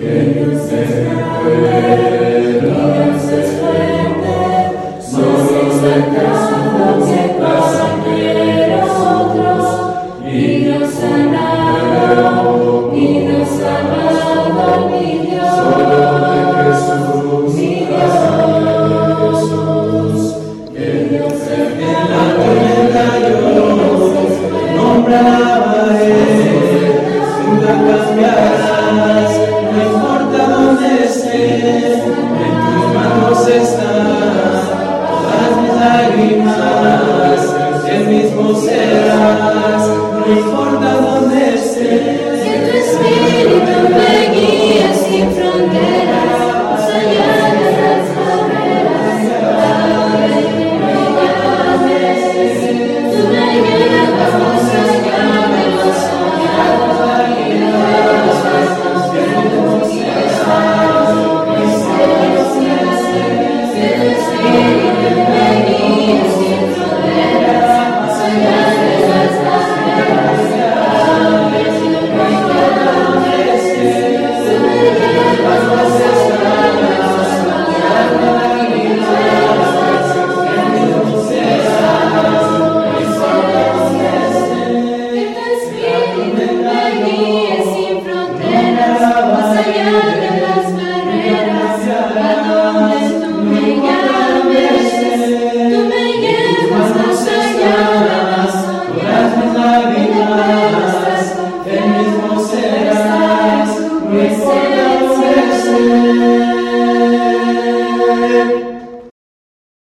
Que 0.00 0.12
Dios 0.32 0.72
es 0.72 0.90
Solo 5.10 5.64
de 5.82 5.96
Jesús, 6.14 7.04
la 7.38 7.56
sangre 7.76 8.24
de 8.32 8.54
Jesús 8.72 9.04
y 10.26 10.64
Dios 10.64 10.88
sanado, 10.94 12.90
mi 12.90 13.06
Dios 13.20 13.48
sanado, 13.48 14.03